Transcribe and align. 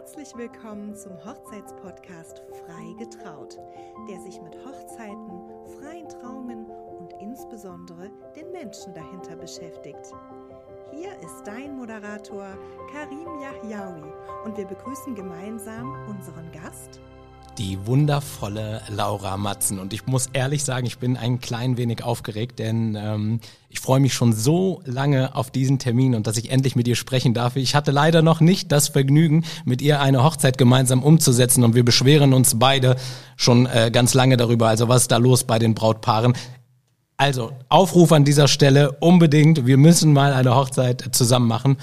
Herzlich 0.00 0.34
willkommen 0.34 0.96
zum 0.96 1.12
Hochzeitspodcast 1.26 2.42
Frei 2.64 2.94
getraut, 2.98 3.58
der 4.08 4.18
sich 4.20 4.40
mit 4.40 4.56
Hochzeiten, 4.64 5.42
freien 5.78 6.08
Trauungen 6.08 6.64
und 6.64 7.12
insbesondere 7.20 8.10
den 8.34 8.50
Menschen 8.50 8.94
dahinter 8.94 9.36
beschäftigt. 9.36 10.14
Hier 10.90 11.14
ist 11.18 11.42
dein 11.44 11.76
Moderator 11.76 12.56
Karim 12.90 13.28
Yahyaoui 13.42 14.10
und 14.46 14.56
wir 14.56 14.64
begrüßen 14.64 15.14
gemeinsam 15.14 15.92
unseren 16.08 16.50
Gast 16.50 16.98
die 17.60 17.78
wundervolle 17.84 18.80
Laura 18.88 19.36
Matzen. 19.36 19.78
Und 19.78 19.92
ich 19.92 20.06
muss 20.06 20.30
ehrlich 20.32 20.64
sagen, 20.64 20.86
ich 20.86 20.96
bin 20.96 21.18
ein 21.18 21.40
klein 21.40 21.76
wenig 21.76 22.02
aufgeregt, 22.02 22.58
denn 22.58 22.96
ähm, 22.98 23.40
ich 23.68 23.80
freue 23.80 24.00
mich 24.00 24.14
schon 24.14 24.32
so 24.32 24.80
lange 24.86 25.34
auf 25.36 25.50
diesen 25.50 25.78
Termin 25.78 26.14
und 26.14 26.26
dass 26.26 26.38
ich 26.38 26.50
endlich 26.50 26.74
mit 26.74 26.88
ihr 26.88 26.96
sprechen 26.96 27.34
darf. 27.34 27.56
Ich 27.56 27.74
hatte 27.74 27.90
leider 27.90 28.22
noch 28.22 28.40
nicht 28.40 28.72
das 28.72 28.88
Vergnügen, 28.88 29.44
mit 29.66 29.82
ihr 29.82 30.00
eine 30.00 30.24
Hochzeit 30.24 30.56
gemeinsam 30.56 31.02
umzusetzen 31.02 31.62
und 31.62 31.74
wir 31.74 31.84
beschweren 31.84 32.32
uns 32.32 32.58
beide 32.58 32.96
schon 33.36 33.66
äh, 33.66 33.90
ganz 33.92 34.14
lange 34.14 34.38
darüber. 34.38 34.68
Also 34.68 34.88
was 34.88 35.02
ist 35.02 35.12
da 35.12 35.18
los 35.18 35.44
bei 35.44 35.58
den 35.58 35.74
Brautpaaren? 35.74 36.32
Also 37.18 37.52
Aufruf 37.68 38.12
an 38.12 38.24
dieser 38.24 38.48
Stelle 38.48 38.92
unbedingt. 39.00 39.66
Wir 39.66 39.76
müssen 39.76 40.14
mal 40.14 40.32
eine 40.32 40.54
Hochzeit 40.56 41.10
zusammen 41.12 41.46
machen 41.46 41.76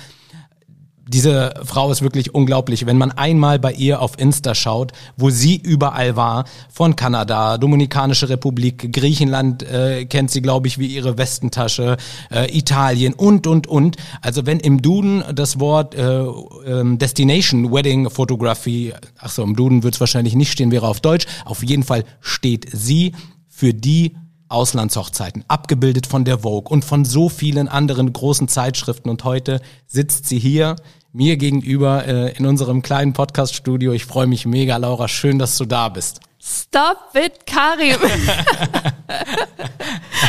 diese 1.07 1.53
Frau 1.63 1.91
ist 1.91 2.02
wirklich 2.02 2.34
unglaublich. 2.34 2.85
Wenn 2.85 2.97
man 2.97 3.11
einmal 3.11 3.59
bei 3.59 3.73
ihr 3.73 4.02
auf 4.02 4.20
Insta 4.20 4.55
schaut, 4.55 4.91
wo 5.16 5.30
sie 5.30 5.55
überall 5.55 6.16
war, 6.16 6.45
von 6.70 6.95
Kanada, 6.95 7.57
Dominikanische 7.57 8.30
Republik, 8.30 8.91
Griechenland 8.91 9.63
äh, 9.63 10.05
kennt 10.05 10.31
sie, 10.31 10.41
glaube 10.41 10.67
ich, 10.67 10.77
wie 10.77 10.88
ihre 10.88 11.17
Westentasche, 11.17 11.97
äh, 12.31 12.55
Italien 12.57 13.13
und, 13.13 13.47
und, 13.47 13.67
und. 13.67 13.97
Also 14.21 14.45
wenn 14.45 14.59
im 14.59 14.81
Duden 14.81 15.23
das 15.33 15.59
Wort 15.59 15.95
äh, 15.95 16.23
ähm, 16.66 16.97
Destination 16.97 17.72
Wedding 17.72 18.09
Photography, 18.09 18.94
ach 19.19 19.30
so, 19.30 19.44
im 19.44 19.55
Duden 19.55 19.83
wird 19.83 19.95
es 19.95 20.00
wahrscheinlich 20.00 20.35
nicht 20.35 20.52
stehen, 20.52 20.72
wäre 20.72 20.88
auf 20.88 21.00
Deutsch. 21.00 21.25
Auf 21.45 21.63
jeden 21.63 21.83
Fall 21.83 22.03
steht 22.22 22.67
sie 22.72 23.13
für 23.47 23.73
die 23.73 24.16
Auslandshochzeiten, 24.50 25.44
abgebildet 25.48 26.08
von 26.08 26.26
der 26.26 26.40
Vogue 26.40 26.72
und 26.72 26.86
von 26.86 27.06
so 27.06 27.30
vielen 27.30 27.67
anderen 27.67 28.12
großen 28.12 28.48
Zeitschriften. 28.48 29.09
Und 29.09 29.23
heute 29.23 29.62
sitzt 29.88 30.26
sie 30.28 30.40
hier 30.40 30.76
mir 31.14 31.38
gegenüber 31.38 32.06
äh, 32.06 32.38
in 32.38 32.45
unserem 32.45 32.81
kleinen 32.81 33.14
Podcast-Studio. 33.14 33.94
Ich 33.94 34.06
freue 34.06 34.28
mich 34.28 34.45
mega, 34.45 34.78
Laura. 34.78 35.08
Schön, 35.08 35.40
dass 35.40 35.58
du 35.58 35.66
da 35.66 35.90
bist. 35.90 36.22
Stop 36.50 37.14
it, 37.16 37.45
Karim. 37.45 37.98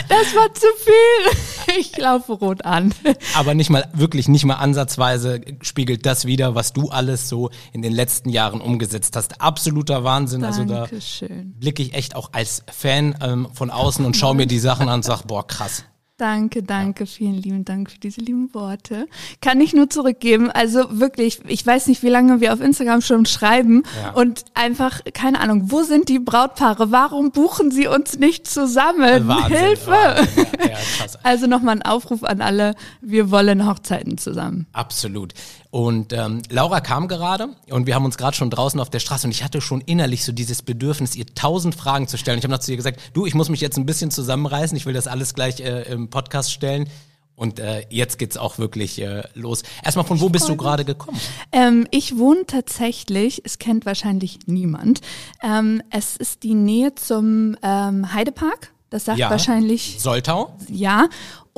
das 0.09 0.35
war 0.35 0.53
zu 0.53 0.67
viel. 0.79 1.79
Ich 1.79 1.97
laufe 1.97 2.33
rot 2.33 2.65
an. 2.65 2.93
Aber 3.37 3.55
nicht 3.55 3.71
mal, 3.71 3.89
wirklich 3.93 4.27
nicht 4.27 4.45
mal 4.45 4.55
ansatzweise 4.55 5.41
spiegelt 5.61 6.07
das 6.07 6.25
wieder, 6.25 6.57
was 6.57 6.73
du 6.73 6.89
alles 6.89 7.29
so 7.29 7.51
in 7.73 7.83
den 7.83 7.93
letzten 7.93 8.31
Jahren 8.31 8.61
umgesetzt 8.61 9.15
hast. 9.15 9.41
Absoluter 9.41 10.03
Wahnsinn. 10.03 10.41
Dankeschön. 10.41 10.73
Also 10.73 10.95
da 10.95 11.61
blicke 11.61 11.83
ich 11.83 11.95
echt 11.95 12.17
auch 12.17 12.31
als 12.33 12.65
Fan 12.67 13.17
ähm, 13.21 13.49
von 13.53 13.71
außen 13.71 14.05
und 14.05 14.17
schaue 14.17 14.35
mir 14.35 14.47
die 14.47 14.59
Sachen 14.59 14.89
an 14.89 14.97
und 14.97 15.05
sag, 15.05 15.23
boah, 15.23 15.47
krass. 15.47 15.85
Danke, 16.19 16.65
danke, 16.65 17.07
vielen 17.07 17.35
lieben 17.35 17.65
Dank 17.65 17.93
für 17.93 18.01
diese 18.01 18.21
lieben 18.21 18.53
Worte. 18.53 19.07
Kann 19.41 19.61
ich 19.61 19.73
nur 19.73 19.89
zurückgeben. 19.89 20.51
Also 20.51 20.99
wirklich, 20.99 21.43
ich 21.47 21.65
weiß 21.65 21.87
nicht, 21.87 22.03
wie 22.03 22.09
lange 22.09 22.41
wir 22.41 22.53
auf 22.53 22.61
Instagram 22.61 23.03
schon 23.03 23.25
schreiben 23.25 23.85
ja. 24.03 24.11
und 24.15 24.45
einfach, 24.55 25.01
keine 25.15 25.39
Ahnung, 25.39 25.71
wo 25.71 25.85
sind 25.85 26.09
die 26.09 26.19
Brautpaare? 26.19 26.91
Warum 26.91 27.31
buchen 27.31 27.71
sie 27.71 27.87
uns 27.87 28.19
nicht 28.19 28.49
zusammen? 28.49 29.29
Wahnsinn, 29.29 29.59
Hilfe! 29.59 29.91
Wahnsinn. 29.93 30.47
Ja, 30.59 30.67
ja, 30.71 30.77
also 31.23 31.47
nochmal 31.47 31.77
ein 31.77 31.83
Aufruf 31.83 32.25
an 32.25 32.41
alle, 32.41 32.75
wir 33.01 33.31
wollen 33.31 33.65
Hochzeiten 33.65 34.19
zusammen. 34.19 34.67
Absolut. 34.73 35.35
Und 35.71 36.15
ähm, 36.15 36.43
Laura 36.49 36.81
kam 36.81 37.09
gerade 37.09 37.51
und 37.69 37.87
wir 37.87 37.95
haben 37.95 38.07
uns 38.07 38.17
gerade 38.17 38.35
schon 38.35 38.49
draußen 38.49 38.81
auf 38.81 38.89
der 38.89 39.01
Straße 39.01 39.27
und 39.27 39.33
ich 39.33 39.45
hatte 39.45 39.61
schon 39.61 39.83
innerlich 39.83 40.25
so 40.25 40.33
dieses 40.33 40.63
Bedürfnis, 40.63 41.15
ihr 41.15 41.27
tausend 41.27 41.75
Fragen 41.75 42.09
zu 42.09 42.17
stellen. 42.17 42.39
Ich 42.39 42.45
habe 42.45 42.53
noch 42.53 42.61
zu 42.61 42.71
ihr 42.71 42.79
gesagt, 42.79 43.01
du, 43.13 43.27
ich 43.27 43.35
muss 43.35 43.51
mich 43.51 43.61
jetzt 43.61 43.77
ein 43.77 43.85
bisschen 43.85 44.11
zusammenreißen, 44.11 44.77
ich 44.77 44.87
will 44.87 44.95
das 44.95 45.07
alles 45.07 45.35
gleich 45.35 45.61
äh, 45.61 45.83
im 45.93 46.09
Podcast 46.09 46.53
stellen. 46.53 46.89
Und 47.37 47.61
äh, 47.61 47.87
jetzt 47.89 48.19
geht's 48.19 48.37
auch 48.37 48.59
wirklich 48.59 49.01
äh, 49.01 49.23
los. 49.35 49.63
Erstmal, 49.85 50.05
von 50.05 50.21
wo 50.21 50.29
bist 50.29 50.49
du 50.49 50.57
gerade 50.57 50.85
gekommen? 50.85 51.21
Ähm, 51.53 51.87
ich 51.93 52.19
wohne 52.19 52.47
tatsächlich, 52.47 53.43
es 53.45 53.61
kennt 53.61 53.87
wahrscheinlich 53.87 54.41
niemand. 54.47 55.03
Ähm, 55.41 55.81
es 55.91 56.17
ist 56.17 56.43
die 56.43 56.55
Nähe 56.55 56.97
zum 56.97 57.57
ähm, 57.63 58.13
Heidepark. 58.13 58.73
Das 58.91 59.05
sagt 59.05 59.19
ja. 59.19 59.31
wahrscheinlich. 59.31 59.99
Soltau? 60.01 60.57
Ja. 60.69 61.09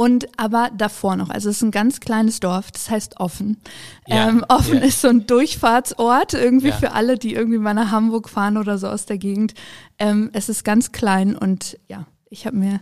Und 0.00 0.28
aber 0.38 0.70
davor 0.74 1.16
noch. 1.16 1.28
Also 1.28 1.50
es 1.50 1.56
ist 1.56 1.62
ein 1.62 1.72
ganz 1.72 2.00
kleines 2.00 2.40
Dorf, 2.40 2.70
das 2.72 2.88
heißt 2.88 3.20
Offen. 3.20 3.58
Ja. 4.06 4.30
Ähm, 4.30 4.46
Offen 4.48 4.78
ja. 4.78 4.84
ist 4.84 5.02
so 5.02 5.08
ein 5.08 5.26
Durchfahrtsort 5.26 6.32
irgendwie 6.32 6.68
ja. 6.68 6.74
für 6.74 6.92
alle, 6.92 7.18
die 7.18 7.34
irgendwie 7.34 7.58
mal 7.58 7.74
nach 7.74 7.90
Hamburg 7.90 8.30
fahren 8.30 8.56
oder 8.56 8.78
so 8.78 8.88
aus 8.88 9.04
der 9.04 9.18
Gegend. 9.18 9.52
Ähm, 9.98 10.30
es 10.32 10.48
ist 10.48 10.64
ganz 10.64 10.92
klein 10.92 11.36
und 11.36 11.78
ja, 11.86 12.06
ich 12.30 12.46
habe 12.46 12.56
mir 12.56 12.80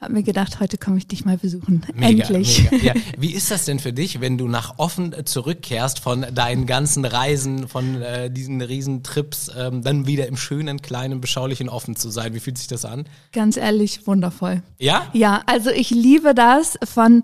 hab 0.00 0.10
mir 0.10 0.22
gedacht, 0.22 0.60
heute 0.60 0.78
komme 0.78 0.98
ich 0.98 1.08
dich 1.08 1.24
mal 1.24 1.38
besuchen. 1.38 1.84
Mega, 1.92 2.24
Endlich. 2.28 2.70
Mega. 2.70 2.84
Ja. 2.84 2.94
Wie 3.18 3.32
ist 3.32 3.50
das 3.50 3.64
denn 3.64 3.80
für 3.80 3.92
dich, 3.92 4.20
wenn 4.20 4.38
du 4.38 4.46
nach 4.46 4.78
Offen 4.78 5.12
zurückkehrst 5.24 5.98
von 5.98 6.24
deinen 6.32 6.66
ganzen 6.66 7.04
Reisen, 7.04 7.66
von 7.66 8.00
äh, 8.00 8.30
diesen 8.30 8.62
Riesentrips, 8.62 9.50
ähm, 9.56 9.82
dann 9.82 10.06
wieder 10.06 10.28
im 10.28 10.36
schönen, 10.36 10.82
kleinen, 10.82 11.20
beschaulichen 11.20 11.68
Offen 11.68 11.96
zu 11.96 12.10
sein? 12.10 12.32
Wie 12.32 12.38
fühlt 12.38 12.58
sich 12.58 12.68
das 12.68 12.84
an? 12.84 13.06
Ganz 13.32 13.56
ehrlich, 13.56 14.06
wundervoll. 14.06 14.62
Ja? 14.78 15.08
Ja, 15.14 15.42
also 15.46 15.70
ich 15.70 15.90
liebe 15.90 16.32
das 16.32 16.78
von 16.84 17.22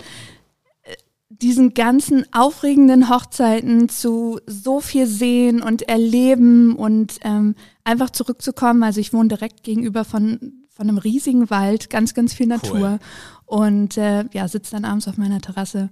äh, 0.82 0.94
diesen 1.28 1.74
ganzen 1.74 2.26
aufregenden 2.32 3.08
Hochzeiten 3.08 3.88
zu 3.88 4.40
so 4.46 4.80
viel 4.80 5.06
sehen 5.06 5.62
und 5.62 5.82
erleben 5.82 6.74
und 6.74 7.20
ähm, 7.22 7.54
einfach 7.84 8.10
zurückzukommen. 8.10 8.82
Also 8.82 8.98
ich 8.98 9.12
wohne 9.12 9.28
direkt 9.28 9.62
gegenüber 9.62 10.04
von 10.04 10.63
von 10.74 10.88
einem 10.88 10.98
riesigen 10.98 11.50
Wald, 11.50 11.88
ganz, 11.88 12.14
ganz 12.14 12.34
viel 12.34 12.46
Natur. 12.46 12.74
Cool. 12.74 12.98
Und 13.46 13.96
äh, 13.96 14.24
ja, 14.32 14.48
sitze 14.48 14.72
dann 14.72 14.84
abends 14.84 15.06
auf 15.06 15.16
meiner 15.16 15.40
Terrasse. 15.40 15.90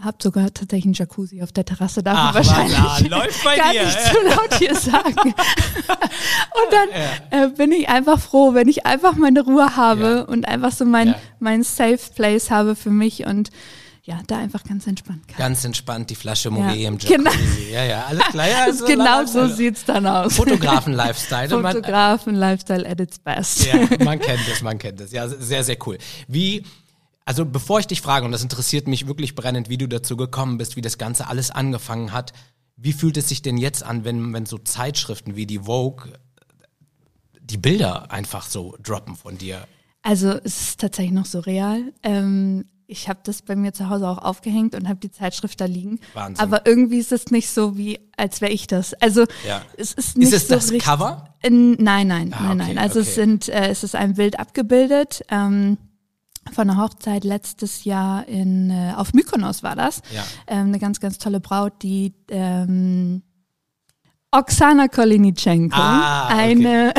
Hab 0.00 0.22
sogar 0.22 0.54
tatsächlich 0.54 0.86
einen 0.86 0.94
Jacuzzi 0.94 1.42
auf 1.42 1.52
der 1.52 1.66
Terrasse, 1.66 2.02
darf 2.02 2.16
Ach, 2.16 2.34
man 2.34 2.46
wahrscheinlich 2.46 3.10
läuft 3.10 3.44
bei 3.44 3.56
gar 3.56 3.72
dir. 3.72 3.84
nicht 3.84 3.98
zu 4.00 4.16
laut 4.24 4.54
hier 4.54 4.74
sagen. 4.74 5.14
und 5.24 6.70
dann 6.70 6.88
äh, 7.30 7.48
bin 7.54 7.70
ich 7.72 7.90
einfach 7.90 8.18
froh, 8.18 8.54
wenn 8.54 8.68
ich 8.68 8.86
einfach 8.86 9.16
meine 9.16 9.42
Ruhe 9.42 9.76
habe 9.76 10.02
ja. 10.02 10.20
und 10.22 10.48
einfach 10.48 10.72
so 10.72 10.86
mein, 10.86 11.08
ja. 11.08 11.16
mein 11.38 11.62
Safe 11.64 12.00
Place 12.14 12.50
habe 12.50 12.76
für 12.76 12.90
mich 12.90 13.26
und 13.26 13.50
ja, 14.02 14.20
da 14.26 14.38
einfach 14.38 14.64
ganz 14.64 14.86
entspannt 14.86 15.28
kann. 15.28 15.36
Ganz 15.36 15.64
entspannt 15.64 16.08
die 16.10 16.14
Flasche 16.14 16.50
Moe 16.50 16.74
ja. 16.74 16.88
im 16.88 16.98
Jacuzzi. 16.98 17.16
Genau. 17.16 17.30
Ja, 17.70 17.84
ja, 17.84 18.04
alles 18.06 18.24
klar. 18.24 18.48
Ja, 18.48 18.64
also 18.64 18.86
genau 18.86 19.26
so 19.26 19.40
also 19.40 19.54
sieht's 19.54 19.84
dann 19.84 20.06
aus. 20.06 20.34
Fotografen-Lifestyle. 20.34 21.48
Fotografen-Lifestyle 21.62 22.88
at 22.88 23.00
its 23.00 23.18
best. 23.18 23.66
Ja, 23.66 23.76
man 24.04 24.18
kennt 24.18 24.40
es, 24.50 24.62
man 24.62 24.78
kennt 24.78 25.00
es. 25.00 25.12
Ja, 25.12 25.28
sehr, 25.28 25.64
sehr 25.64 25.76
cool. 25.86 25.98
Wie, 26.28 26.64
also 27.24 27.44
bevor 27.44 27.80
ich 27.80 27.86
dich 27.86 28.00
frage, 28.00 28.24
und 28.24 28.32
das 28.32 28.42
interessiert 28.42 28.88
mich 28.88 29.06
wirklich 29.06 29.34
brennend, 29.34 29.68
wie 29.68 29.76
du 29.76 29.86
dazu 29.86 30.16
gekommen 30.16 30.56
bist, 30.56 30.76
wie 30.76 30.82
das 30.82 30.96
Ganze 30.96 31.26
alles 31.26 31.50
angefangen 31.50 32.12
hat, 32.12 32.32
wie 32.76 32.94
fühlt 32.94 33.18
es 33.18 33.28
sich 33.28 33.42
denn 33.42 33.58
jetzt 33.58 33.82
an, 33.82 34.04
wenn, 34.04 34.32
wenn 34.32 34.46
so 34.46 34.56
Zeitschriften 34.56 35.36
wie 35.36 35.46
die 35.46 35.60
Vogue 35.60 36.12
die 37.42 37.58
Bilder 37.58 38.10
einfach 38.10 38.46
so 38.46 38.76
droppen 38.82 39.16
von 39.16 39.36
dir? 39.36 39.66
Also 40.02 40.30
es 40.44 40.60
ist 40.60 40.80
tatsächlich 40.80 41.12
noch 41.12 41.26
so 41.26 41.40
real. 41.40 41.92
Ähm, 42.02 42.64
ich 42.90 43.08
habe 43.08 43.20
das 43.22 43.42
bei 43.42 43.56
mir 43.56 43.72
zu 43.72 43.88
Hause 43.88 44.08
auch 44.08 44.18
aufgehängt 44.18 44.74
und 44.74 44.88
habe 44.88 44.98
die 44.98 45.10
Zeitschrift 45.10 45.60
da 45.60 45.66
liegen. 45.66 46.00
Wahnsinn. 46.14 46.42
Aber 46.42 46.66
irgendwie 46.66 46.98
ist 46.98 47.12
es 47.12 47.30
nicht 47.30 47.48
so 47.48 47.76
wie, 47.76 48.00
als 48.16 48.40
wäre 48.40 48.52
ich 48.52 48.66
das. 48.66 48.94
Also 48.94 49.26
ja. 49.46 49.62
es 49.76 49.92
ist 49.92 50.18
nicht 50.18 50.28
Ist 50.28 50.34
es 50.34 50.48
so 50.48 50.54
das 50.54 50.64
richtig, 50.64 50.84
Cover? 50.84 51.34
In, 51.42 51.72
nein, 51.82 52.08
nein, 52.08 52.34
ah, 52.34 52.42
nein, 52.42 52.60
okay, 52.60 52.74
nein. 52.74 52.78
Also 52.78 53.00
okay. 53.00 53.08
es 53.08 53.14
sind, 53.14 53.48
äh, 53.48 53.68
es 53.68 53.84
ist 53.84 53.94
ein 53.94 54.14
Bild 54.14 54.38
abgebildet. 54.38 55.24
Ähm, 55.30 55.78
von 56.52 56.68
einer 56.68 56.82
Hochzeit 56.82 57.24
letztes 57.24 57.84
Jahr 57.84 58.26
in 58.26 58.70
äh, 58.70 58.94
auf 58.96 59.12
Mykonos 59.12 59.62
war 59.62 59.76
das. 59.76 60.02
Ja. 60.12 60.24
Ähm, 60.46 60.68
eine 60.68 60.78
ganz, 60.78 60.98
ganz 60.98 61.18
tolle 61.18 61.38
Braut, 61.38 61.82
die 61.82 62.14
ähm, 62.28 63.22
Oksana 64.32 64.86
Kolinitschenko, 64.86 65.76
ah, 65.76 66.26
okay. 66.26 66.34
eine 66.40 66.94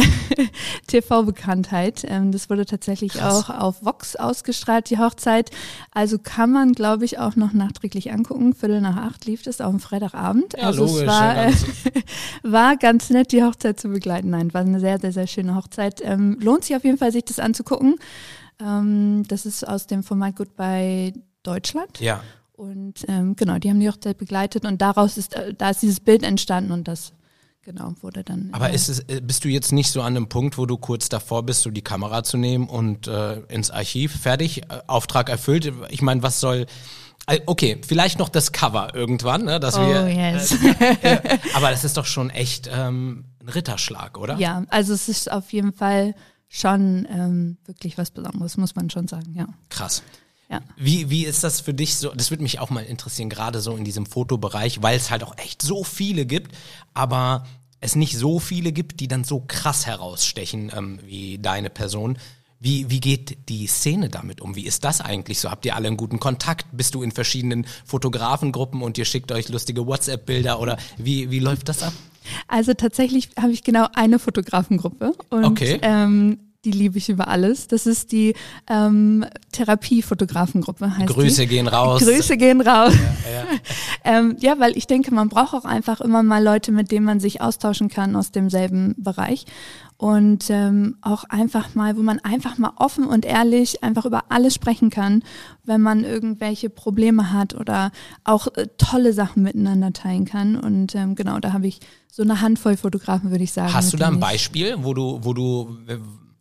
TV-Bekanntheit. 0.88 2.04
Ähm, 2.06 2.33
das 2.33 2.50
wurde 2.50 2.66
tatsächlich 2.66 3.13
Krass. 3.13 3.50
auch 3.50 3.57
auf 3.57 3.86
Vox 3.86 4.18
ausgestrahlt, 4.18 4.89
die 4.89 4.98
Hochzeit. 4.98 5.50
Also 5.92 6.19
kann 6.19 6.51
man, 6.51 6.74
glaube 6.74 7.06
ich, 7.06 7.19
auch 7.19 7.38
noch 7.38 7.54
nachträglich 7.54 8.12
angucken. 8.12 8.54
Viertel 8.54 8.81
nach 8.81 8.98
acht 8.98 9.25
lief 9.25 9.48
auf 9.48 9.56
dem 9.56 9.80
Freitagabend. 9.80 10.56
Ja, 10.57 10.68
also 10.68 10.83
logisch, 10.86 11.04
es 11.04 11.07
war, 11.07 11.45
äh, 11.48 11.54
war 12.44 12.75
ganz 12.75 13.10
nett, 13.10 13.31
die 13.31 13.44
Hochzeit 13.44 13.80
zu 13.80 13.88
begleiten. 13.88 14.31
Nein, 14.31 14.54
war 14.54 14.62
eine 14.62 14.81
sehr, 14.81 15.00
sehr, 15.00 15.13
sehr 15.13 15.28
schöne 15.28 15.56
Hochzeit. 15.56 16.01
Ähm, 16.04 16.38
lohnt 16.42 16.66
sich 16.66 16.75
auf 16.75 16.83
jeden 16.83 16.98
Fall, 16.98 17.13
sich 17.13 17.24
das 17.24 17.39
anzugucken. 17.39 17.95
Ähm, 18.60 19.24
das 19.30 19.45
ist 19.45 19.66
aus 19.66 19.88
dem 19.88 20.04
Format 20.04 20.36
Goodbye 20.36 21.13
Deutschland. 21.44 22.01
Ja. 22.01 22.22
Und 22.51 23.06
ähm, 23.07 23.38
genau, 23.38 23.57
die 23.57 23.69
haben 23.69 23.80
die 23.80 23.89
Hochzeit 23.89 24.18
begleitet 24.18 24.66
und 24.66 24.81
daraus 24.81 25.18
ist, 25.18 25.33
äh, 25.33 25.54
da 25.54 25.69
ist 25.69 25.81
dieses 25.81 26.01
Bild 26.01 26.24
entstanden 26.24 26.74
und 26.74 26.89
das 26.89 27.13
genau, 27.63 27.94
wurde 28.02 28.24
dann. 28.24 28.50
Aber 28.52 28.69
äh, 28.72 28.75
ist 28.75 28.90
es, 28.90 29.00
äh, 29.10 29.22
bist 29.22 29.44
du 29.44 29.50
jetzt 29.50 29.72
nicht 29.72 29.92
so 29.92 30.02
an 30.02 30.16
einem 30.16 30.28
Punkt, 30.30 30.58
wo 30.58 30.66
du 30.66 30.78
kurz 30.78 31.10
davor 31.10 31.44
bist, 31.44 31.62
so 31.62 31.69
die 31.69 31.81
Kamera 31.84 32.24
zu 32.24 32.38
nehmen 32.38 32.68
und 32.68 33.08
äh, 33.08 33.40
ins 33.50 33.72
Archiv 33.72 34.19
fertig, 34.19 34.63
äh, 34.63 34.81
Auftrag 34.88 35.30
erfüllt? 35.30 35.72
Ich 35.90 36.02
meine, 36.02 36.24
was 36.24 36.40
soll 36.40 36.66
Äh, 37.28 37.40
Okay, 37.46 37.80
vielleicht 37.88 38.18
noch 38.19 38.30
das 38.30 38.52
Cover 38.52 38.96
irgendwann, 38.96 39.46
ne, 39.46 39.60
dass 39.60 39.78
Oh, 39.78 39.81
wir. 39.81 40.10
yes. 40.10 40.56
Aber 41.54 41.69
das 41.69 41.84
ist 41.84 41.98
doch 41.98 42.06
schon 42.06 42.30
echt 42.31 42.69
ähm, 42.74 43.25
ein 43.42 43.50
Ritterschlag, 43.50 44.18
oder? 44.18 44.38
Ja, 44.38 44.64
also 44.69 44.94
es 44.94 45.07
ist 45.07 45.31
auf 45.31 45.54
jeden 45.54 45.72
Fall 45.74 46.16
schon 46.50 47.07
ähm, 47.10 47.57
wirklich 47.66 47.98
was 47.98 48.12
Besonderes, 48.12 48.57
muss 48.57 48.75
man 48.75 48.90
schon 48.90 49.07
sagen, 49.07 49.34
ja. 49.36 49.48
Krass. 49.69 50.04
Ja. 50.51 50.59
Wie, 50.75 51.09
wie 51.09 51.25
ist 51.25 51.44
das 51.45 51.62
für 51.62 51.74
dich 51.74 51.95
so? 51.95 52.09
Das 52.13 52.30
würde 52.30 52.44
mich 52.44 52.59
auch 52.59 52.69
mal 52.69 52.83
interessieren, 52.83 53.30
gerade 53.30 53.62
so 53.62 53.75
in 53.77 53.86
diesem 53.86 54.06
Fotobereich, 54.06 54.81
weil 54.81 54.98
es 54.98 55.09
halt 55.09 55.24
auch 55.24 55.38
echt 55.38 55.62
so 55.62 55.86
viele 55.86 56.25
gibt, 56.25 56.53
aber 56.94 57.45
es 57.80 57.95
nicht 57.95 58.18
so 58.18 58.39
viele 58.39 58.74
gibt, 58.74 59.00
die 59.00 59.07
dann 59.07 59.24
so 59.24 59.44
krass 59.48 59.86
herausstechen 59.88 60.71
ähm, 60.75 61.00
wie 61.06 61.39
deine 61.39 61.69
Person. 61.69 62.18
Wie, 62.59 62.92
wie 62.92 63.00
geht 63.00 63.50
die 63.50 63.65
Szene 63.65 64.09
damit 64.09 64.39
um? 64.42 64.56
Wie 64.56 64.65
ist 64.68 64.83
das 64.83 65.01
eigentlich 65.01 65.39
so? 65.39 65.50
Habt 65.50 65.65
ihr 65.65 65.75
alle 65.75 65.88
einen 65.88 65.98
guten 65.98 66.19
Kontakt? 66.19 66.68
Bist 66.74 66.94
du 66.94 67.01
in 67.01 67.12
verschiedenen 67.12 67.65
Fotografengruppen 67.86 68.83
und 68.83 69.00
ihr 69.00 69.06
schickt 69.06 69.31
euch 69.31 69.50
lustige 69.50 69.88
WhatsApp-Bilder 69.88 70.59
oder 70.59 70.77
wie, 70.97 71.31
wie 71.31 71.39
läuft 71.39 71.69
das 71.69 71.81
ab? 71.81 71.94
Also 72.47 72.75
tatsächlich 72.75 73.30
habe 73.39 73.51
ich 73.51 73.63
genau 73.63 73.88
eine 73.95 74.19
Fotografengruppe 74.19 75.13
und 75.30 75.45
Okay. 75.45 75.80
ähm, 75.81 76.38
die 76.63 76.72
liebe 76.72 76.98
ich 76.98 77.10
über 77.10 77.28
alles. 77.28 77.68
Das 77.68 77.88
ist 77.88 78.12
die 78.12 78.36
ähm, 78.69 79.25
Therapiefotografengruppe. 79.52 80.98
Heißt 80.98 81.08
Grüße 81.13 81.42
die. 81.42 81.48
gehen 81.48 81.68
raus. 81.68 82.02
Grüße 82.04 82.38
gehen 82.38 82.62
raus. 82.62 82.94
Ja, 82.94 83.46
Ähm, 84.04 84.36
ja, 84.40 84.60
weil 84.60 84.75
ich 84.78 84.88
denke, 84.88 85.13
man 85.13 85.30
braucht 85.30 85.54
auch 85.54 85.66
einfach 85.66 86.02
immer 86.02 86.24
mal 86.24 86.44
Leute, 86.44 86.72
mit 86.72 86.92
denen 86.92 87.06
man 87.06 87.19
sich 87.19 87.42
austauschen 87.42 87.88
kann 87.88 88.16
aus 88.16 88.31
demselben 88.31 88.96
Bereich. 88.98 89.46
Und 89.98 90.50
ähm, 90.50 90.98
auch 91.02 91.25
einfach 91.25 91.75
mal, 91.75 91.96
wo 91.96 92.02
man 92.02 92.18
einfach 92.19 92.58
mal 92.58 92.74
offen 92.78 93.06
und 93.06 93.24
ehrlich 93.24 93.84
einfach 93.84 94.06
über 94.06 94.24
alles 94.30 94.56
sprechen 94.56 94.90
kann, 94.90 95.24
wenn 95.64 95.81
man 95.81 96.04
irgendwelche 96.04 96.72
Probleme 96.72 97.31
hat 97.31 97.54
oder 97.54 97.92
auch 98.24 98.48
äh, 98.56 98.68
tolle 98.80 99.14
Sachen 99.14 99.44
miteinander 99.44 99.94
teilen 99.94 100.25
kann. 100.25 100.56
Und 100.56 100.96
ähm, 100.96 101.14
genau, 101.14 101.40
da 101.40 101.54
habe 101.54 101.68
ich 101.68 101.80
so 102.12 102.24
eine 102.24 102.42
Handvoll 102.42 102.78
Fotografen, 102.78 103.30
würde 103.30 103.44
ich 103.44 103.54
sagen. 103.54 103.74
Hast 103.74 103.94
du 103.94 103.98
da 103.98 104.07
ein 104.07 104.19
Beispiel, 104.19 104.78
wo 104.80 104.96
du, 104.96 105.19
wo 105.22 105.34
du 105.34 105.78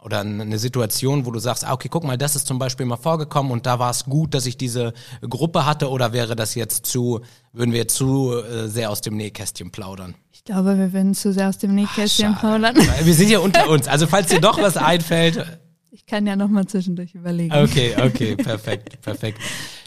oder 0.02 0.20
eine 0.20 0.58
Situation, 0.58 1.26
wo 1.26 1.30
du 1.30 1.38
sagst, 1.38 1.64
ah, 1.64 1.72
okay, 1.72 1.88
guck 1.90 2.04
mal, 2.04 2.16
das 2.16 2.36
ist 2.36 2.46
zum 2.46 2.58
Beispiel 2.58 2.86
mal 2.86 2.96
vorgekommen 2.96 3.52
und 3.52 3.66
da 3.66 3.78
war 3.78 3.90
es 3.90 4.04
gut, 4.04 4.34
dass 4.34 4.46
ich 4.46 4.56
diese 4.56 4.92
Gruppe 5.28 5.66
hatte 5.66 5.90
oder 5.90 6.12
wäre 6.12 6.36
das 6.36 6.54
jetzt 6.54 6.86
zu, 6.86 7.20
würden 7.52 7.72
wir 7.72 7.80
jetzt 7.80 7.96
zu 7.96 8.34
äh, 8.34 8.68
sehr 8.68 8.90
aus 8.90 9.00
dem 9.00 9.16
Nähkästchen 9.16 9.70
plaudern? 9.70 10.14
Ich 10.32 10.44
glaube, 10.44 10.78
wir 10.78 10.92
werden 10.92 11.14
zu 11.14 11.32
sehr 11.32 11.48
aus 11.48 11.58
dem 11.58 11.74
Nähkästchen 11.74 12.34
Schade. 12.34 12.60
plaudern. 12.60 12.76
Wir 13.04 13.14
sind 13.14 13.28
ja 13.28 13.40
unter 13.40 13.68
uns, 13.68 13.86
also 13.88 14.06
falls 14.06 14.28
dir 14.28 14.40
doch 14.40 14.60
was 14.60 14.78
einfällt. 14.78 15.44
Ich 15.90 16.06
kann 16.06 16.26
ja 16.26 16.34
noch 16.34 16.48
mal 16.48 16.66
zwischendurch 16.66 17.14
überlegen. 17.14 17.54
Okay, 17.54 17.94
okay, 18.00 18.36
perfekt, 18.36 19.02
perfekt. 19.02 19.38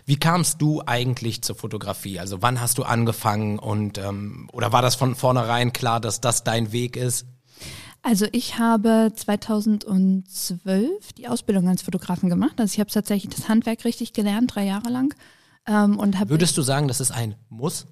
Wie 0.05 0.17
kamst 0.17 0.61
du 0.61 0.83
eigentlich 0.85 1.41
zur 1.41 1.55
Fotografie? 1.55 2.19
Also 2.19 2.41
wann 2.41 2.61
hast 2.61 2.77
du 2.77 2.83
angefangen 2.83 3.57
und 3.57 3.97
ähm, 3.97 4.47
oder 4.51 4.71
war 4.71 4.81
das 4.81 4.95
von 4.95 5.15
vornherein 5.15 5.73
klar, 5.73 5.99
dass 5.99 6.21
das 6.21 6.43
dein 6.43 6.71
Weg 6.71 6.97
ist? 6.97 7.25
Also 8.03 8.25
ich 8.33 8.59
habe 8.59 9.11
2012 9.15 11.13
die 11.13 11.27
Ausbildung 11.27 11.67
als 11.67 11.81
Fotografen 11.81 12.29
gemacht. 12.29 12.59
Also 12.59 12.73
ich 12.73 12.79
habe 12.79 12.89
tatsächlich 12.91 13.33
das 13.33 13.47
Handwerk 13.49 13.85
richtig 13.85 14.13
gelernt, 14.13 14.53
drei 14.53 14.65
Jahre 14.65 14.89
lang. 14.89 15.13
Ähm, 15.67 15.97
und 15.97 16.17
Würdest 16.29 16.57
du 16.57 16.61
sagen, 16.61 16.87
das 16.87 16.99
ist 16.99 17.11
ein 17.11 17.35
Muss? 17.49 17.85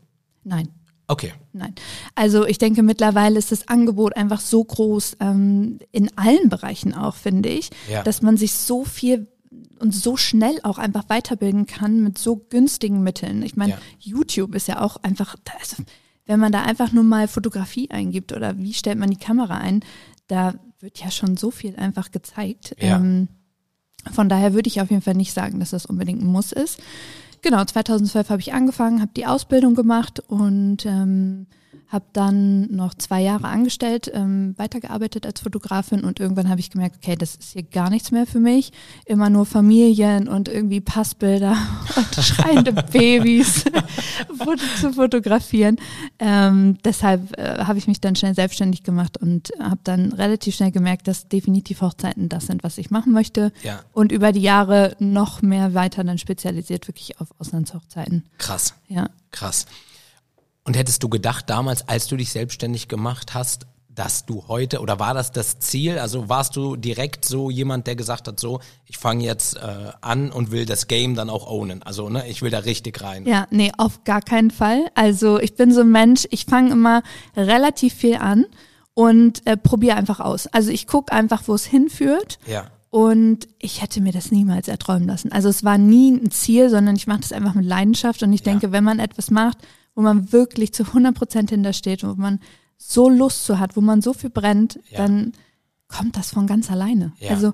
nein, 0.44 0.69
Okay. 1.08 1.34
nein. 1.54 1.75
Also 2.16 2.46
ich 2.46 2.58
denke 2.58 2.84
mittlerweile 2.84 3.38
ist 3.38 3.52
das 3.52 3.68
Angebot 3.68 4.16
einfach 4.16 4.40
so 4.40 4.63
groß 4.63 5.18
ähm, 5.19 5.80
in 5.92 6.10
allen 6.18 6.48
Bereichen 6.50 6.94
auch, 6.94 7.16
finde 7.16 7.50
ich, 7.50 7.69
Ja. 7.90 8.02
dass 8.04 8.22
man 8.22 8.38
sich 8.38 8.54
so 8.54 8.86
viel 8.86 9.28
und 9.80 9.94
so 9.94 10.16
schnell 10.16 10.60
auch 10.63 10.78
einfach 10.78 11.10
weiterbilden 11.10 11.66
kann 11.66 12.02
mit 12.02 12.18
so 12.18 12.38
günstigen 12.38 13.02
Mitteln. 13.04 13.44
Ich 13.44 13.56
meine, 13.58 13.74
Ja. 13.74 13.78
YouTube 14.00 14.56
ist 14.56 14.68
ja 14.68 14.80
auch 14.81 14.98
einfach, 15.04 15.36
also, 15.60 15.84
wenn 16.26 16.40
man 16.40 16.52
da 16.52 16.64
einfach 16.64 16.92
nur 16.92 17.04
mal 17.04 17.28
Fotografie 17.28 17.90
eingibt 17.90 18.34
oder 18.34 18.58
wie 18.58 18.74
stellt 18.74 19.00
man 19.00 19.10
die 19.10 19.18
Kamera 19.18 19.58
ein, 19.58 19.82
da 20.28 20.56
wird 20.80 21.00
ja 21.00 21.12
schon 21.12 21.38
so 21.38 21.52
viel 21.52 21.76
einfach 21.76 22.12
gezeigt. 22.12 22.76
Ja. 22.80 22.98
Ähm, 22.98 23.28
von 24.12 24.30
daher 24.30 24.54
würde 24.54 24.68
ich 24.68 24.82
auf 24.82 24.90
jeden 24.90 25.02
Fall 25.02 25.14
nicht 25.14 25.34
sagen, 25.34 25.60
dass 25.60 25.72
das 25.72 25.86
unbedingt 25.86 26.22
ein 26.22 26.28
Muss 26.28 26.52
ist. 26.52 26.82
Genau, 27.42 27.64
2012 27.64 28.30
habe 28.30 28.42
ich 28.42 28.54
angefangen, 28.54 29.02
habe 29.02 29.12
die 29.16 29.26
Ausbildung 29.26 29.76
gemacht 29.76 30.20
und 30.20 30.86
ähm, 30.86 31.48
habe 31.92 32.06
dann 32.14 32.72
noch 32.74 32.94
zwei 32.94 33.22
Jahre 33.22 33.48
angestellt, 33.48 34.10
ähm, 34.14 34.54
weitergearbeitet 34.58 35.26
als 35.26 35.42
Fotografin 35.42 36.06
und 36.06 36.20
irgendwann 36.20 36.50
habe 36.50 36.62
ich 36.62 36.70
gemerkt, 36.70 36.98
okay, 36.98 37.16
das 37.18 37.36
ist 37.36 37.52
hier 37.52 37.64
gar 37.64 37.90
nichts 37.90 38.12
mehr 38.12 38.26
für 38.26 38.40
mich. 38.40 38.72
Immer 39.06 39.30
nur 39.30 39.46
Familien 39.46 40.30
und 40.30 40.48
irgendwie 40.48 40.80
Passbilder 40.80 41.58
und 41.96 42.24
schreiende 42.24 42.72
Babys 42.92 43.66
zu 44.80 44.94
fotografieren. 44.94 45.78
Ähm, 46.20 46.78
deshalb 46.86 47.38
äh, 47.38 47.66
habe 47.66 47.78
ich 47.78 47.88
mich 47.88 48.00
dann 48.00 48.16
schnell 48.16 48.36
selbstständig 48.36 48.84
gemacht 48.84 49.18
und 49.18 49.52
habe 49.60 49.82
dann 49.84 50.14
relativ 50.14 50.56
schnell 50.56 50.72
gemerkt, 50.72 51.08
dass 51.10 51.28
definitiv 51.28 51.82
Hochzeiten 51.82 52.30
das 52.30 52.48
sind, 52.48 52.64
was 52.64 52.78
ich 52.78 52.90
machen 52.90 53.12
möchte. 53.12 53.52
Ja. 53.64 53.82
Und 53.92 54.14
über 54.14 54.32
die 54.32 54.42
Jahre 54.42 54.96
noch 55.00 55.42
mehr 55.42 55.74
weiter 55.74 56.04
dann 56.04 56.18
spezialisiert 56.18 56.88
wirklich 56.88 57.20
auf 57.20 57.28
Auslandshochzeiten. 57.38 58.24
Krass. 58.38 58.76
Ja. 58.88 59.10
Krass. 59.32 59.66
Und 60.63 60.78
hättest 60.78 61.02
du 61.04 61.10
gedacht 61.10 61.50
damals, 61.50 61.88
als 61.88 62.08
du 62.08 62.16
dich 62.18 62.31
selbstständig 62.31 62.88
gemacht 62.88 63.34
hast, 63.34 63.66
dass 63.94 64.25
du 64.25 64.48
heute, 64.48 64.80
oder 64.80 65.00
war 65.00 65.13
das 65.13 65.31
das 65.31 65.60
Ziel? 65.60 66.00
Also 66.00 66.30
warst 66.30 66.56
du 66.56 66.75
direkt 66.78 67.25
so 67.25 67.50
jemand, 67.50 67.88
der 67.88 67.96
gesagt 67.98 68.28
hat, 68.28 68.40
so, 68.40 68.62
ich 68.86 68.98
fange 68.98 69.24
jetzt 69.25 69.58
äh, 69.58 69.92
an 70.00 70.31
und 70.31 70.52
will 70.52 70.66
das 70.66 70.88
Game 70.88 71.13
dann 71.16 71.30
auch 71.30 71.46
ownen. 71.48 71.84
Also, 71.84 72.08
ne, 72.10 72.25
ich 72.30 72.42
will 72.42 72.52
da 72.52 72.60
richtig 72.60 73.02
rein. 73.02 73.25
Ja, 73.25 73.48
nee, 73.52 73.72
auf 73.78 74.04
gar 74.06 74.22
keinen 74.22 74.50
Fall. 74.52 74.86
Also 74.96 75.40
ich 75.40 75.56
bin 75.56 75.74
so 75.74 75.81
ein 75.81 75.92
Mensch, 75.92 76.25
ich 76.31 76.46
fange 76.46 76.72
immer 76.72 77.02
relativ 77.36 77.94
viel 77.94 78.16
an 78.16 78.46
und 78.94 79.46
äh, 79.46 79.58
probiere 79.58 79.98
einfach 79.98 80.19
aus. 80.22 80.48
Also 80.48 80.72
ich 80.72 80.88
gucke 80.88 81.12
einfach, 81.12 81.44
wo 81.48 81.54
es 81.54 81.66
hinführt. 81.66 82.40
Ja. 82.48 82.68
Und 82.92 83.48
ich 83.60 83.81
hätte 83.81 84.00
mir 84.00 84.12
das 84.13 84.31
niemals 84.31 84.68
erträumen 84.68 85.08
lassen. 85.08 85.31
Also 85.31 85.50
es 85.50 85.63
war 85.66 85.78
nie 85.78 86.12
ein 86.12 86.30
Ziel, 86.31 86.69
sondern 86.69 86.96
ich 86.96 87.08
mache 87.08 87.22
das 87.22 87.31
einfach 87.34 87.56
mit 87.56 87.66
Leidenschaft. 87.66 88.22
Und 88.24 88.31
ich 88.31 88.42
Ja. 88.42 88.52
denke, 88.52 88.72
wenn 88.72 88.84
man 88.84 89.00
etwas 89.00 89.31
macht, 89.31 89.58
wo 89.96 90.02
man 90.02 90.32
wirklich 90.32 90.74
zu 90.74 90.84
100 90.84 91.16
Prozent 91.16 91.50
hintersteht, 91.50 92.04
wo 92.04 92.14
man 92.16 92.40
so 92.78 93.10
Lust 93.10 93.46
zu 93.46 93.60
hat, 93.60 93.76
wo 93.76 93.82
man 93.82 94.02
so 94.02 94.14
viel 94.14 94.30
brennt, 94.30 94.80
Ja. 94.90 95.00
dann 95.06 95.34
kommt 95.88 96.16
das 96.18 96.32
von 96.32 96.48
ganz 96.48 96.72
alleine. 96.72 97.14
Ja. 97.20 97.32
Also 97.32 97.54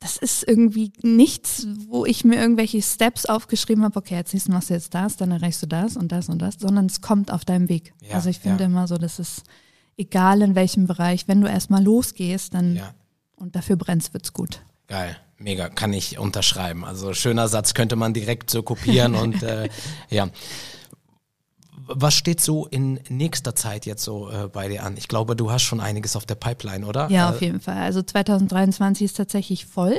das 0.00 0.16
ist 0.16 0.46
irgendwie 0.46 0.92
nichts, 1.02 1.66
wo 1.88 2.06
ich 2.06 2.24
mir 2.24 2.36
irgendwelche 2.36 2.80
Steps 2.80 3.26
aufgeschrieben 3.26 3.82
habe, 3.84 3.98
okay, 3.98 4.14
als 4.16 4.32
nächstes 4.32 4.52
machst 4.52 4.70
du 4.70 4.74
jetzt 4.74 4.94
das, 4.94 5.16
dann 5.16 5.32
erreichst 5.32 5.60
du 5.62 5.66
das 5.66 5.96
und 5.96 6.12
das 6.12 6.28
und 6.28 6.38
das, 6.40 6.54
sondern 6.58 6.86
es 6.86 7.00
kommt 7.00 7.32
auf 7.32 7.44
deinem 7.44 7.68
Weg. 7.68 7.92
Ja, 8.08 8.14
also 8.14 8.28
ich 8.30 8.38
finde 8.38 8.62
ja. 8.62 8.66
immer 8.70 8.86
so, 8.86 8.96
das 8.96 9.18
ist 9.18 9.42
egal 9.96 10.42
in 10.42 10.54
welchem 10.54 10.86
Bereich, 10.86 11.26
wenn 11.26 11.40
du 11.40 11.48
erstmal 11.48 11.82
losgehst, 11.82 12.54
dann 12.54 12.76
Ja. 12.76 12.94
und 13.36 13.56
dafür 13.56 13.74
brennst, 13.76 14.14
wird's 14.14 14.32
gut. 14.32 14.60
Geil, 14.86 15.16
mega, 15.36 15.68
kann 15.68 15.92
ich 15.92 16.18
unterschreiben. 16.18 16.84
Also 16.84 17.12
schöner 17.12 17.48
Satz 17.48 17.74
könnte 17.74 17.96
man 17.96 18.14
direkt 18.14 18.50
so 18.50 18.62
kopieren 18.62 19.14
und 19.16 19.42
äh, 19.42 19.68
ja. 20.10 20.28
Was 21.88 22.14
steht 22.14 22.40
so 22.40 22.66
in 22.66 23.00
nächster 23.08 23.54
Zeit 23.54 23.86
jetzt 23.86 24.04
so 24.04 24.30
äh, 24.30 24.48
bei 24.48 24.68
dir 24.68 24.84
an? 24.84 24.96
Ich 24.96 25.08
glaube, 25.08 25.34
du 25.36 25.50
hast 25.50 25.62
schon 25.62 25.80
einiges 25.80 26.16
auf 26.16 26.26
der 26.26 26.34
Pipeline, 26.34 26.86
oder? 26.86 27.10
Ja, 27.10 27.28
Äh, 27.30 27.34
auf 27.34 27.40
jeden 27.40 27.60
Fall. 27.60 27.78
Also 27.78 28.02
2023 28.02 29.04
ist 29.04 29.16
tatsächlich 29.16 29.66
voll. 29.66 29.98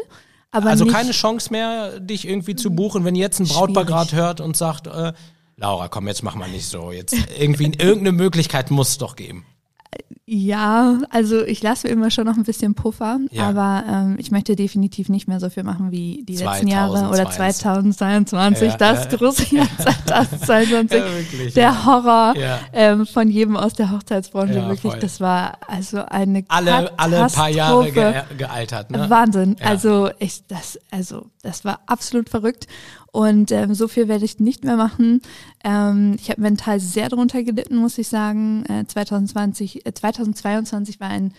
Aber 0.52 0.70
also 0.70 0.86
keine 0.86 1.12
Chance 1.12 1.52
mehr, 1.52 2.00
dich 2.00 2.28
irgendwie 2.28 2.56
zu 2.56 2.72
buchen, 2.72 3.06
wenn 3.06 3.16
jetzt 3.16 3.40
ein 3.40 3.48
Brautpaar 3.48 3.86
gerade 3.86 4.16
hört 4.16 4.42
und 4.42 4.58
sagt, 4.58 4.88
äh, 4.88 5.14
Laura, 5.58 5.90
komm, 5.90 6.08
jetzt 6.08 6.24
mach 6.24 6.36
mal 6.36 6.50
nicht 6.50 6.68
so. 6.68 6.92
Jetzt 6.92 7.16
irgendwie 7.38 7.66
irgendeine 7.66 8.14
Möglichkeit 8.14 8.72
muss 8.72 8.90
es 8.90 8.98
doch 8.98 9.16
geben. 9.16 9.46
Ja, 10.32 11.00
also 11.10 11.44
ich 11.44 11.64
lasse 11.64 11.88
mir 11.88 11.94
immer 11.94 12.12
schon 12.12 12.26
noch 12.26 12.38
ein 12.38 12.44
bisschen 12.44 12.76
Puffer, 12.76 13.20
Ja. 13.32 13.50
aber 13.50 13.84
ähm, 13.90 14.16
ich 14.20 14.30
möchte 14.30 14.56
definitiv 14.56 15.10
nicht 15.10 15.28
mehr 15.28 15.40
so 15.40 15.50
viel 15.50 15.64
machen 15.64 15.90
wie 15.90 16.24
die 16.24 16.38
letzten 16.38 16.68
Jahre 16.68 17.10
oder 17.10 17.32
2022. 17.32 17.98
2022, 17.98 18.68
Ja, 18.70 18.78
das 18.78 19.06
ja. 19.12 19.18
große 19.18 19.56
Jahr 19.56 19.68
2022, 19.80 21.00
Ja, 21.00 21.06
wirklich, 21.16 21.54
der. 21.56 21.86
Horror 21.86 22.34
ähm, 22.74 23.08
von 23.08 23.30
jedem 23.32 23.58
aus 23.58 23.74
der 23.74 23.90
Hochzeitsbranche, 23.92 24.54
wirklich, 24.68 24.92
voll. 24.92 25.00
das 25.00 25.20
war 25.20 25.58
also 25.68 26.04
eine 26.06 26.44
Alle, 26.50 26.92
alle 27.00 27.28
paar 27.28 27.50
Jahre 27.50 27.92
ge 27.92 28.14
gealtert, 28.38 28.92
ne? 28.92 29.10
Wahnsinn. 29.10 29.56
Also 29.62 30.10
ich 30.20 30.46
das 30.48 30.78
also 30.92 31.26
das 31.42 31.66
war 31.66 31.80
absolut 31.88 32.30
verrückt 32.30 32.68
und 33.12 33.52
ähm, 33.52 33.74
so 33.74 33.88
viel 33.88 34.08
werde 34.08 34.26
ich 34.26 34.40
nicht 34.40 34.64
mehr 34.64 34.76
machen. 34.76 35.22
Ähm, 35.64 36.16
ich 36.22 36.30
habe 36.30 36.42
mental 36.42 36.80
sehr 36.80 37.10
darunter 37.10 37.42
gelitten, 37.44 37.78
muss 37.78 37.98
ich 37.98 38.08
sagen. 38.08 38.64
Äh, 38.70 38.86
2020, 38.86 39.86
äh, 39.86 39.94
2022 40.26 41.00
war 41.00 41.10
ein 41.10 41.34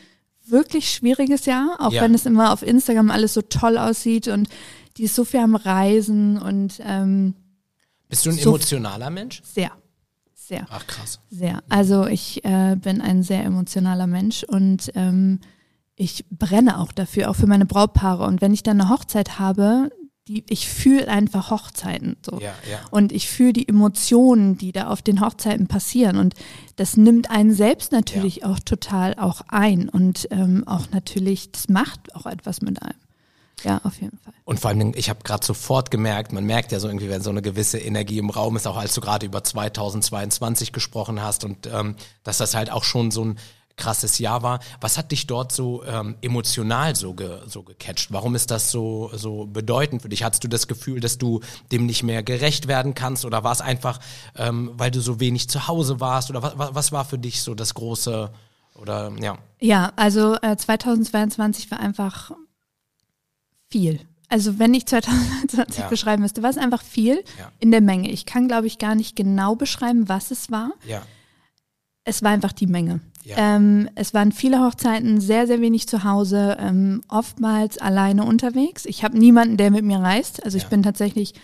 wirklich 0.46 0.90
schwieriges 0.90 1.46
Jahr, 1.46 1.76
auch 1.78 1.92
Ja. 1.92 2.02
wenn 2.02 2.14
es 2.14 2.26
immer 2.26 2.52
auf 2.52 2.62
Instagram 2.62 3.10
alles 3.10 3.34
so 3.34 3.42
toll 3.42 3.78
aussieht 3.78 4.26
und 4.28 4.48
die 4.96 5.04
ist 5.04 5.14
so 5.14 5.24
viel 5.24 5.40
am 5.40 5.54
Reisen 5.54 6.38
und 6.38 6.80
ähm, 6.84 7.34
Bist 8.08 8.26
du 8.26 8.30
ein 8.30 8.36
so- 8.36 8.50
emotionaler 8.50 9.10
Mensch? 9.10 9.42
sehr, 9.44 9.70
sehr. 10.34 10.66
Ach 10.70 10.86
krass. 10.86 11.20
Sehr. 11.30 11.62
Also 11.68 12.06
ich 12.06 12.44
äh, 12.44 12.76
bin 12.76 13.00
ein 13.00 13.22
sehr 13.22 13.44
emotionaler 13.44 14.06
Mensch 14.08 14.42
und 14.44 14.90
ähm, 14.96 15.38
ich 15.94 16.24
brenne 16.30 16.78
auch 16.80 16.92
dafür, 16.92 17.30
auch 17.30 17.36
für 17.36 17.46
meine 17.46 17.66
Brautpaare. 17.66 18.24
Und 18.24 18.40
wenn 18.40 18.54
ich 18.54 18.62
dann 18.62 18.80
eine 18.80 18.90
Hochzeit 18.90 19.38
habe, 19.38 19.90
die, 20.30 20.44
ich 20.48 20.68
fühle 20.68 21.08
einfach 21.08 21.50
Hochzeiten 21.50 22.16
so. 22.24 22.38
Ja, 22.38 22.54
ja. 22.70 22.78
Und 22.90 23.10
ich 23.10 23.28
fühle 23.28 23.52
die 23.52 23.68
Emotionen, 23.68 24.56
die 24.56 24.70
da 24.70 24.86
auf 24.86 25.02
den 25.02 25.20
Hochzeiten 25.20 25.66
passieren. 25.66 26.16
Und 26.18 26.34
das 26.76 26.96
nimmt 26.96 27.30
einen 27.30 27.52
selbst 27.52 27.90
natürlich 27.90 28.44
auch 28.44 28.60
total 28.60 29.14
auch 29.14 29.42
ein. 29.48 29.88
Und 29.88 30.28
ähm, 30.30 30.62
auch 30.66 30.90
natürlich, 30.92 31.50
das 31.50 31.68
macht 31.68 32.14
auch 32.14 32.26
etwas 32.26 32.62
mit 32.62 32.80
einem. 32.80 32.94
Ja, 33.64 33.80
auf 33.84 34.00
jeden 34.00 34.18
Fall. 34.18 34.32
Und 34.44 34.60
vor 34.60 34.70
allem, 34.70 34.92
ich 34.94 35.10
habe 35.10 35.20
gerade 35.22 35.44
sofort 35.44 35.90
gemerkt, 35.90 36.32
man 36.32 36.44
merkt 36.44 36.72
ja 36.72 36.80
so 36.80 36.88
irgendwie, 36.88 37.10
wenn 37.10 37.22
so 37.22 37.30
eine 37.30 37.42
gewisse 37.42 37.78
Energie 37.78 38.18
im 38.18 38.30
Raum 38.30 38.56
ist, 38.56 38.66
auch 38.66 38.78
als 38.78 38.94
du 38.94 39.00
gerade 39.00 39.26
über 39.26 39.44
2022 39.44 40.72
gesprochen 40.72 41.20
hast 41.20 41.44
und 41.44 41.66
ähm, 41.66 41.96
dass 42.22 42.38
das 42.38 42.54
halt 42.54 42.70
auch 42.70 42.84
schon 42.84 43.10
so 43.10 43.24
ein 43.24 43.38
krasses 43.76 44.18
Jahr 44.18 44.42
war. 44.42 44.60
Was 44.80 44.98
hat 44.98 45.10
dich 45.10 45.26
dort 45.26 45.52
so 45.52 45.82
ähm, 45.84 46.16
emotional 46.20 46.94
so, 46.96 47.14
ge, 47.14 47.38
so 47.46 47.62
gecatcht? 47.62 48.12
Warum 48.12 48.34
ist 48.34 48.50
das 48.50 48.70
so, 48.70 49.10
so 49.14 49.46
bedeutend 49.46 50.02
für 50.02 50.08
dich? 50.08 50.22
Hattest 50.22 50.44
du 50.44 50.48
das 50.48 50.68
Gefühl, 50.68 51.00
dass 51.00 51.16
du 51.18 51.40
dem 51.72 51.86
nicht 51.86 52.02
mehr 52.02 52.22
gerecht 52.22 52.68
werden 52.68 52.94
kannst 52.94 53.24
oder 53.24 53.42
war 53.44 53.52
es 53.52 53.60
einfach, 53.60 53.98
ähm, 54.36 54.70
weil 54.74 54.90
du 54.90 55.00
so 55.00 55.18
wenig 55.20 55.48
zu 55.48 55.66
Hause 55.68 56.00
warst 56.00 56.30
oder 56.30 56.42
was, 56.42 56.74
was 56.74 56.92
war 56.92 57.04
für 57.04 57.18
dich 57.18 57.42
so 57.42 57.54
das 57.54 57.74
große 57.74 58.30
oder 58.74 59.12
ja? 59.20 59.38
Ja, 59.60 59.92
also 59.96 60.36
äh, 60.42 60.56
2022 60.56 61.70
war 61.70 61.80
einfach 61.80 62.32
viel. 63.68 64.00
Also 64.28 64.58
wenn 64.58 64.74
ich 64.74 64.86
2020 64.86 65.78
Ja. 65.78 65.88
beschreiben 65.88 66.22
müsste, 66.22 66.42
war 66.42 66.50
es 66.50 66.58
einfach 66.58 66.82
viel 66.82 67.24
Ja. 67.38 67.50
in 67.58 67.70
der 67.70 67.80
Menge. 67.80 68.10
Ich 68.10 68.26
kann, 68.26 68.46
glaube 68.48 68.66
ich, 68.66 68.78
gar 68.78 68.94
nicht 68.94 69.16
genau 69.16 69.56
beschreiben, 69.56 70.08
was 70.08 70.30
es 70.30 70.50
war. 70.50 70.70
Ja. 70.86 71.02
Es 72.04 72.22
war 72.22 72.30
einfach 72.30 72.52
die 72.52 72.66
Menge. 72.66 73.00
Ja. 73.24 73.36
Ähm, 73.56 73.88
es 73.94 74.14
waren 74.14 74.32
viele 74.32 74.60
Hochzeiten, 74.64 75.20
sehr, 75.20 75.46
sehr 75.46 75.60
wenig 75.60 75.86
zu 75.86 76.04
Hause, 76.04 76.56
ähm, 76.58 77.02
oftmals 77.08 77.76
alleine 77.78 78.24
unterwegs. 78.24 78.86
Ich 78.86 79.04
habe 79.04 79.18
niemanden, 79.18 79.58
der 79.58 79.70
mit 79.70 79.84
mir 79.84 79.98
reist. 79.98 80.42
Also 80.44 80.56
ich 80.56 80.64
Ja. 80.64 80.68
bin 80.70 80.82
tatsächlich, 80.82 81.34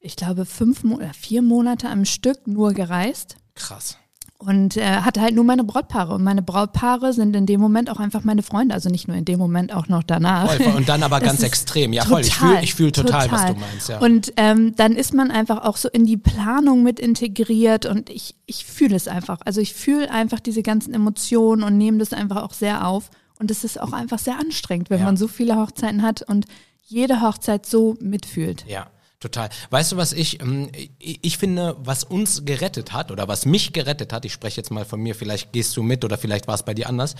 ich 0.00 0.16
glaube, 0.16 0.46
fünf 0.46 0.82
Mo 0.82 0.96
oder 0.96 1.12
vier 1.12 1.42
Monate 1.42 1.88
am 1.90 2.06
Stück 2.06 2.46
nur 2.46 2.72
gereist. 2.72 3.36
Krass. 3.54 3.98
Und 4.42 4.78
äh, 4.78 4.82
hatte 5.02 5.20
halt 5.20 5.34
nur 5.34 5.44
meine 5.44 5.64
Brautpaare. 5.64 6.14
Und 6.14 6.24
meine 6.24 6.40
Brautpaare 6.40 7.12
sind 7.12 7.36
in 7.36 7.44
dem 7.44 7.60
Moment 7.60 7.90
auch 7.90 8.00
einfach 8.00 8.24
meine 8.24 8.42
Freunde. 8.42 8.74
Also 8.74 8.88
nicht 8.88 9.06
nur 9.06 9.14
in 9.14 9.26
dem 9.26 9.38
Moment, 9.38 9.70
auch 9.74 9.88
noch 9.88 10.02
danach. 10.02 10.50
Voll. 10.54 10.74
Und 10.76 10.88
dann 10.88 11.02
aber 11.02 11.20
Das 11.20 11.28
ganz 11.28 11.42
extrem. 11.42 11.92
Ja, 11.92 12.06
voll. 12.06 12.22
Ich 12.22 12.34
fühle 12.34 12.62
ich 12.62 12.74
fühl 12.74 12.90
total, 12.90 13.30
was 13.30 13.44
du 13.44 13.52
meinst. 13.52 13.88
Ja. 13.90 13.98
Und 13.98 14.32
ähm, 14.38 14.74
dann 14.76 14.96
ist 14.96 15.12
man 15.12 15.30
einfach 15.30 15.62
auch 15.62 15.76
so 15.76 15.90
in 15.90 16.06
die 16.06 16.16
Planung 16.16 16.82
mit 16.82 16.98
integriert 16.98 17.84
und 17.84 18.08
ich, 18.08 18.34
ich 18.46 18.64
fühle 18.64 18.96
es 18.96 19.08
einfach. 19.08 19.40
Also 19.44 19.60
ich 19.60 19.74
fühle 19.74 20.10
einfach 20.10 20.40
diese 20.40 20.62
ganzen 20.62 20.94
Emotionen 20.94 21.62
und 21.62 21.76
nehme 21.76 21.98
das 21.98 22.14
einfach 22.14 22.42
auch 22.42 22.54
sehr 22.54 22.86
auf. 22.88 23.10
Und 23.38 23.50
es 23.50 23.62
ist 23.62 23.78
auch 23.78 23.92
einfach 23.92 24.18
sehr 24.18 24.38
anstrengend, 24.38 24.88
wenn 24.88 25.00
Ja. 25.00 25.04
man 25.04 25.18
so 25.18 25.28
viele 25.28 25.56
Hochzeiten 25.56 26.00
hat 26.00 26.22
und 26.22 26.46
jede 26.82 27.20
Hochzeit 27.20 27.66
so 27.66 27.94
mitfühlt. 28.00 28.64
Ja, 28.66 28.86
total. 29.20 29.50
Weißt 29.70 29.92
du, 29.92 29.96
was 29.96 30.12
ich, 30.12 30.40
ähm, 30.40 30.70
ich, 30.98 31.38
finde, 31.38 31.76
was 31.78 32.04
uns 32.04 32.44
gerettet 32.44 32.92
hat 32.92 33.10
oder 33.10 33.28
was 33.28 33.46
mich 33.46 33.72
gerettet 33.72 34.12
hat, 34.12 34.24
ich 34.24 34.32
spreche 34.32 34.56
jetzt 34.56 34.70
mal 34.70 34.84
von 34.84 35.00
mir, 35.00 35.14
vielleicht 35.14 35.52
gehst 35.52 35.76
du 35.76 35.82
mit 35.82 36.04
oder 36.04 36.18
vielleicht 36.18 36.48
war 36.48 36.54
es 36.54 36.64
bei 36.64 36.74
dir 36.74 36.88
anders. 36.88 37.14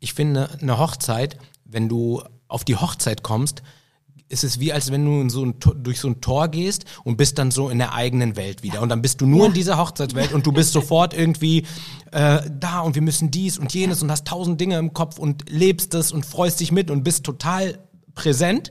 Ich 0.00 0.14
finde, 0.14 0.48
eine 0.60 0.78
Hochzeit, 0.78 1.36
wenn 1.64 1.88
du 1.88 2.22
auf 2.48 2.64
die 2.64 2.76
Hochzeit 2.76 3.22
kommst, 3.22 3.62
ist 4.28 4.44
es 4.44 4.58
wie, 4.58 4.72
als 4.72 4.90
wenn 4.90 5.04
du 5.04 5.28
so 5.28 5.44
ein, 5.44 5.54
durch 5.82 6.00
so 6.00 6.08
ein 6.08 6.22
Tor 6.22 6.48
gehst 6.48 6.86
und 7.04 7.18
bist 7.18 7.36
dann 7.38 7.50
so 7.50 7.68
in 7.68 7.76
der 7.78 7.92
eigenen 7.92 8.34
Welt 8.34 8.62
wieder. 8.62 8.80
Und 8.80 8.88
dann 8.88 9.02
bist 9.02 9.20
du 9.20 9.26
nur 9.26 9.40
Ja. 9.42 9.46
in 9.48 9.52
dieser 9.52 9.76
Hochzeitswelt 9.76 10.32
und 10.32 10.46
du 10.46 10.52
bist 10.52 10.72
sofort 10.72 11.12
irgendwie 11.12 11.66
äh, 12.12 12.40
da 12.50 12.80
und 12.80 12.94
wir 12.94 13.02
müssen 13.02 13.30
dies 13.30 13.58
und 13.58 13.74
jenes 13.74 14.02
und 14.02 14.10
hast 14.10 14.26
tausend 14.26 14.58
Dinge 14.58 14.78
im 14.78 14.94
Kopf 14.94 15.18
und 15.18 15.50
lebst 15.50 15.92
es 15.94 16.12
und 16.12 16.24
freust 16.24 16.60
dich 16.60 16.72
mit 16.72 16.90
und 16.90 17.04
bist 17.04 17.24
total 17.24 17.78
präsent. 18.14 18.70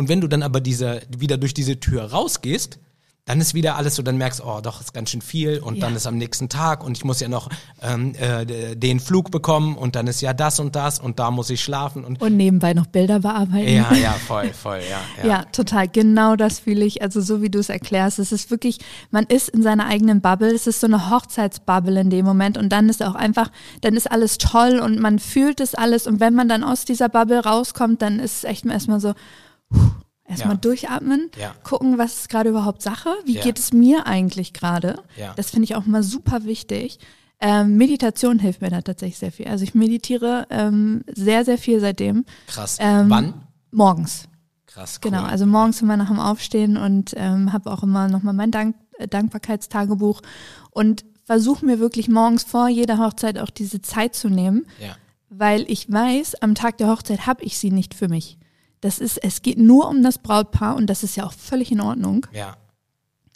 Und 0.00 0.08
wenn 0.08 0.22
du 0.22 0.28
dann 0.28 0.42
aber 0.42 0.60
diese, 0.62 1.02
wieder 1.16 1.36
durch 1.36 1.52
diese 1.52 1.78
Tür 1.78 2.04
rausgehst, 2.10 2.78
dann 3.26 3.38
ist 3.40 3.52
wieder 3.52 3.76
alles 3.76 3.94
so, 3.96 4.02
dann 4.02 4.16
merkst 4.16 4.42
oh, 4.44 4.60
doch, 4.62 4.80
ist 4.80 4.94
ganz 4.94 5.10
schön 5.10 5.20
viel 5.20 5.58
und 5.60 5.76
Ja. 5.76 5.82
dann 5.86 5.94
ist 5.94 6.06
am 6.06 6.16
nächsten 6.16 6.48
Tag 6.48 6.82
und 6.82 6.96
ich 6.96 7.04
muss 7.04 7.20
ja 7.20 7.28
noch 7.28 7.48
ähm, 7.82 8.14
äh, 8.18 8.74
den 8.74 8.98
Flug 8.98 9.30
bekommen 9.30 9.76
und 9.76 9.94
dann 9.94 10.06
ist 10.06 10.22
ja 10.22 10.32
das 10.32 10.58
und 10.58 10.74
das 10.74 10.98
und 10.98 11.18
da 11.18 11.30
muss 11.30 11.50
ich 11.50 11.60
schlafen 11.62 12.02
und 12.02 12.20
Und 12.22 12.36
nebenbei 12.38 12.72
noch 12.72 12.86
Bilder 12.86 13.20
bearbeiten. 13.20 13.68
ja, 13.72 13.92
ja, 13.94 14.12
voll, 14.26 14.48
voll, 14.54 14.80
ja, 14.90 15.00
ja. 15.22 15.28
Ja, 15.28 15.44
total. 15.52 15.86
Genau 15.86 16.34
das 16.34 16.60
fühle 16.60 16.84
ich. 16.86 17.02
Also 17.02 17.20
so 17.20 17.42
wie 17.42 17.50
du 17.50 17.58
es 17.58 17.68
erklärst, 17.68 18.18
es 18.18 18.32
ist 18.32 18.50
wirklich, 18.50 18.78
man 19.10 19.24
ist 19.26 19.50
in 19.50 19.62
seiner 19.62 19.86
eigenen 19.86 20.22
Bubble. 20.22 20.52
Es 20.52 20.66
ist 20.66 20.80
so 20.80 20.86
eine 20.86 21.10
Hochzeitsbubble 21.10 22.00
in 22.00 22.08
dem 22.10 22.24
Moment 22.24 22.56
und 22.56 22.70
dann 22.70 22.88
ist 22.88 23.02
auch 23.02 23.14
einfach, 23.14 23.52
dann 23.82 23.94
ist 23.98 24.10
alles 24.10 24.38
toll 24.38 24.80
und 24.80 24.98
man 24.98 25.18
fühlt 25.18 25.60
es 25.60 25.74
alles 25.74 26.06
und 26.06 26.20
wenn 26.20 26.34
man 26.34 26.48
dann 26.48 26.64
aus 26.64 26.86
dieser 26.86 27.10
Bubble 27.10 27.44
rauskommt, 27.44 28.00
dann 28.02 28.18
ist 28.18 28.38
es 28.38 28.44
echt 28.44 28.64
erstmal 28.64 28.98
so, 28.98 29.12
erstmal 30.24 30.54
Ja. 30.54 30.60
durchatmen, 30.60 31.30
Ja. 31.38 31.54
gucken, 31.64 31.98
was 31.98 32.14
ist 32.20 32.28
gerade 32.28 32.50
überhaupt 32.50 32.82
Sache, 32.82 33.10
wie 33.24 33.34
Ja. 33.36 33.42
geht 33.42 33.58
es 33.58 33.72
mir 33.72 34.06
eigentlich 34.06 34.52
gerade. 34.52 35.02
Das 35.36 35.50
finde 35.50 35.64
ich 35.64 35.74
auch 35.74 35.86
mal 35.86 36.02
super 36.02 36.44
wichtig. 36.44 36.98
Ähm, 37.40 37.76
Meditation 37.76 38.38
hilft 38.38 38.60
mir 38.60 38.68
da 38.70 38.82
tatsächlich 38.82 39.18
sehr 39.18 39.32
viel. 39.32 39.48
Also 39.48 39.64
ich 39.64 39.74
meditiere 39.74 40.46
ähm, 40.50 41.02
sehr, 41.12 41.44
sehr 41.44 41.56
viel 41.58 41.80
seitdem. 41.80 42.26
Krass. 42.46 42.76
Ähm, 42.80 43.08
Wann? 43.08 43.34
Morgens. 43.70 44.24
Krass, 44.66 45.00
cool. 45.02 45.10
Genau, 45.10 45.22
also 45.24 45.46
morgens 45.46 45.80
immer 45.80 45.96
nach 45.96 46.08
dem 46.08 46.20
Aufstehen 46.20 46.76
und 46.76 47.12
ähm, 47.16 47.52
habe 47.52 47.70
auch 47.72 47.82
immer 47.82 48.08
nochmal 48.08 48.34
mein 48.34 48.50
Dank 48.50 48.76
äh, 48.98 49.08
Dankbarkeitstagebuch 49.08 50.20
und 50.70 51.04
versuche 51.24 51.64
mir 51.64 51.78
wirklich 51.80 52.08
morgens 52.08 52.42
vor 52.44 52.68
jeder 52.68 52.98
Hochzeit 52.98 53.38
auch 53.38 53.50
diese 53.50 53.80
Zeit 53.80 54.14
zu 54.14 54.28
nehmen, 54.28 54.66
weil 55.28 55.64
ich 55.70 55.90
weiß, 55.90 56.42
am 56.42 56.54
Tag 56.54 56.76
der 56.78 56.88
Hochzeit 56.88 57.26
habe 57.26 57.42
ich 57.42 57.56
sie 57.58 57.70
nicht 57.70 57.94
für 57.94 58.08
mich. 58.08 58.36
Das 58.80 58.98
ist, 58.98 59.18
es 59.18 59.42
geht 59.42 59.58
nur 59.58 59.88
um 59.88 60.02
das 60.02 60.18
Brautpaar 60.18 60.74
und 60.76 60.86
das 60.86 61.02
ist 61.02 61.16
ja 61.16 61.24
auch 61.26 61.32
völlig 61.32 61.70
in 61.70 61.80
Ordnung, 61.80 62.26
ja. 62.32 62.56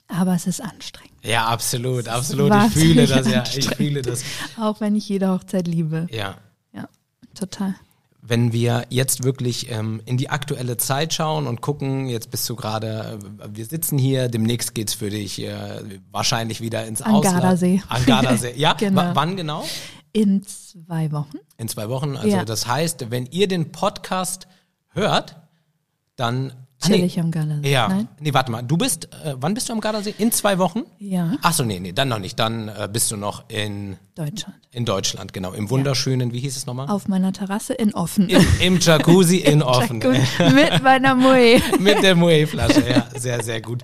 aber 0.08 0.34
es 0.34 0.46
ist 0.46 0.62
anstrengend, 0.62 1.12
Ja, 1.22 1.46
absolut, 1.46 2.08
absolut. 2.08 2.52
Ich 2.68 2.72
fühle 2.72 3.06
das, 3.06 3.28
ja. 3.30 3.44
Ich 3.54 3.68
fühle 3.68 4.00
das. 4.02 4.22
auch 4.58 4.80
wenn 4.80 4.96
ich 4.96 5.08
jede 5.08 5.28
Hochzeit 5.30 5.66
liebe. 5.68 6.06
Ja. 6.10 6.36
Ja, 6.72 6.88
total. 7.34 7.74
Wenn 8.26 8.54
wir 8.54 8.86
jetzt 8.88 9.22
wirklich 9.24 9.70
ähm, 9.70 10.00
in 10.06 10.16
die 10.16 10.30
aktuelle 10.30 10.78
Zeit 10.78 11.12
schauen 11.12 11.46
und 11.46 11.60
gucken, 11.60 12.06
jetzt 12.06 12.30
bist 12.30 12.48
du 12.48 12.56
gerade, 12.56 13.18
äh, 13.42 13.48
wir 13.54 13.66
sitzen 13.66 13.98
hier, 13.98 14.28
demnächst 14.28 14.74
geht's 14.74 14.94
für 14.94 15.10
dich 15.10 15.42
äh, 15.42 15.82
wahrscheinlich 16.10 16.62
wieder 16.62 16.86
ins 16.86 17.02
An 17.02 17.16
Ausland. 17.16 17.42
Gardasee. 17.42 17.82
An 17.90 18.06
Gardasee. 18.06 18.54
Ja, 18.56 18.72
Genau. 18.72 19.10
wann 19.12 19.36
genau? 19.36 19.66
In 20.12 20.42
zwei 20.42 21.12
Wochen. 21.12 21.36
In 21.58 21.68
zwei 21.68 21.90
Wochen. 21.90 22.16
Also 22.16 22.28
Ja. 22.34 22.46
das 22.46 22.66
heißt, 22.66 23.10
wenn 23.10 23.26
ihr 23.26 23.46
den 23.46 23.72
Podcast 23.72 24.46
hört, 24.94 25.36
dann 26.16 26.52
Ah, 26.84 26.88
nee. 26.90 27.04
ich 27.04 27.18
am 27.18 27.30
Gardasee. 27.30 27.70
Ja. 27.72 27.88
Nein? 27.88 28.08
Nee, 28.20 28.34
warte 28.34 28.50
mal. 28.52 28.60
Du 28.60 28.76
bist, 28.76 29.06
äh, 29.24 29.34
wann 29.38 29.54
bist 29.54 29.68
du 29.68 29.72
am 29.72 29.80
Gardasee? 29.80 30.14
In 30.18 30.32
zwei 30.32 30.58
Wochen? 30.58 30.82
Ja, 30.98 31.32
Ach 31.40 31.54
so, 31.54 31.64
nee, 31.64 31.80
nee, 31.80 31.92
dann 31.92 32.08
noch 32.08 32.18
nicht. 32.18 32.38
Dann 32.38 32.68
äh, 32.68 32.88
bist 32.92 33.10
du 33.10 33.16
noch 33.16 33.48
in, 33.48 33.96
Deutschland. 34.14 34.56
in 34.70 34.84
Deutschland, 34.84 35.32
genau. 35.32 35.52
Im 35.52 35.70
wunderschönen, 35.70 36.32
wie 36.32 36.40
hieß 36.40 36.56
es 36.58 36.66
nochmal? 36.66 36.88
Auf 36.90 37.08
meiner 37.08 37.32
Terrasse 37.32 37.72
in 37.72 37.94
Offen. 37.94 38.28
Im, 38.28 38.46
Im 38.60 38.80
Jacuzzi 38.80 39.38
in 39.38 39.62
Offen. 39.62 39.98
Mit 39.98 40.82
meiner 40.82 41.14
Moe. 41.14 41.58
Mit 41.78 42.02
der 42.02 42.16
Moe-Flasche, 42.16 42.86
ja, 42.86 43.06
sehr, 43.18 43.42
sehr 43.42 43.62
gut. 43.62 43.82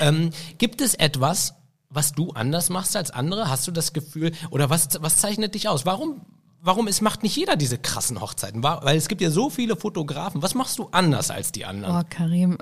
Ähm, 0.00 0.30
gibt 0.58 0.80
es 0.80 0.94
etwas, 0.94 1.54
was 1.88 2.12
du 2.14 2.30
anders 2.32 2.68
machst 2.68 2.96
als 2.96 3.12
andere? 3.12 3.48
Hast 3.48 3.66
du 3.68 3.70
das 3.70 3.92
Gefühl, 3.92 4.32
oder 4.50 4.70
was, 4.70 4.88
was 5.00 5.18
zeichnet 5.18 5.54
dich 5.54 5.68
aus? 5.68 5.86
Warum, 5.86 6.22
warum 6.62 6.86
es 6.88 7.00
macht 7.00 7.22
nicht 7.22 7.36
jeder 7.36 7.56
diese 7.56 7.78
krassen 7.78 8.20
Hochzeiten? 8.20 8.62
Weil 8.62 8.96
es 8.96 9.08
gibt 9.08 9.20
ja 9.20 9.30
so 9.30 9.50
viele 9.50 9.76
Fotografen. 9.76 10.42
Was 10.42 10.54
machst 10.54 10.78
du 10.78 10.88
anders 10.92 11.30
als 11.30 11.52
die 11.52 11.64
anderen? 11.64 11.96
Oh, 11.96 12.02
Karim, 12.08 12.58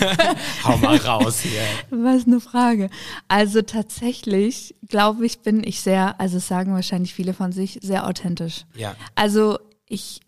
Hau 0.64 0.76
mal 0.78 0.96
raus 0.96 1.40
hier. 1.40 1.60
was 1.90 2.26
eine 2.26 2.40
Frage. 2.40 2.88
Also 3.28 3.62
tatsächlich, 3.62 4.74
glaube 4.88 5.26
ich, 5.26 5.40
bin 5.40 5.62
ich 5.64 5.80
sehr, 5.80 6.20
also 6.20 6.36
das 6.36 6.48
sagen 6.48 6.74
wahrscheinlich 6.74 7.14
viele 7.14 7.34
von 7.34 7.52
sich, 7.52 7.78
sehr 7.82 8.06
authentisch. 8.06 8.64
Ja, 8.76 8.94
Also 9.14 9.58
ich 9.86 10.20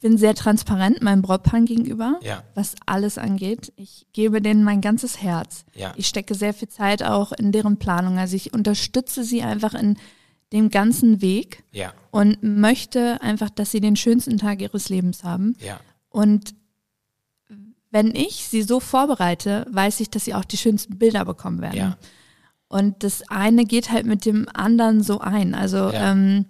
bin 0.00 0.18
sehr 0.18 0.34
transparent 0.34 1.00
meinem 1.00 1.22
Brautpaar 1.22 1.60
gegenüber, 1.60 2.18
Ja. 2.22 2.42
was 2.56 2.74
alles 2.86 3.18
angeht. 3.18 3.72
Ich 3.76 4.06
gebe 4.12 4.42
denen 4.42 4.64
mein 4.64 4.80
ganzes 4.80 5.22
Herz. 5.22 5.64
Ja. 5.74 5.92
Ich 5.96 6.08
stecke 6.08 6.34
sehr 6.34 6.52
viel 6.54 6.68
Zeit 6.68 7.04
auch 7.04 7.30
in 7.32 7.52
deren 7.52 7.78
Planung. 7.78 8.18
Also 8.18 8.34
ich 8.34 8.52
unterstütze 8.52 9.22
sie 9.22 9.42
einfach 9.42 9.74
in 9.74 9.96
dem 10.52 10.70
ganzen 10.70 11.20
Weg 11.20 11.64
ja, 11.72 11.92
und 12.10 12.42
möchte 12.42 13.20
einfach, 13.22 13.50
dass 13.50 13.70
sie 13.70 13.80
den 13.80 13.96
schönsten 13.96 14.38
Tag 14.38 14.60
ihres 14.60 14.88
Lebens 14.88 15.24
haben. 15.24 15.56
ja, 15.60 15.80
Und 16.10 16.54
wenn 17.90 18.14
ich 18.14 18.48
sie 18.48 18.62
so 18.62 18.80
vorbereite, 18.80 19.66
weiß 19.70 20.00
ich, 20.00 20.10
dass 20.10 20.24
sie 20.24 20.34
auch 20.34 20.44
die 20.46 20.56
schönsten 20.56 20.98
Bilder 20.98 21.24
bekommen 21.24 21.60
werden. 21.60 21.76
ja, 21.76 21.98
Und 22.68 23.04
das 23.04 23.28
eine 23.28 23.66
geht 23.66 23.90
halt 23.90 24.06
mit 24.06 24.24
dem 24.24 24.48
anderen 24.52 25.02
so 25.02 25.20
ein. 25.20 25.54
Also 25.54 25.90
ähm, 25.92 26.46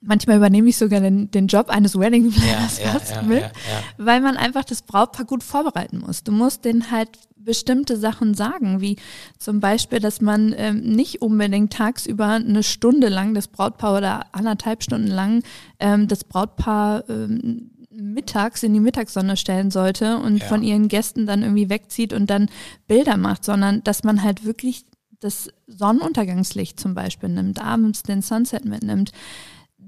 manchmal 0.00 0.38
übernehme 0.38 0.68
ich 0.68 0.76
sogar 0.76 1.00
den, 1.00 1.30
den 1.30 1.46
Job 1.46 1.68
eines 1.68 1.98
Wedding 1.98 2.30
Planners 2.30 2.80
ja, 2.80 2.90
fast 2.90 3.10
ja, 3.12 3.22
mit, 3.22 3.40
ja, 3.40 3.46
ja. 3.46 3.82
weil 3.98 4.20
man 4.20 4.36
einfach 4.36 4.64
das 4.64 4.82
Brautpaar 4.82 5.26
gut 5.26 5.42
vorbereiten 5.42 5.98
muss. 5.98 6.24
Du 6.24 6.32
musst 6.32 6.64
denen 6.64 6.90
halt 6.90 7.10
bestimmte 7.36 7.96
Sachen 7.96 8.34
sagen, 8.34 8.80
wie 8.80 8.96
zum 9.38 9.60
Beispiel, 9.60 9.98
dass 9.98 10.20
man 10.20 10.54
ähm, 10.56 10.80
nicht 10.80 11.22
unbedingt 11.22 11.72
tagsüber 11.72 12.32
eine 12.32 12.62
Stunde 12.62 13.08
lang 13.08 13.34
das 13.34 13.48
Brautpaar 13.48 13.96
oder 13.96 14.26
anderthalb 14.32 14.82
Stunden 14.82 15.08
lang 15.08 15.42
ähm, 15.78 16.06
das 16.06 16.24
Brautpaar 16.24 17.08
ähm, 17.08 17.70
mittags 17.90 18.62
in 18.62 18.72
die 18.72 18.80
Mittagssonne 18.80 19.36
stellen 19.36 19.70
sollte 19.70 20.18
und 20.18 20.42
von 20.42 20.62
ihren 20.62 20.88
Gästen 20.88 21.26
dann 21.26 21.42
irgendwie 21.42 21.68
wegzieht 21.68 22.12
und 22.12 22.30
dann 22.30 22.48
Bilder 22.86 23.16
macht, 23.16 23.44
sondern 23.44 23.82
dass 23.84 24.04
man 24.04 24.22
halt 24.22 24.44
wirklich 24.44 24.84
das 25.18 25.48
Sonnenuntergangslicht 25.66 26.80
zum 26.80 26.94
Beispiel 26.94 27.28
nimmt, 27.28 27.60
abends 27.60 28.02
den 28.02 28.22
Sunset 28.22 28.64
mitnimmt. 28.64 29.12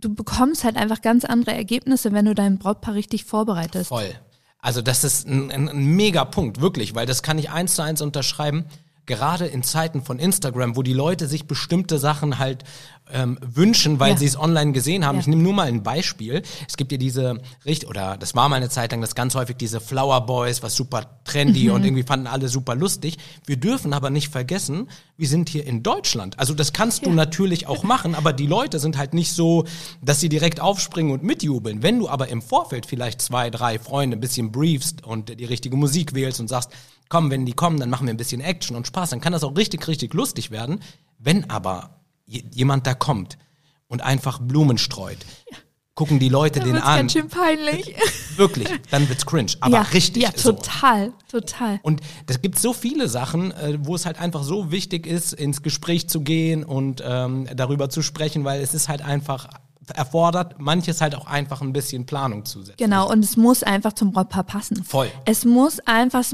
Du 0.03 0.15
bekommst 0.15 0.65
halt 0.65 0.77
einfach 0.77 1.01
ganz 1.01 1.25
andere 1.25 1.55
Ergebnisse, 1.55 2.13
wenn 2.13 2.27
du 2.27 2.35
dein 2.35 2.59
Brautpaar 2.59 2.95
richtig 2.95 3.25
vorbereitest. 3.25 3.89
Voll. 3.89 4.11
Also 4.59 4.83
das 4.83 5.05
ist 5.05 5.27
ein, 5.27 5.51
ein, 5.51 5.69
ein 5.69 5.85
mega 5.85 6.25
Punkt, 6.25 6.61
wirklich, 6.61 6.95
weil 6.95 7.07
das 7.07 7.23
kann 7.23 7.39
ich 7.39 7.51
eins 7.51 7.77
zu 7.77 7.83
eins 7.83 8.03
unterschreiben. 8.03 8.67
Gerade 9.07 9.47
in 9.47 9.63
Zeiten 9.65 10.03
von 10.03 10.19
Instagram, 10.19 10.77
wo 10.77 10.83
die 10.83 10.93
Leute 10.93 11.27
sich 11.27 11.47
bestimmte 11.47 11.99
Sachen 11.99 12.39
halt 12.39 12.63
ähm, 13.13 13.37
wünschen, 13.43 13.99
weil 13.99 14.13
Ja. 14.13 14.17
sie 14.17 14.27
es 14.27 14.39
online 14.39 14.71
gesehen 14.73 15.05
haben. 15.05 15.17
Ja. 15.17 15.21
Ich 15.23 15.27
nehme 15.27 15.43
nur 15.43 15.53
mal 15.53 15.67
ein 15.67 15.83
Beispiel. 15.83 16.43
Es 16.69 16.77
gibt 16.77 16.93
ja 16.93 16.99
diese, 16.99 17.41
Richt 17.67 17.85
oder 17.87 18.17
das 18.17 18.35
war 18.37 18.49
mal 18.49 18.57
eine 18.57 18.69
Zeit 18.71 18.93
lang, 18.93 19.01
das 19.01 19.15
ganz 19.17 19.35
häufig 19.35 19.57
diese 19.57 19.81
Flower 19.81 20.25
Boys, 20.25 20.63
was 20.63 20.77
super 20.77 21.19
trendy 21.25 21.65
Mhm. 21.65 21.73
und 21.75 21.85
irgendwie 21.85 22.05
fanden 22.05 22.27
alle 22.29 22.49
super 22.49 22.75
lustig. 22.77 23.19
Wir 23.45 23.57
dürfen 23.57 23.93
aber 23.93 24.09
nicht 24.11 24.29
vergessen, 24.29 24.89
wir 25.19 25.27
sind 25.29 25.49
hier 25.49 25.67
in 25.67 25.83
Deutschland. 25.83 26.39
Also 26.39 26.55
das 26.55 26.73
kannst 26.73 27.05
du 27.05 27.11
Ja. 27.11 27.17
natürlich 27.17 27.67
auch 27.67 27.83
machen, 27.83 28.15
aber 28.15 28.33
die 28.33 28.47
Leute 28.47 28.79
sind 28.79 28.97
halt 28.97 29.15
nicht 29.15 29.33
so, 29.33 29.65
dass 30.01 30.21
sie 30.21 30.29
direkt 30.29 30.61
aufspringen 30.61 31.13
und 31.13 31.23
mitjubeln. 31.25 31.83
Wenn 31.83 31.99
du 31.99 32.09
aber 32.09 32.29
im 32.29 32.41
Vorfeld 32.41 32.87
vielleicht 32.87 33.21
zwei, 33.21 33.51
drei 33.51 33.79
Freunde 33.81 34.17
ein 34.17 34.21
bisschen 34.21 34.53
briefst 34.53 35.05
und 35.05 35.39
die 35.41 35.45
richtige 35.45 35.77
Musik 35.77 36.15
wählst 36.15 36.39
und 36.41 36.49
sagst, 36.49 36.71
komm, 37.13 37.31
wenn 37.31 37.45
die 37.45 37.53
kommen, 37.53 37.79
dann 37.79 37.91
machen 37.91 38.07
wir 38.07 38.15
ein 38.15 38.17
bisschen 38.17 38.41
Action 38.41 38.75
und 38.75 38.87
Spaß, 38.87 39.11
dann 39.11 39.21
kann 39.21 39.35
das 39.35 39.45
auch 39.45 39.55
richtig, 39.55 39.87
richtig 39.87 40.15
lustig 40.15 40.51
werden. 40.51 40.81
Wenn 41.19 41.51
aber 41.51 42.01
je- 42.25 42.43
jemand 42.53 42.87
da 42.87 42.95
kommt 42.95 43.37
und 43.87 44.01
einfach 44.01 44.39
Blumen 44.39 44.79
streut, 44.79 45.19
gucken 45.95 46.19
die 46.19 46.31
Leute 46.31 46.61
Da 46.61 46.65
den 46.65 46.73
wird's 46.77 46.87
an. 46.87 46.97
ganz 47.01 47.13
schön 47.13 47.29
peinlich. 47.29 47.95
Wirklich, 48.37 48.67
dann 48.91 49.07
wird's 49.11 49.27
cringe. 49.27 49.53
Aber 49.61 49.75
ja, 49.75 49.83
richtig. 49.83 50.23
Ja, 50.23 50.31
so. 50.35 50.53
total, 50.53 51.13
total. 51.31 51.81
Und 51.83 52.01
es 52.27 52.41
gibt 52.41 52.59
so 52.59 52.73
viele 52.73 53.09
Sachen, 53.11 53.53
äh, 53.53 53.79
wo 53.83 53.95
es 53.95 54.07
halt 54.07 54.19
einfach 54.19 54.43
so 54.43 54.71
wichtig 54.73 55.07
ist, 55.07 55.35
ins 55.35 55.61
Gespräch 55.61 56.09
zu 56.09 56.23
gehen 56.23 56.65
und 56.65 57.03
ähm, 57.07 57.47
darüber 57.55 57.91
zu 57.91 58.01
sprechen, 58.01 58.43
weil 58.47 58.63
es 58.63 58.73
ist 58.73 58.89
halt 58.89 59.03
einfach 59.03 59.49
erfordert, 59.95 60.55
manches 60.59 61.01
halt 61.01 61.15
auch 61.15 61.27
einfach 61.27 61.61
ein 61.61 61.73
bisschen 61.73 62.07
Planung 62.07 62.45
zusätzlich. 62.45 62.77
Genau, 62.77 63.11
und 63.11 63.25
es 63.25 63.37
muss 63.37 63.63
einfach 63.63 63.93
zum 63.93 64.13
Brautpaar 64.13 64.45
passen. 64.45 64.85
Voll. 64.85 65.09
Es 65.25 65.45
muss 65.45 65.81
einfach, 65.81 66.25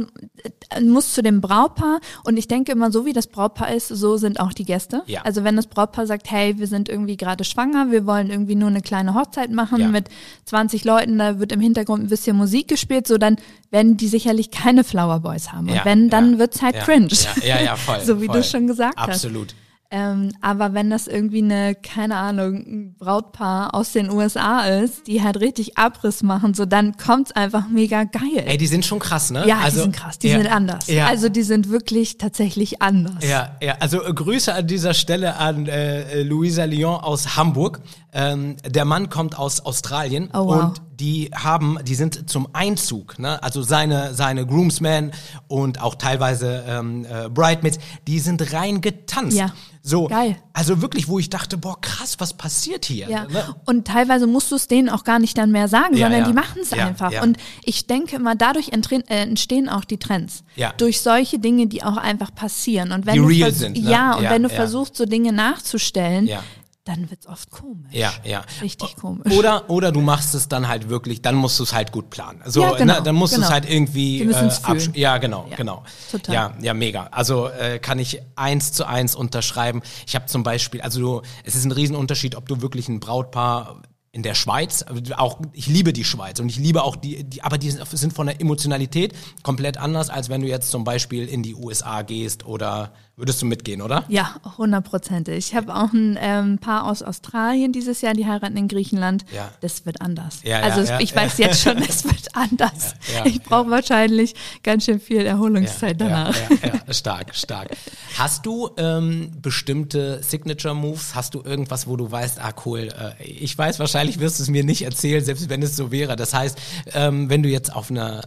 muss 0.83 1.14
zu 1.14 1.23
dem 1.23 1.40
Brautpaar 1.40 2.00
und 2.25 2.37
ich 2.37 2.47
denke 2.49 2.73
immer, 2.73 2.90
so 2.93 3.07
wie 3.07 3.12
das 3.12 3.26
Brautpaar 3.26 3.73
ist, 3.75 3.88
so 3.88 4.17
sind 4.17 4.38
auch 4.40 4.52
die 4.52 4.64
Gäste. 4.64 5.02
Ja. 5.07 5.23
Also 5.23 5.45
wenn 5.45 5.57
das 5.57 5.67
Brautpaar 5.67 6.07
sagt, 6.07 6.31
hey, 6.31 6.59
wir 6.59 6.67
sind 6.67 6.88
irgendwie 6.88 7.17
gerade 7.17 7.45
schwanger, 7.45 7.90
wir 7.90 8.07
wollen 8.07 8.31
irgendwie 8.31 8.55
nur 8.55 8.69
eine 8.69 8.83
kleine 8.83 9.14
Hochzeit 9.14 9.50
machen 9.50 9.81
Ja. 9.81 9.88
mit 9.88 10.09
20 10.45 10.85
Leuten, 10.85 11.19
da 11.19 11.38
wird 11.38 11.52
im 11.52 11.61
Hintergrund 11.61 12.05
ein 12.05 12.09
bisschen 12.09 12.37
Musik 12.37 12.69
gespielt, 12.69 13.07
so 13.07 13.17
dann 13.19 13.37
werden 13.71 13.97
die 13.97 14.09
sicherlich 14.09 14.50
keine 14.50 14.85
Flower 14.85 15.21
Boys 15.21 15.52
haben. 15.52 15.69
Und 15.69 15.75
Ja, 15.75 15.85
wenn, 15.85 16.11
dann 16.11 16.38
wird's 16.38 16.62
halt 16.62 16.78
cringe. 16.81 17.09
Ja, 17.43 17.61
ja, 17.61 17.76
voll. 17.76 18.00
so 18.05 18.21
wie 18.21 18.26
voll. 18.26 18.37
du 18.37 18.45
schon 18.45 18.67
gesagt 18.67 18.99
hast. 18.99 19.09
Absolut. 19.09 19.55
Ähm, 19.90 20.33
aber 20.42 20.75
wenn 20.75 20.90
das 20.90 21.07
irgendwie 21.07 21.42
eine, 21.42 21.75
keine 21.75 22.16
Ahnung, 22.16 22.57
ein 22.57 22.95
Brautpaar 22.99 23.75
aus 23.75 23.92
den 23.92 24.11
USA 24.11 24.64
ist, 24.64 25.07
die 25.07 25.23
halt 25.23 25.40
richtig 25.40 25.78
Abriss 25.78 26.23
machen, 26.23 26.52
so 26.52 26.66
dann 26.66 26.99
kommt's 26.99 27.33
einfach 27.33 27.68
mega 27.68 28.04
geil. 28.04 28.45
Ey, 28.45 28.59
die 28.59 28.66
sind 28.66 28.85
schon 28.85 28.99
krass, 28.99 29.30
ne? 29.30 29.47
ja, 29.47 29.61
also, 29.61 29.76
die 29.76 29.83
sind 29.85 29.97
krass, 29.97 30.18
die 30.18 30.28
ja, 30.28 30.37
sind 30.37 30.52
anders. 30.52 30.88
Ja, 30.88 31.07
Also 31.07 31.30
die 31.30 31.42
sind 31.42 31.71
wirklich 31.71 32.18
tatsächlich 32.18 32.83
anders. 32.83 33.25
Ja, 33.26 33.57
ja, 33.62 33.76
also 33.80 34.00
Grüße 34.00 34.52
an 34.52 34.66
dieser 34.66 34.92
Stelle 34.92 35.37
an 35.37 35.66
äh, 35.66 36.02
äh, 36.02 36.23
Luisa 36.23 36.64
Lyon 36.64 36.97
aus 36.97 37.37
Hamburg. 37.37 37.80
Ähm, 38.12 38.57
der 38.67 38.85
Mann 38.87 39.11
kommt 39.11 39.38
aus 39.38 39.61
Australien 39.61 40.31
Oh, 40.33 40.47
wow. 40.47 40.62
und 40.65 40.83
die 40.99 41.31
haben, 41.35 41.79
die 41.85 41.95
sind 41.95 42.29
zum 42.29 42.49
Einzug, 42.55 43.19
ne? 43.19 43.41
Also 43.43 43.62
seine 43.62 44.15
seine 44.15 44.45
Groomsmen 44.47 45.12
und 45.47 45.81
auch 45.81 45.95
teilweise 45.95 46.65
ähm, 46.67 47.05
äh, 47.05 47.29
Bridesmaids, 47.29 47.79
die 48.07 48.19
sind 48.19 48.53
rein 48.53 48.81
getanzt. 48.81 49.37
Ja. 49.37 49.53
So, 49.83 50.09
Geil. 50.09 50.37
also 50.53 50.83
wirklich, 50.83 51.07
wo 51.09 51.19
ich 51.19 51.31
dachte, 51.31 51.57
boah, 51.57 51.81
krass, 51.81 52.17
was 52.19 52.35
passiert 52.35 52.85
hier? 52.85 53.09
Ja, 53.09 53.25
Ne? 53.27 53.55
und 53.64 53.87
teilweise 53.87 54.27
musst 54.27 54.51
du 54.51 54.57
es 54.57 54.66
denen 54.68 54.88
auch 54.88 55.05
gar 55.05 55.18
nicht 55.18 55.38
dann 55.38 55.51
mehr 55.53 55.68
sagen, 55.68 55.94
Ja, 55.97 56.07
sondern 56.07 56.23
ja. 56.23 56.27
die 56.27 56.33
machen 56.35 56.61
es 56.62 56.71
Ja, 56.71 56.87
einfach. 56.87 57.23
Und 57.23 57.37
ich 57.64 57.87
denke 57.87 58.16
immer, 58.16 58.35
dadurch 58.35 58.71
entstehen, 58.71 59.07
äh, 59.09 59.23
entstehen 59.23 59.68
auch 59.68 59.85
die 59.85 59.99
Trends. 59.99 60.42
Ja. 60.57 60.73
Durch 60.79 61.01
solche 61.01 61.38
Dinge, 61.38 61.68
die 61.68 61.85
auch 61.85 61.97
einfach 61.97 62.35
passieren. 62.35 62.90
Und 62.92 63.07
wenn 63.07 63.14
Die 63.14 63.21
du 63.21 63.27
real 63.27 63.53
sind, 63.53 63.83
ne? 63.83 63.88
Ja, 63.90 64.14
und 64.14 64.25
wenn 64.29 64.42
du 64.42 64.49
versuchst, 64.49 64.97
so 64.97 65.05
Dinge 65.07 65.33
nachzustellen, 65.33 66.27
Ja. 66.27 66.42
Dann 66.88 67.11
wird's 67.11 67.27
oft 67.27 67.51
komisch. 67.51 67.92
Ja, 67.92 68.12
ja. 68.24 68.42
Richtig 68.62 68.96
komisch. 68.96 69.33
Oder, 69.35 69.68
oder 69.68 69.92
du 69.92 70.01
machst 70.01 70.35
es 70.35 70.48
dann 70.48 70.68
halt 70.68 70.88
wirklich, 70.88 71.20
dann 71.22 71.35
musst 71.35 71.59
du 71.59 71.64
es 71.64 71.72
halt 71.74 71.92
gut 71.92 72.09
planen. 72.11 72.40
So, 72.46 72.62
Ja, 72.62 72.72
genau, 72.77 72.94
ne, 72.94 73.03
dann 73.03 73.14
musst 73.14 73.35
du 73.35 73.37
es 73.40 73.42
genau. 73.42 73.53
halt 73.53 73.70
irgendwie 73.70 74.24
absch- 74.27 74.61
fühlen. 74.81 74.92
Ja, 74.94 75.18
genau, 75.18 75.46
Ja, 75.51 75.57
genau. 75.57 75.85
total. 76.11 76.35
Ja, 76.35 76.55
ja, 76.61 76.74
mega. 76.74 77.09
Also 77.11 77.48
äh, 77.48 77.79
kann 77.79 77.98
ich 77.98 78.20
eins 78.37 78.72
zu 78.72 78.87
eins 78.87 79.14
unterschreiben. 79.14 79.83
Ich 80.07 80.14
habe 80.14 80.27
zum 80.27 80.42
Beispiel, 80.42 80.81
also 80.81 81.01
du, 81.01 81.22
es 81.44 81.55
ist 81.55 81.64
ein 81.64 81.72
Riesenunterschied, 81.72 82.35
ob 82.37 82.48
du 82.48 82.62
wirklich 82.62 82.88
ein 82.88 83.01
Brautpaar 83.01 83.83
in 84.11 84.22
der 84.22 84.35
Schweiz, 84.35 84.83
also 84.83 85.01
auch 85.16 85.38
ich 85.53 85.66
liebe 85.66 85.92
die 85.92 86.03
Schweiz 86.05 86.40
und 86.40 86.48
ich 86.48 86.57
liebe 86.57 86.83
auch 86.83 86.96
die, 86.96 87.22
die 87.24 87.42
aber 87.44 87.59
die 87.59 87.70
sind 87.70 88.14
von 88.14 88.27
der 88.27 88.40
Emotionalität 88.40 89.12
komplett 89.42 89.77
anders, 89.77 90.09
als 90.09 90.31
wenn 90.31 90.40
du 90.40 90.48
jetzt 90.48 90.70
zum 90.70 90.83
Beispiel 90.83 91.29
in 91.29 91.42
die 91.42 91.55
USA 91.55 92.01
gehst 92.03 92.46
oder 92.46 92.92
würdest 93.18 93.42
du 93.42 93.46
mitgehen, 93.46 93.83
oder? 93.83 94.04
Ja, 94.09 94.37
hundertprozentig. 94.57 95.37
Ich 95.37 95.54
habe 95.54 95.74
auch 95.74 95.92
ein 95.92 96.16
ähm, 96.20 96.59
Paar 96.59 96.87
aus 96.87 97.02
Australien 97.02 97.72
dieses 97.72 98.00
Jahr, 98.00 98.14
die 98.14 98.26
heiraten 98.26 98.57
in 98.57 98.68
Griechenland. 98.68 99.24
Ja. 99.35 99.50
Das 99.61 99.85
wird 99.85 100.00
anders. 100.00 100.40
Ja, 100.44 100.61
also 100.61 100.81
ja, 100.83 101.00
ich 101.00 101.14
weiß 101.14 101.38
jetzt 101.38 101.61
schon, 101.61 101.78
es 101.78 102.04
wird 102.04 102.28
anders. 102.35 102.94
Ich 103.24 103.42
brauche 103.42 103.70
wahrscheinlich 103.70 104.35
ganz 104.62 104.85
schön 104.85 105.00
viel 105.00 105.26
Erholungszeit 105.26 106.00
danach. 106.00 106.35
Ja, 106.35 106.68
ja, 106.68 106.81
ja, 106.87 106.94
stark, 106.94 107.35
stark. 107.35 107.76
Hast 108.16 108.46
du 108.46 108.70
ähm, 108.76 109.33
bestimmte 109.42 110.22
Signature 110.22 110.74
Moves? 110.74 111.16
Hast 111.16 111.35
du 111.35 111.42
irgendwas, 111.42 111.88
wo 111.88 111.96
du 111.96 112.11
weißt, 112.11 112.40
ah 112.40 112.52
cool, 112.64 112.88
äh, 113.18 113.22
ich 113.24 113.59
weiß, 113.59 113.81
wahrscheinlich 113.81 114.20
wirst 114.20 114.38
du 114.38 114.44
es 114.44 114.48
mir 114.48 114.62
nicht 114.62 114.83
erzählen, 114.83 115.24
selbst 115.24 115.48
wenn 115.48 115.62
es 115.62 115.74
so 115.74 115.90
wäre. 115.90 116.14
Das 116.14 116.35
heißt, 116.35 116.57
ähm, 116.94 117.28
wenn 117.28 117.42
du 117.42 117.48
jetzt 117.48 117.74
auf 117.74 117.90
einer 117.90 118.22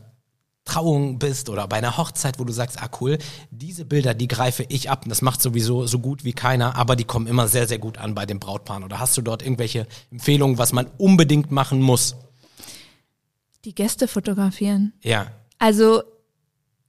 Trauung 0.65 1.19
bist 1.19 1.50
oder 1.50 1.67
bei 1.67 1.78
einer 1.78 1.97
Hochzeit, 1.97 2.39
wo 2.39 2.43
du 2.43 2.54
sagst, 2.54 2.82
ah 2.82 2.89
cool, 3.00 3.17
diese 3.50 3.84
Bilder, 3.84 4.13
die 4.13 4.28
greife 4.28 4.65
ich 4.69 4.89
ab. 4.89 5.04
Und 5.04 5.10
das 5.10 5.21
macht 5.21 5.41
sowieso 5.41 5.88
so 5.88 6.00
gut 6.00 6.24
wie 6.24 6.34
keiner, 6.34 6.76
aber 6.76 6.95
die 6.95 7.04
kommen 7.04 7.28
immer 7.28 7.47
sehr, 7.47 7.67
sehr 7.67 7.80
gut 7.80 7.97
an 7.97 8.13
bei 8.15 8.26
den 8.26 8.39
Brautpaaren. 8.39 8.84
Oder 8.84 9.00
hast 9.00 9.17
du 9.17 9.21
dort 9.21 9.41
irgendwelche 9.41 9.88
Empfehlungen, 10.12 10.58
was 10.58 10.71
man 10.71 10.88
unbedingt 10.97 11.52
machen 11.52 11.82
muss? 11.82 12.15
Die 13.65 13.76
Gäste 13.76 14.08
fotografieren. 14.08 14.93
Ja, 15.02 15.28
Also 15.60 16.04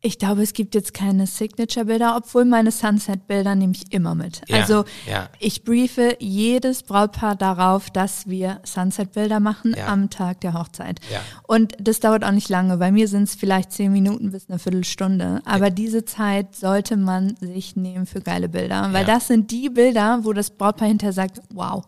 ich 0.04 0.18
glaube, 0.18 0.42
es 0.42 0.52
gibt 0.52 0.74
jetzt 0.74 0.94
keine 0.94 1.28
Signature-Bilder, 1.28 2.16
obwohl 2.16 2.44
meine 2.44 2.72
Sunset-Bilder 2.72 3.54
nehme 3.54 3.72
ich 3.72 3.92
immer 3.92 4.16
mit. 4.16 4.42
Ja, 4.48 4.56
also 4.56 4.84
ja. 5.08 5.28
ich 5.38 5.62
briefe 5.62 6.16
jedes 6.18 6.82
Brautpaar 6.82 7.36
darauf, 7.36 7.88
dass 7.88 8.26
wir 8.26 8.60
Sunset-Bilder 8.64 9.38
machen 9.38 9.74
Ja. 9.76 9.86
am 9.86 10.10
Tag 10.10 10.40
der 10.40 10.54
Hochzeit. 10.54 11.00
Und 11.46 11.76
das 11.78 12.00
dauert 12.00 12.24
auch 12.24 12.32
nicht 12.32 12.48
lange. 12.48 12.78
Bei 12.78 12.90
mir 12.90 13.06
sind 13.06 13.22
es 13.24 13.36
vielleicht 13.36 13.70
zehn 13.70 13.92
Minuten 13.92 14.32
bis 14.32 14.50
eine 14.50 14.58
Viertelstunde. 14.58 15.40
Aber 15.44 15.70
diese 15.70 16.04
Zeit 16.04 16.56
sollte 16.56 16.96
man 16.96 17.36
sich 17.40 17.76
nehmen 17.76 18.06
für 18.06 18.20
geile 18.20 18.48
Bilder. 18.48 18.92
Weil 18.92 19.04
das 19.04 19.28
sind 19.28 19.52
die 19.52 19.68
Bilder, 19.68 20.18
wo 20.22 20.32
das 20.32 20.50
Brautpaar 20.50 20.88
hinterher 20.88 21.12
sagt, 21.12 21.40
wow, 21.54 21.84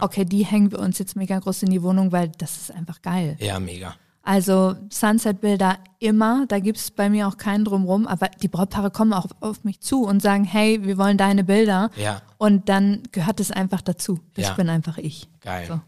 okay, 0.00 0.24
die 0.24 0.46
hängen 0.46 0.72
wir 0.72 0.78
uns 0.78 0.98
jetzt 0.98 1.16
mega 1.16 1.38
groß 1.38 1.64
in 1.64 1.70
die 1.70 1.82
Wohnung, 1.82 2.12
weil 2.12 2.32
das 2.38 2.56
ist 2.56 2.70
einfach 2.74 3.02
geil. 3.02 3.36
ja, 3.40 3.60
mega. 3.60 3.94
Also 4.22 4.74
Sunset-Bilder 4.90 5.78
immer, 6.00 6.44
da 6.48 6.58
gibt's 6.58 6.90
bei 6.90 7.08
mir 7.08 7.26
auch 7.28 7.38
keinen 7.38 7.64
drumrum, 7.64 8.06
aber 8.06 8.28
die 8.42 8.48
Brautpaare 8.48 8.90
kommen 8.90 9.12
auch 9.14 9.26
auf 9.40 9.64
mich 9.64 9.80
zu 9.80 10.04
und 10.04 10.20
sagen, 10.20 10.44
hey, 10.44 10.84
wir 10.84 10.98
wollen 10.98 11.16
deine 11.16 11.44
Bilder. 11.44 11.90
Ja. 11.96 12.20
Und 12.36 12.68
dann 12.68 13.02
gehört 13.12 13.40
es 13.40 13.50
einfach 13.50 13.80
dazu. 13.80 14.20
Das 14.34 14.48
Ja. 14.48 14.54
bin 14.54 14.68
einfach 14.68 14.98
ich. 14.98 15.28
Geil. 15.40 15.66
So. 15.66 15.80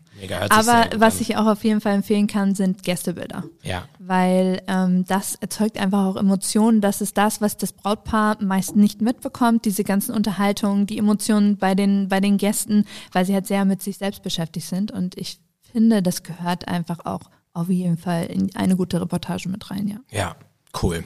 Aber 0.50 0.86
was 0.96 1.20
ich 1.20 1.36
auch 1.36 1.46
auf 1.46 1.64
jeden 1.64 1.80
Fall 1.80 1.94
empfehlen 1.94 2.26
kann, 2.26 2.54
sind 2.54 2.82
Gästebilder. 2.82 3.44
Ja. 3.62 3.84
Weil 3.98 4.62
ähm, 4.66 5.04
das 5.06 5.36
erzeugt 5.36 5.78
einfach 5.78 6.04
auch 6.06 6.16
Emotionen. 6.16 6.80
Das 6.80 7.00
ist 7.00 7.16
das, 7.16 7.40
was 7.40 7.56
das 7.56 7.72
Brautpaar 7.72 8.36
meist 8.42 8.76
nicht 8.76 9.00
mitbekommt. 9.00 9.64
Diese 9.64 9.84
ganzen 9.84 10.14
Unterhaltungen, 10.14 10.86
die 10.86 10.98
Emotionen 10.98 11.56
bei 11.56 11.74
den, 11.74 12.08
bei 12.08 12.20
den 12.20 12.36
Gästen, 12.36 12.84
weil 13.12 13.24
sie 13.24 13.34
halt 13.34 13.46
sehr 13.46 13.64
mit 13.64 13.82
sich 13.82 13.98
selbst 13.98 14.22
beschäftigt 14.22 14.66
sind. 14.66 14.90
Und 14.90 15.16
ich 15.16 15.40
finde, 15.72 16.02
das 16.02 16.22
gehört 16.22 16.68
einfach 16.68 17.04
auch 17.06 17.30
auf 17.52 17.68
jeden 17.68 17.96
Fall 17.96 18.26
in 18.26 18.54
eine 18.54 18.76
gute 18.76 19.00
Reportage 19.00 19.48
mit 19.48 19.70
rein, 19.70 19.88
ja. 19.88 19.98
Ja, 20.10 20.36
cool. 20.82 21.04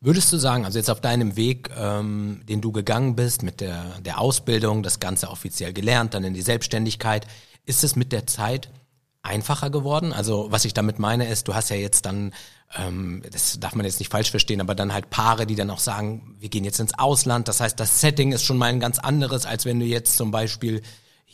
Würdest 0.00 0.32
du 0.32 0.36
sagen, 0.36 0.64
also 0.64 0.78
jetzt 0.78 0.90
auf 0.90 1.00
deinem 1.00 1.36
Weg, 1.36 1.70
ähm, 1.76 2.42
den 2.48 2.60
du 2.60 2.70
gegangen 2.70 3.16
bist 3.16 3.42
mit 3.42 3.60
der, 3.60 3.98
der 4.00 4.20
Ausbildung, 4.20 4.82
das 4.82 5.00
Ganze 5.00 5.30
offiziell 5.30 5.72
gelernt, 5.72 6.14
dann 6.14 6.24
in 6.24 6.34
die 6.34 6.42
Selbstständigkeit, 6.42 7.26
ist 7.64 7.82
es 7.82 7.96
mit 7.96 8.12
der 8.12 8.26
Zeit 8.26 8.70
einfacher 9.22 9.70
geworden? 9.70 10.12
Also 10.12 10.46
was 10.50 10.64
ich 10.64 10.74
damit 10.74 10.98
meine 10.98 11.28
ist, 11.28 11.48
du 11.48 11.54
hast 11.54 11.70
ja 11.70 11.76
jetzt 11.76 12.06
dann, 12.06 12.32
ähm, 12.76 13.22
das 13.30 13.58
darf 13.58 13.74
man 13.74 13.86
jetzt 13.86 13.98
nicht 13.98 14.12
falsch 14.12 14.30
verstehen, 14.30 14.60
aber 14.60 14.74
dann 14.74 14.92
halt 14.92 15.10
Paare, 15.10 15.46
die 15.46 15.56
dann 15.56 15.70
auch 15.70 15.80
sagen, 15.80 16.36
wir 16.38 16.48
gehen 16.50 16.64
jetzt 16.64 16.78
ins 16.78 16.98
Ausland. 16.98 17.48
Das 17.48 17.60
heißt, 17.60 17.80
das 17.80 18.00
Setting 18.00 18.32
ist 18.32 18.44
schon 18.44 18.58
mal 18.58 18.66
ein 18.66 18.80
ganz 18.80 18.98
anderes, 18.98 19.46
als 19.46 19.64
wenn 19.64 19.80
du 19.80 19.86
jetzt 19.86 20.16
zum 20.16 20.30
Beispiel 20.30 20.82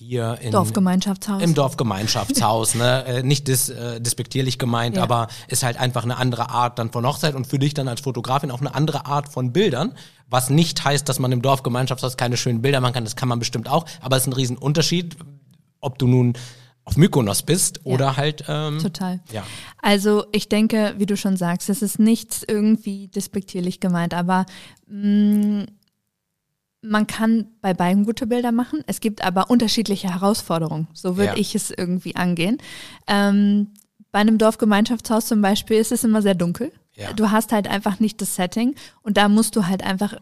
hier 0.07 0.39
in 0.41 0.53
Dorfgemeinschaftshaus. 0.53 1.43
im 1.43 1.55
Dorfgemeinschaftshaus, 1.55 2.75
ne? 2.75 3.05
Äh, 3.07 3.23
nicht 3.23 3.49
dis, 3.49 3.69
äh, 3.69 4.01
despektierlich 4.01 4.59
gemeint, 4.59 4.97
Ja. 4.97 5.03
aber 5.03 5.29
ist 5.49 5.63
halt 5.63 5.79
einfach 5.79 6.05
eine 6.05 6.17
andere 6.17 6.51
Art 6.51 6.79
dann 6.79 6.91
von 6.93 7.07
Hochzeit 7.07 7.35
und 7.35 7.47
für 7.47 7.59
dich 7.59 7.75
dann 7.75 7.89
als 7.89 8.01
Fotografin 8.01 8.51
auch 8.51 8.61
eine 8.61 8.75
andere 8.75 9.07
Art 9.07 9.29
von 9.29 9.53
Bildern, 9.53 9.93
was 10.29 10.51
nicht 10.51 10.85
heißt, 10.85 11.09
dass 11.09 11.19
man 11.19 11.33
im 11.33 11.43
Dorfgemeinschaftshaus 11.43 12.17
keine 12.17 12.37
schönen 12.37 12.63
Bilder 12.63 12.81
machen 12.81 12.95
kann, 12.95 13.05
das 13.05 13.17
kann 13.17 13.29
man 13.29 13.39
bestimmt 13.39 13.69
auch, 13.69 13.87
aber 14.01 14.17
es 14.17 14.23
ist 14.23 14.29
ein 14.29 14.33
Riesenunterschied, 14.33 15.17
ob 15.81 15.99
du 15.99 16.07
nun 16.07 16.35
auf 16.85 16.97
Mykonos 16.97 17.43
bist 17.45 17.81
oder 17.85 18.17
halt 18.17 18.45
ähm, 18.49 18.81
Total. 18.81 19.21
ja. 19.31 19.45
Also 19.81 20.25
ich 20.33 20.49
denke, 20.49 20.95
wie 20.99 21.07
du 21.07 21.17
schon 21.17 21.37
sagst, 21.37 21.69
es 21.71 21.81
ist 21.81 22.01
nichts 22.01 22.43
irgendwie 22.47 23.07
despektierlich 23.09 23.79
gemeint, 23.79 24.15
aber 24.15 24.47
mh, 24.89 25.67
man 26.83 27.07
kann 27.07 27.47
bei 27.61 27.75
beiden 27.75 28.05
gute 28.05 28.27
Bilder 28.27 28.53
machen. 28.53 28.83
Es 28.87 29.01
gibt 29.01 29.23
aber 29.23 29.51
unterschiedliche 29.51 30.13
Herausforderungen. 30.13 30.89
So 30.93 31.17
würde 31.17 31.33
Ja. 31.35 31.39
ich 31.39 31.55
es 31.55 31.71
irgendwie 31.71 32.17
angehen. 32.17 32.59
Ähm, 33.07 33.69
bei 34.11 34.19
einem 34.19 34.37
Dorfgemeinschaftshaus 34.39 35.27
zum 35.27 35.41
Beispiel 35.41 35.79
ist 35.79 35.93
es 35.93 36.05
immer 36.05 36.21
sehr 36.23 36.35
dunkel. 36.35 36.73
Ja. 36.95 37.13
Du 37.15 37.31
hast 37.31 37.53
halt 37.53 37.69
einfach 37.69 38.01
nicht 38.01 38.21
das 38.21 38.35
Setting 38.37 38.75
und 39.03 39.17
da 39.17 39.29
musst 39.29 39.57
du 39.57 39.67
halt 39.67 39.83
einfach 39.83 40.15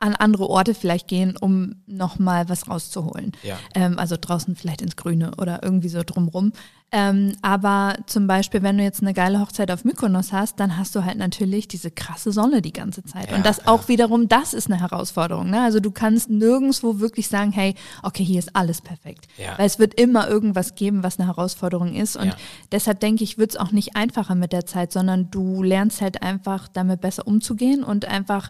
an 0.00 0.14
andere 0.14 0.48
Orte 0.48 0.74
vielleicht 0.74 1.08
gehen, 1.08 1.36
um 1.38 1.76
nochmal 1.86 2.48
was 2.48 2.68
rauszuholen. 2.68 3.32
Ja. 3.42 3.58
Ähm, 3.74 3.98
also 3.98 4.16
draußen 4.18 4.56
vielleicht 4.56 4.80
ins 4.80 4.96
Grüne 4.96 5.32
oder 5.36 5.62
irgendwie 5.62 5.90
so 5.90 6.02
drumrum. 6.02 6.52
Ähm, 6.90 7.36
aber 7.42 7.96
zum 8.06 8.26
Beispiel, 8.26 8.62
wenn 8.62 8.78
du 8.78 8.82
jetzt 8.82 9.02
eine 9.02 9.14
geile 9.14 9.38
Hochzeit 9.40 9.70
auf 9.70 9.84
Mykonos 9.84 10.32
hast, 10.32 10.58
dann 10.58 10.76
hast 10.76 10.96
du 10.96 11.04
halt 11.04 11.18
natürlich 11.18 11.68
diese 11.68 11.90
krasse 11.90 12.32
Sonne 12.32 12.62
die 12.62 12.72
ganze 12.72 13.04
Zeit. 13.04 13.30
Ja, 13.30 13.36
und 13.36 13.46
das 13.46 13.58
ja. 13.58 13.64
auch 13.66 13.86
wiederum, 13.88 14.26
das 14.26 14.54
ist 14.54 14.68
eine 14.68 14.80
Herausforderung. 14.80 15.50
Ne? 15.50 15.62
Also 15.62 15.78
du 15.78 15.90
kannst 15.92 16.30
nirgendwo 16.30 16.98
wirklich 16.98 17.28
sagen, 17.28 17.52
hey, 17.52 17.74
okay, 18.02 18.24
hier 18.24 18.40
ist 18.40 18.56
alles 18.56 18.80
perfekt. 18.80 19.28
Ja. 19.36 19.56
Weil 19.58 19.66
es 19.66 19.78
wird 19.78 20.00
immer 20.00 20.28
irgendwas 20.28 20.74
geben, 20.74 21.04
was 21.04 21.20
eine 21.20 21.28
Herausforderung 21.28 21.94
ist. 21.94 22.16
Und 22.16 22.34
deshalb 22.72 22.98
denke 23.00 23.22
ich, 23.22 23.38
wird 23.38 23.50
es 23.50 23.56
auch 23.56 23.70
nicht 23.70 23.94
einfacher 23.94 24.34
mit 24.34 24.52
der 24.52 24.66
Zeit, 24.66 24.92
sondern 24.92 25.30
du 25.30 25.62
lernst 25.62 26.00
halt 26.00 26.22
einfach 26.22 26.66
damit 26.68 27.02
besser 27.02 27.26
umzugehen 27.26 27.84
und 27.84 28.06
einfach 28.06 28.48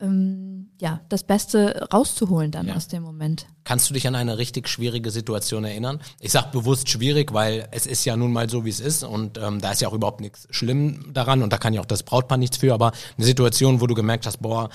ähm, 0.00 0.70
ja, 0.80 1.00
das 1.08 1.24
Beste 1.24 1.88
rauszuholen 1.92 2.50
dann 2.50 2.68
Ja. 2.68 2.74
aus 2.76 2.86
dem 2.88 3.02
Moment. 3.02 3.46
Kannst 3.64 3.90
du 3.90 3.94
dich 3.94 4.06
an 4.06 4.14
eine 4.14 4.38
richtig 4.38 4.68
schwierige 4.68 5.10
Situation 5.10 5.64
erinnern? 5.64 6.00
Ich 6.20 6.32
sag 6.32 6.52
bewusst 6.52 6.88
schwierig, 6.88 7.32
weil 7.32 7.68
es 7.72 7.86
ist 7.86 8.04
ja 8.04 8.16
nun 8.16 8.32
mal 8.32 8.48
so, 8.48 8.64
wie 8.64 8.70
es 8.70 8.80
ist 8.80 9.02
und 9.02 9.38
ähm, 9.38 9.60
da 9.60 9.72
ist 9.72 9.80
ja 9.80 9.88
auch 9.88 9.92
überhaupt 9.94 10.20
nichts 10.20 10.46
schlimm 10.50 11.10
daran 11.12 11.42
und 11.42 11.52
da 11.52 11.58
kann 11.58 11.74
ja 11.74 11.80
auch 11.80 11.86
das 11.86 12.02
Brautpaar 12.04 12.38
nichts 12.38 12.56
für, 12.58 12.72
aber 12.74 12.92
eine 13.16 13.26
Situation, 13.26 13.80
wo 13.80 13.86
du 13.86 13.94
gemerkt 13.94 14.26
hast, 14.26 14.38
boah, 14.38 14.68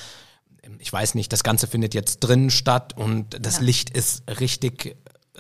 ich 0.80 0.92
weiß 0.92 1.16
nicht, 1.16 1.32
das 1.32 1.44
Ganze 1.44 1.68
findet 1.68 1.94
jetzt 1.94 2.20
drinnen 2.20 2.50
statt 2.50 2.94
und 2.98 3.38
das 3.46 3.58
Ja. 3.58 3.64
Licht 3.64 3.90
ist 3.90 4.24
richtig 4.40 4.96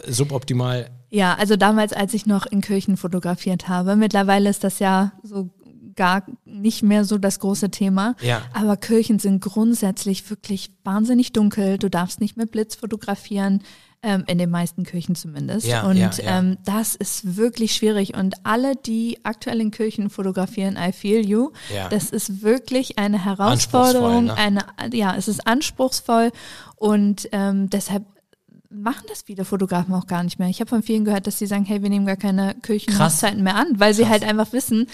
suboptimal. 0.07 0.89
Ja, 1.09 1.35
also 1.35 1.55
damals, 1.55 1.93
als 1.93 2.13
ich 2.13 2.25
noch 2.25 2.45
in 2.45 2.61
Kirchen 2.61 2.97
fotografiert 2.97 3.67
habe, 3.67 3.95
mittlerweile 3.95 4.49
ist 4.49 4.63
das 4.63 4.79
ja 4.79 5.11
so 5.21 5.49
gar 5.95 6.25
nicht 6.45 6.83
mehr 6.83 7.05
so 7.05 7.17
das 7.17 7.39
große 7.39 7.69
Thema. 7.71 8.15
Ja. 8.21 8.41
Aber 8.53 8.77
Kirchen 8.77 9.19
sind 9.19 9.41
grundsätzlich 9.41 10.29
wirklich 10.29 10.71
wahnsinnig 10.83 11.33
dunkel. 11.33 11.77
Du 11.77 11.89
darfst 11.89 12.21
nicht 12.21 12.37
mit 12.37 12.51
Blitz 12.51 12.75
fotografieren, 12.75 13.63
ähm, 14.03 14.25
in 14.27 14.37
den 14.37 14.49
meisten 14.49 14.83
Kirchen 14.83 15.15
zumindest. 15.15 15.65
Ja, 15.65 15.83
und 15.83 15.97
ja, 15.97 16.11
ja. 16.11 16.39
Ähm, 16.39 16.57
das 16.65 16.93
ist 16.95 17.37
wirklich 17.37 17.73
schwierig. 17.73 18.15
Und 18.15 18.35
alle, 18.43 18.75
die 18.75 19.19
aktuell 19.23 19.61
in 19.61 19.71
Kirchen 19.71 20.09
fotografieren, 20.09 20.77
I 20.77 20.91
feel 20.91 21.25
you. 21.25 21.51
Das 21.89 22.09
ist 22.09 22.41
wirklich 22.43 22.99
eine 22.99 23.23
Herausforderung. 23.23 24.25
Ne? 24.25 24.37
Eine, 24.37 24.65
ja, 24.91 25.15
es 25.15 25.29
ist 25.29 25.47
anspruchsvoll 25.47 26.31
und 26.75 27.29
ähm, 27.31 27.69
deshalb 27.69 28.03
machen 28.69 29.05
das 29.07 29.21
viele 29.21 29.45
Fotografen 29.45 29.93
auch 29.93 30.07
gar 30.07 30.23
nicht 30.23 30.39
mehr. 30.39 30.49
Ich 30.49 30.59
habe 30.59 30.69
von 30.69 30.83
vielen 30.83 31.05
gehört, 31.05 31.27
dass 31.27 31.37
sie 31.37 31.45
sagen, 31.45 31.63
hey, 31.63 31.81
wir 31.81 31.89
nehmen 31.89 32.05
gar 32.05 32.17
keine 32.17 32.55
Kirchenhochzeiten 32.55 33.43
mehr 33.43 33.55
an, 33.55 33.79
weil 33.79 33.93
sie 33.93 34.01
Krass. 34.01 34.11
halt 34.11 34.23
einfach 34.23 34.51
wissen, 34.51 34.87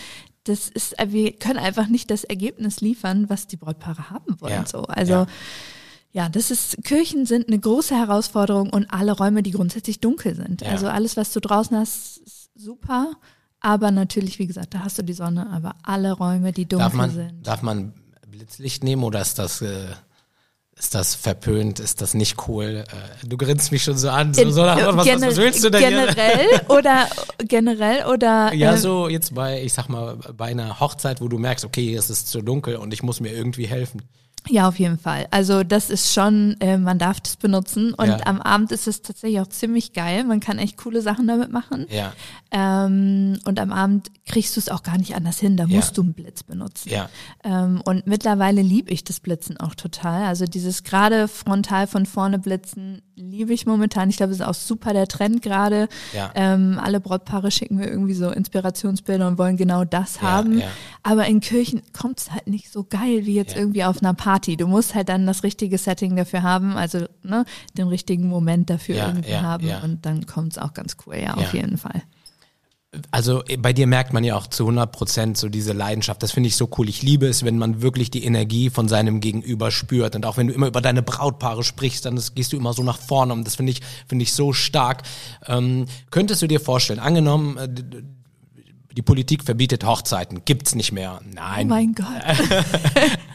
das 0.49 0.67
ist, 0.69 0.97
äh, 0.99 1.11
wir 1.11 1.31
können 1.33 1.59
einfach 1.59 1.87
nicht 1.87 2.09
das 2.11 2.23
Ergebnis 2.23 2.81
liefern, 2.81 3.29
was 3.29 3.47
die 3.47 3.57
Brautpaare 3.57 4.09
haben 4.09 4.39
wollen. 4.41 4.53
Ja, 4.53 4.65
So, 4.65 4.83
also 4.83 5.13
ja. 5.13 5.27
ja. 6.11 6.29
das 6.29 6.51
ist 6.51 6.83
Kirchen 6.83 7.25
sind 7.25 7.47
eine 7.47 7.59
große 7.59 7.95
Herausforderung 7.95 8.69
und 8.71 8.87
alle 8.91 9.11
Räume, 9.11 9.43
die 9.43 9.51
grundsätzlich 9.51 9.99
dunkel 9.99 10.35
sind. 10.35 10.61
Ja. 10.61 10.69
Also 10.69 10.87
alles, 10.87 11.15
was 11.17 11.31
du 11.31 11.39
draußen 11.39 11.77
hast, 11.77 12.17
ist 12.17 12.49
super. 12.55 13.11
Aber 13.61 13.91
natürlich, 13.91 14.39
wie 14.39 14.47
gesagt, 14.47 14.73
da 14.73 14.79
hast 14.79 14.97
du 14.97 15.03
die 15.03 15.13
Sonne, 15.13 15.49
aber 15.49 15.75
alle 15.83 16.13
Räume, 16.13 16.51
die 16.51 16.65
dunkel 16.65 16.85
Darf 16.85 16.93
man, 16.93 17.11
sind. 17.11 17.45
darf 17.45 17.61
man 17.61 17.93
Blitzlicht 18.27 18.83
nehmen 18.83 19.03
oder 19.03 19.21
ist 19.21 19.37
das, 19.37 19.61
äh, 19.61 19.87
ist 20.79 20.95
das 20.95 21.13
verpönt, 21.13 21.81
ist 21.81 22.01
das 22.01 22.13
nicht 22.13 22.47
cool? 22.47 22.85
Äh, 22.87 23.27
du 23.27 23.35
grinst 23.35 23.73
mich 23.73 23.83
schon 23.83 23.97
so 23.97 24.09
an, 24.09 24.33
so, 24.33 24.49
so 24.49 24.63
nach, 24.63 24.77
was, 24.95 25.05
was, 25.05 25.21
was 25.21 25.35
willst 25.35 25.63
du 25.63 25.69
denn 25.69 25.81
hier? 25.81 25.89
Generell 25.89 26.47
oder 26.69 27.07
generell 27.45 28.05
oder 28.05 28.53
Ja, 28.53 28.73
äh, 28.73 28.77
so 28.77 29.09
jetzt 29.09 29.35
bei, 29.35 29.61
ich 29.61 29.73
sag 29.73 29.89
mal, 29.89 30.15
bei 30.15 30.45
einer 30.45 30.79
Hochzeit, 30.79 31.19
wo 31.19 31.27
du 31.27 31.37
merkst, 31.37 31.65
okay, 31.65 31.93
es 31.95 32.09
ist 32.09 32.29
zu 32.29 32.41
dunkel 32.41 32.77
und 32.77 32.93
ich 32.93 33.03
muss 33.03 33.19
mir 33.19 33.33
irgendwie 33.33 33.67
helfen. 33.67 34.03
Ja, 34.47 34.67
auf 34.67 34.79
jeden 34.79 34.97
Fall. 34.97 35.27
Also 35.31 35.63
das 35.63 35.89
ist 35.89 36.11
schon, 36.13 36.55
äh, 36.59 36.77
man 36.77 36.97
darf 36.97 37.19
das 37.19 37.35
benutzen 37.35 37.93
und 37.93 38.07
Ja. 38.07 38.17
am 38.25 38.41
Abend 38.41 38.71
ist 38.71 38.87
es 38.87 39.01
tatsächlich 39.01 39.39
auch 39.41 39.47
ziemlich 39.47 39.93
geil. 39.93 40.23
Man 40.23 40.39
kann 40.39 40.57
echt 40.57 40.77
coole 40.77 41.01
Sachen 41.01 41.27
damit 41.27 41.51
machen. 41.51 41.85
Ja, 41.89 42.13
Ähm, 42.51 43.37
und 43.45 43.59
am 43.59 43.71
Abend 43.71 44.09
kriegst 44.25 44.55
du 44.55 44.59
es 44.59 44.69
auch 44.69 44.81
gar 44.81 44.97
nicht 44.97 45.15
anders 45.15 45.37
hin. 45.39 45.55
Da 45.55 45.65
Ja. 45.65 45.75
musst 45.75 45.97
du 45.97 46.01
einen 46.01 46.13
Blitz 46.13 46.41
benutzen. 46.43 46.89
ja, 46.89 47.09
Ähm, 47.43 47.81
und 47.85 48.07
mittlerweile 48.07 48.61
liebe 48.63 48.91
ich 48.91 49.03
das 49.03 49.19
Blitzen 49.19 49.57
auch 49.59 49.75
total. 49.75 50.23
Also 50.23 50.45
dieses 50.45 50.83
gerade 50.83 51.27
frontal 51.27 51.85
von 51.85 52.05
vorne 52.07 52.39
blitzen 52.39 53.01
liebe 53.15 53.53
ich 53.53 53.65
momentan. 53.65 54.09
Ich 54.09 54.15
glaube, 54.17 54.31
es 54.31 54.39
ist 54.39 54.45
auch 54.45 54.53
super 54.53 54.93
der 54.93 55.05
Trend 55.05 55.41
gerade. 55.41 55.89
Ja. 56.15 56.31
Ähm, 56.35 56.79
alle 56.81 57.01
Brautpaare 57.01 57.51
schicken 57.51 57.75
mir 57.75 57.87
irgendwie 57.89 58.13
so 58.13 58.29
Inspirationsbilder 58.31 59.27
und 59.27 59.37
wollen 59.37 59.57
genau 59.57 59.83
das 59.83 60.21
haben. 60.21 60.63
Aber 61.03 61.25
in 61.27 61.41
Kirchen 61.41 61.81
kommt 61.91 62.21
es 62.21 62.31
halt 62.31 62.47
nicht 62.47 62.71
so 62.71 62.85
geil 62.85 63.25
wie 63.25 63.35
jetzt 63.35 63.57
irgendwie 63.57 63.83
auf 63.83 64.01
einer 64.01 64.13
Party. 64.13 64.28
Du 64.37 64.67
musst 64.67 64.95
halt 64.95 65.09
dann 65.09 65.25
das 65.25 65.43
richtige 65.43 65.77
Setting 65.77 66.15
dafür 66.15 66.43
haben, 66.43 66.77
also 66.77 67.05
ne, 67.23 67.45
den 67.77 67.87
richtigen 67.87 68.27
Moment 68.27 68.69
dafür 68.69 68.95
Ja, 68.95 69.07
irgendwie 69.07 69.31
ja, 69.31 69.41
haben. 69.41 69.67
ja. 69.67 69.79
Und 69.79 70.05
dann 70.05 70.25
kommt 70.25 70.53
es 70.53 70.57
auch 70.57 70.73
ganz 70.73 70.97
cool, 71.05 71.15
ja, 71.17 71.33
auf 71.33 71.53
jeden 71.53 71.77
Fall. 71.77 72.03
Also 73.11 73.43
äh, 73.45 73.57
bei 73.57 73.71
dir 73.73 73.85
merkt 73.87 74.13
man 74.13 74.23
ja 74.23 74.35
auch 74.35 74.47
zu 74.47 74.63
100 74.63 74.91
Prozent 74.91 75.37
so 75.37 75.47
diese 75.49 75.73
Leidenschaft. 75.73 76.23
Das 76.23 76.31
finde 76.31 76.47
ich 76.47 76.55
so 76.55 76.69
cool. 76.77 76.89
Ich 76.89 77.03
liebe 77.03 77.27
es, 77.27 77.43
wenn 77.45 77.57
man 77.57 77.81
wirklich 77.81 78.09
die 78.09 78.23
Energie 78.23 78.69
von 78.69 78.87
seinem 78.87 79.21
Gegenüber 79.21 79.69
spürt. 79.69 80.15
Und 80.15 80.25
auch 80.25 80.37
wenn 80.37 80.47
du 80.47 80.53
immer 80.53 80.67
über 80.67 80.81
deine 80.81 81.03
Brautpaare 81.03 81.63
sprichst, 81.63 82.05
dann 82.05 82.15
das, 82.15 82.33
gehst 82.33 82.51
du 82.51 82.57
immer 82.57 82.73
so 82.73 82.83
nach 82.83 82.97
vorne. 82.97 83.33
Und 83.33 83.45
das 83.45 83.55
finde 83.55 83.71
ich, 83.71 83.81
finde 84.07 84.23
ich 84.23 84.33
so 84.33 84.53
stark. 84.53 85.03
Ähm, 85.45 85.85
könntest 86.09 86.41
du 86.41 86.47
dir 86.47 86.59
vorstellen, 86.59 86.99
angenommen, 86.99 87.57
äh, 87.57 87.69
die 88.95 89.03
Politik 89.03 89.43
verbietet 89.43 89.85
Hochzeiten, 89.85 90.43
gibt's 90.45 90.73
nicht 90.73 90.91
mehr. 90.91 91.21
Oh 91.21 91.25
Nein. 91.35 91.67
mein 91.67 91.93
Gott. 91.93 92.07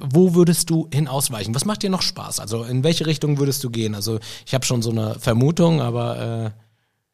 Wo 0.00 0.34
würdest 0.34 0.70
du 0.70 0.88
hinausweichen? 0.92 1.54
Was 1.54 1.64
macht 1.64 1.82
dir 1.82 1.90
noch 1.90 2.02
Spaß? 2.02 2.40
Also 2.40 2.64
in 2.64 2.84
welche 2.84 3.06
Richtung 3.06 3.38
würdest 3.38 3.62
du 3.64 3.70
gehen? 3.70 3.94
Also 3.94 4.18
ich 4.46 4.54
habe 4.54 4.64
schon 4.64 4.82
so 4.82 4.90
eine 4.90 5.14
Vermutung, 5.18 5.80
aber 5.80 6.52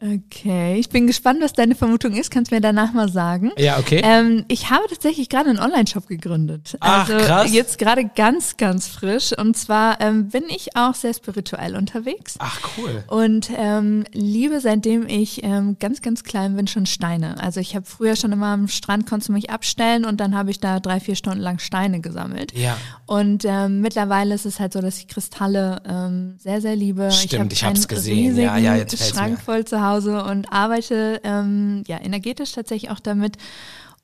Okay, 0.03 0.79
ich 0.79 0.89
bin 0.89 1.07
gespannt, 1.07 1.43
was 1.43 1.53
deine 1.53 1.75
Vermutung 1.75 2.17
ist. 2.17 2.31
Kannst 2.31 2.51
du 2.51 2.55
mir 2.55 2.63
danach 2.63 2.95
mal 2.95 3.11
sagen. 3.11 3.53
ja, 3.59 3.79
okay. 3.79 4.01
Ähm, 4.03 4.47
ich 4.49 4.71
habe 4.71 4.85
tatsächlich 4.89 5.29
gerade 5.29 5.51
einen 5.51 5.59
Online-Shop 5.59 6.07
gegründet. 6.07 6.79
Ach, 6.81 7.11
also 7.11 7.23
krass. 7.27 7.53
jetzt 7.53 7.79
gerade 7.79 8.07
ganz, 8.07 8.57
ganz 8.57 8.89
frisch. 8.89 9.37
Und 9.37 9.59
zwar 9.59 10.01
ähm, 10.01 10.29
bin 10.31 10.45
ich 10.49 10.75
auch 10.75 10.95
sehr 10.95 11.13
spirituell 11.13 11.77
unterwegs. 11.77 12.37
Ach 12.39 12.61
cool. 12.79 13.05
Und 13.09 13.51
ähm, 13.55 14.05
liebe, 14.13 14.61
seitdem 14.61 15.07
ich 15.07 15.45
ähm, 15.45 15.77
ganz, 15.79 16.01
ganz 16.01 16.25
klein 16.25 16.57
bin, 16.57 16.67
schon 16.67 16.87
Steine. 16.87 17.39
Also 17.39 17.61
ich 17.61 17.77
habe 17.77 17.85
früher 17.85 18.17
schon 18.17 18.33
immer 18.33 18.47
am 18.47 18.69
Strand, 18.69 19.07
konntest 19.07 19.29
du 19.29 19.35
mich 19.35 19.51
abstellen 19.51 20.07
und 20.07 20.19
dann 20.19 20.35
habe 20.35 20.51
ich 20.51 20.61
da 20.61 20.81
drei, 20.81 21.01
vier 21.01 21.15
Stunden 21.15 21.41
lang 21.41 21.59
Steine 21.59 22.01
gesammelt. 22.01 22.57
Ja. 22.57 22.79
Und 23.05 23.45
ähm, 23.45 23.83
mittlerweile 23.83 24.35
ist 24.35 24.47
es 24.47 24.61
halt 24.61 24.73
so, 24.73 24.81
dass 24.81 24.97
ich 24.97 25.09
Kristalle 25.09 25.83
ähm, 25.87 26.37
sehr, 26.39 26.63
sehr 26.63 26.75
liebe. 26.75 27.11
Stimmt, 27.11 27.53
ich 27.53 27.63
hab 27.65 27.71
hab's 27.71 27.81
einen 27.81 27.89
gesehen. 27.89 28.37
Ja, 28.39 28.57
ja, 28.57 28.77
jetzt 28.77 28.97
Schrank 29.07 29.33
mir. 29.33 29.45
voll 29.45 29.65
zu 29.67 29.83
Hause 29.83 29.90
und 29.99 30.53
arbeite 30.53 31.21
ähm, 31.25 31.83
ja 31.87 32.01
energetisch 32.01 32.53
tatsächlich 32.53 32.91
auch 32.91 33.01
damit. 33.01 33.37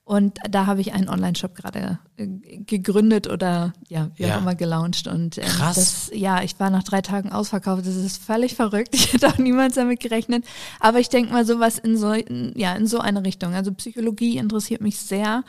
Und 0.08 0.38
da 0.48 0.66
habe 0.66 0.80
ich 0.80 0.92
einen 0.92 1.08
Online-Shop 1.08 1.56
gerade 1.56 1.98
äh, 2.16 2.28
gegründet 2.28 3.26
oder 3.28 3.72
ja, 3.88 4.08
wie 4.14 4.22
Ja. 4.22 4.36
auch 4.36 4.42
immer 4.42 4.54
gelauncht. 4.54 5.08
Und 5.08 5.36
ähm, 5.38 5.44
Krass. 5.44 5.74
das, 5.74 6.10
ja, 6.14 6.44
ich 6.44 6.60
war 6.60 6.70
nach 6.70 6.84
drei 6.84 7.00
Tagen 7.00 7.32
ausverkauft. 7.32 7.84
Das 7.84 7.96
ist 7.96 8.22
völlig 8.22 8.54
verrückt. 8.54 8.90
Ich 8.94 9.12
hätte 9.12 9.26
auch 9.26 9.38
niemals 9.38 9.74
damit 9.74 9.98
gerechnet. 9.98 10.44
Aber 10.78 11.00
ich 11.00 11.08
denke 11.08 11.32
mal 11.32 11.44
sowas 11.44 11.80
in 11.80 11.96
so, 11.96 12.12
in, 12.12 12.52
ja, 12.56 12.74
in 12.76 12.86
so 12.86 13.00
eine 13.00 13.24
Richtung. 13.24 13.54
Also 13.54 13.72
Psychologie 13.74 14.36
interessiert 14.38 14.80
mich 14.80 14.96
sehr. 14.98 15.42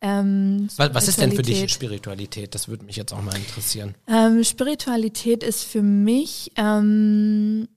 Ähm, 0.00 0.68
Was, 0.78 1.06
ist 1.08 1.20
denn 1.20 1.32
für 1.32 1.42
dich 1.42 1.56
Spiritualität. 1.58 1.70
Spiritualität? 1.70 2.54
Das 2.54 2.68
würde 2.68 2.86
mich 2.86 2.96
jetzt 2.96 3.12
auch 3.12 3.20
mal 3.20 3.36
interessieren. 3.36 3.94
Ähm, 4.06 4.42
Spiritualität 4.42 5.42
ist 5.42 5.64
für 5.64 5.82
mich 5.82 6.52
ähm, 6.56 7.68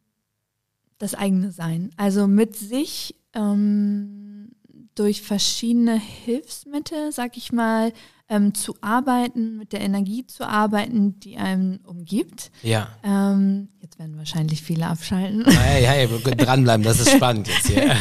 das 1.01 1.15
eigene 1.15 1.51
Sein. 1.51 1.91
Also 1.97 2.27
mit 2.27 2.55
sich 2.55 3.15
ähm, 3.33 4.51
durch 4.95 5.21
verschiedene 5.21 5.99
Hilfsmittel, 5.99 7.11
sag 7.11 7.37
ich 7.37 7.51
mal, 7.51 7.93
ähm, 8.31 8.53
zu 8.53 8.75
arbeiten, 8.79 9.57
mit 9.57 9.73
der 9.73 9.81
Energie 9.81 10.25
zu 10.25 10.47
arbeiten, 10.47 11.19
die 11.19 11.37
einen 11.37 11.79
umgibt. 11.83 12.49
Ja. 12.63 12.87
Ähm, 13.03 13.67
jetzt 13.81 13.99
werden 13.99 14.17
wahrscheinlich 14.17 14.61
viele 14.61 14.87
abschalten. 14.87 15.45
Hey, 15.45 15.83
hey, 15.83 16.07
dranbleiben, 16.37 16.83
das 16.83 17.01
ist 17.01 17.11
spannend 17.11 17.49
jetzt 17.49 17.67
hier. 17.67 17.93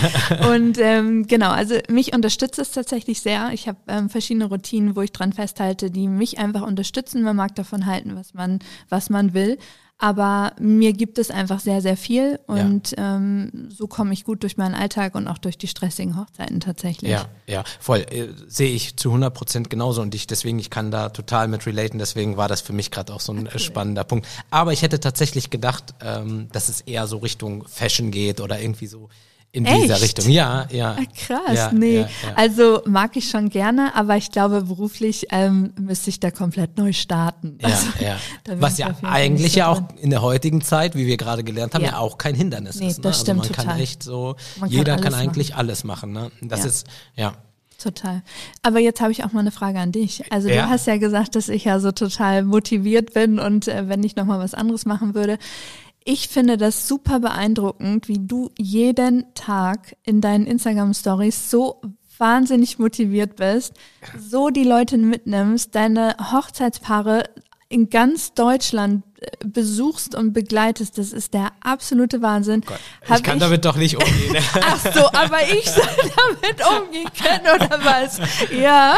Und 0.52 0.78
ähm, 0.78 1.26
genau, 1.26 1.50
also 1.50 1.74
mich 1.88 2.14
unterstützt 2.14 2.60
es 2.60 2.70
tatsächlich 2.70 3.20
sehr. 3.20 3.50
Ich 3.52 3.66
habe 3.66 3.78
ähm, 3.88 4.08
verschiedene 4.08 4.44
Routinen, 4.44 4.94
wo 4.94 5.00
ich 5.02 5.10
dran 5.10 5.32
festhalte, 5.32 5.90
die 5.90 6.06
mich 6.06 6.38
einfach 6.38 6.62
unterstützen. 6.62 7.22
Man 7.22 7.34
mag 7.34 7.56
davon 7.56 7.86
halten, 7.86 8.14
was 8.14 8.32
man, 8.32 8.60
was 8.88 9.10
man 9.10 9.34
will. 9.34 9.58
Aber 10.02 10.54
mir 10.58 10.94
gibt 10.94 11.18
es 11.18 11.30
einfach 11.30 11.60
sehr, 11.60 11.82
sehr 11.82 11.96
viel 11.98 12.40
und 12.46 12.92
ja. 12.92 13.16
ähm, 13.16 13.68
so 13.68 13.86
komme 13.86 14.14
ich 14.14 14.24
gut 14.24 14.42
durch 14.42 14.56
meinen 14.56 14.74
Alltag 14.74 15.14
und 15.14 15.28
auch 15.28 15.36
durch 15.36 15.58
die 15.58 15.68
stressigen 15.68 16.18
Hochzeiten 16.18 16.58
tatsächlich. 16.58 17.10
Ja, 17.10 17.26
ja, 17.46 17.64
voll. 17.78 18.06
Äh, 18.10 18.28
Sehe 18.48 18.70
ich 18.70 18.96
zu 18.96 19.10
100 19.10 19.34
Prozent 19.34 19.68
genauso 19.68 20.00
und 20.00 20.14
ich 20.14 20.26
deswegen, 20.26 20.58
ich 20.58 20.70
kann 20.70 20.90
da 20.90 21.10
total 21.10 21.48
mit 21.48 21.66
relaten, 21.66 21.98
deswegen 21.98 22.38
war 22.38 22.48
das 22.48 22.62
für 22.62 22.72
mich 22.72 22.90
gerade 22.90 23.12
auch 23.12 23.20
so 23.20 23.34
ein 23.34 23.46
okay. 23.46 23.58
spannender 23.58 24.04
Punkt. 24.04 24.26
Aber 24.48 24.72
ich 24.72 24.80
hätte 24.80 25.00
tatsächlich 25.00 25.50
gedacht, 25.50 25.94
ähm, 26.00 26.48
dass 26.50 26.70
es 26.70 26.80
eher 26.80 27.06
so 27.06 27.18
Richtung 27.18 27.68
Fashion 27.68 28.10
geht 28.10 28.40
oder 28.40 28.58
irgendwie 28.58 28.86
so 28.86 29.10
in 29.52 29.64
Echt? 29.64 29.82
dieser 29.82 30.00
Richtung. 30.00 30.30
Ja, 30.30 30.66
ja. 30.70 30.96
Ah, 30.98 31.04
krass, 31.26 31.56
ja, 31.56 31.72
nee. 31.72 32.00
Ja, 32.00 32.00
ja. 32.02 32.08
Also 32.36 32.82
mag 32.86 33.16
ich 33.16 33.28
schon 33.28 33.48
gerne, 33.48 33.94
aber 33.96 34.16
ich 34.16 34.30
glaube, 34.30 34.62
beruflich 34.62 35.26
ähm, 35.30 35.72
müsste 35.78 36.10
ich 36.10 36.20
da 36.20 36.30
komplett 36.30 36.78
neu 36.78 36.92
starten. 36.92 37.58
Ja, 37.60 37.68
also, 37.68 37.86
ja. 38.00 38.16
Was 38.60 38.78
ja 38.78 38.94
eigentlich 39.02 39.56
ja 39.56 39.68
auch 39.68 39.82
in 40.00 40.10
der 40.10 40.22
heutigen 40.22 40.60
Zeit, 40.60 40.94
wie 40.94 41.06
wir 41.06 41.16
gerade 41.16 41.42
gelernt 41.42 41.74
haben, 41.74 41.84
ja, 41.84 41.98
auch 41.98 42.16
kein 42.16 42.36
Hindernis 42.36 42.76
nee, 42.76 42.88
ist. 42.88 42.98
Ne? 42.98 43.02
Das 43.02 43.14
also 43.14 43.24
stimmt 43.24 43.38
man 43.40 43.48
total. 43.48 43.64
kann 43.66 43.80
echt 43.80 44.02
so, 44.04 44.36
man 44.60 44.70
jeder 44.70 44.94
kann, 44.94 45.04
kann 45.04 45.14
eigentlich 45.14 45.50
machen. 45.50 45.58
alles 45.58 45.84
machen. 45.84 46.12
Ne? 46.12 46.30
Das 46.42 46.64
ist, 46.64 46.86
ja. 47.16 47.34
Total. 47.82 48.22
Aber 48.62 48.78
jetzt 48.78 49.00
habe 49.00 49.10
ich 49.10 49.24
auch 49.24 49.32
mal 49.32 49.40
eine 49.40 49.50
Frage 49.50 49.78
an 49.78 49.90
dich. 49.90 50.30
Also 50.30 50.48
du 50.48 50.68
hast 50.68 50.86
ja 50.86 50.98
gesagt, 50.98 51.34
dass 51.34 51.48
ich 51.48 51.64
ja 51.64 51.80
so 51.80 51.92
total 51.92 52.44
motiviert 52.44 53.14
bin 53.14 53.38
und 53.38 53.68
äh, 53.68 53.88
wenn 53.88 54.04
ich 54.04 54.16
nochmal 54.16 54.38
was 54.38 54.52
anderes 54.52 54.84
machen 54.84 55.14
würde. 55.14 55.38
Ich 56.04 56.28
finde 56.28 56.56
das 56.56 56.88
super 56.88 57.20
beeindruckend, 57.20 58.08
wie 58.08 58.18
du 58.18 58.50
jeden 58.58 59.32
Tag 59.34 59.96
in 60.04 60.20
deinen 60.20 60.46
Instagram 60.46 60.94
Stories 60.94 61.50
so 61.50 61.80
wahnsinnig 62.18 62.78
motiviert 62.78 63.36
bist, 63.36 63.74
so 64.18 64.50
die 64.50 64.64
Leute 64.64 64.98
mitnimmst, 64.98 65.74
deine 65.74 66.16
Hochzeitspaare 66.32 67.24
in 67.70 67.88
ganz 67.88 68.34
Deutschland 68.34 69.04
äh, 69.20 69.28
besuchst 69.46 70.16
und 70.16 70.32
begleitest, 70.32 70.98
das 70.98 71.12
ist 71.12 71.34
der 71.34 71.52
absolute 71.60 72.20
Wahnsinn. 72.20 72.62
Oh 72.68 72.74
ich 73.14 73.22
kann 73.22 73.36
ich, 73.36 73.42
damit 73.44 73.64
doch 73.64 73.76
nicht 73.76 73.94
umgehen. 73.94 74.42
Ach 74.60 74.92
so, 74.92 75.06
aber 75.12 75.40
ich 75.44 75.70
soll 75.70 75.84
damit 76.16 76.60
umgehen 76.68 77.08
können 77.16 77.46
oder 77.54 77.84
was? 77.84 78.20
Ja. 78.50 78.96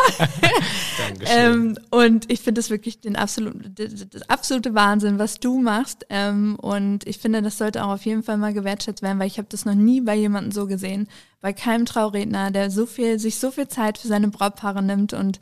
ähm, 1.26 1.78
und 1.90 2.32
ich 2.32 2.40
finde 2.40 2.61
das 2.61 2.70
wirklich 2.70 2.98
den 3.00 3.14
absoluten, 3.14 3.74
das 3.74 4.28
absolute 4.30 4.74
Wahnsinn, 4.74 5.18
was 5.18 5.38
du 5.38 5.61
machst. 5.61 6.06
Ähm, 6.08 6.56
und 6.56 7.06
ich 7.06 7.18
finde, 7.18 7.42
das 7.42 7.58
sollte 7.58 7.85
auch 7.85 7.90
auf 7.90 8.06
jeden 8.06 8.22
Fall 8.22 8.38
mal 8.38 8.54
gewertschätzt 8.54 9.02
werden, 9.02 9.18
weil 9.18 9.26
ich 9.26 9.37
habe 9.37 9.48
das 9.50 9.66
noch 9.66 9.74
nie 9.74 10.00
bei 10.00 10.14
jemandem 10.14 10.50
so 10.50 10.66
gesehen, 10.66 11.08
bei 11.42 11.52
keinem 11.52 11.85
Trauredner, 11.85 12.50
der 12.50 12.70
so 12.70 12.87
viel, 12.87 13.18
sich 13.18 13.38
so 13.38 13.50
viel 13.50 13.68
Zeit 13.68 13.98
für 13.98 14.08
seine 14.08 14.28
Brautpaare 14.28 14.82
nimmt 14.82 15.12
und 15.12 15.40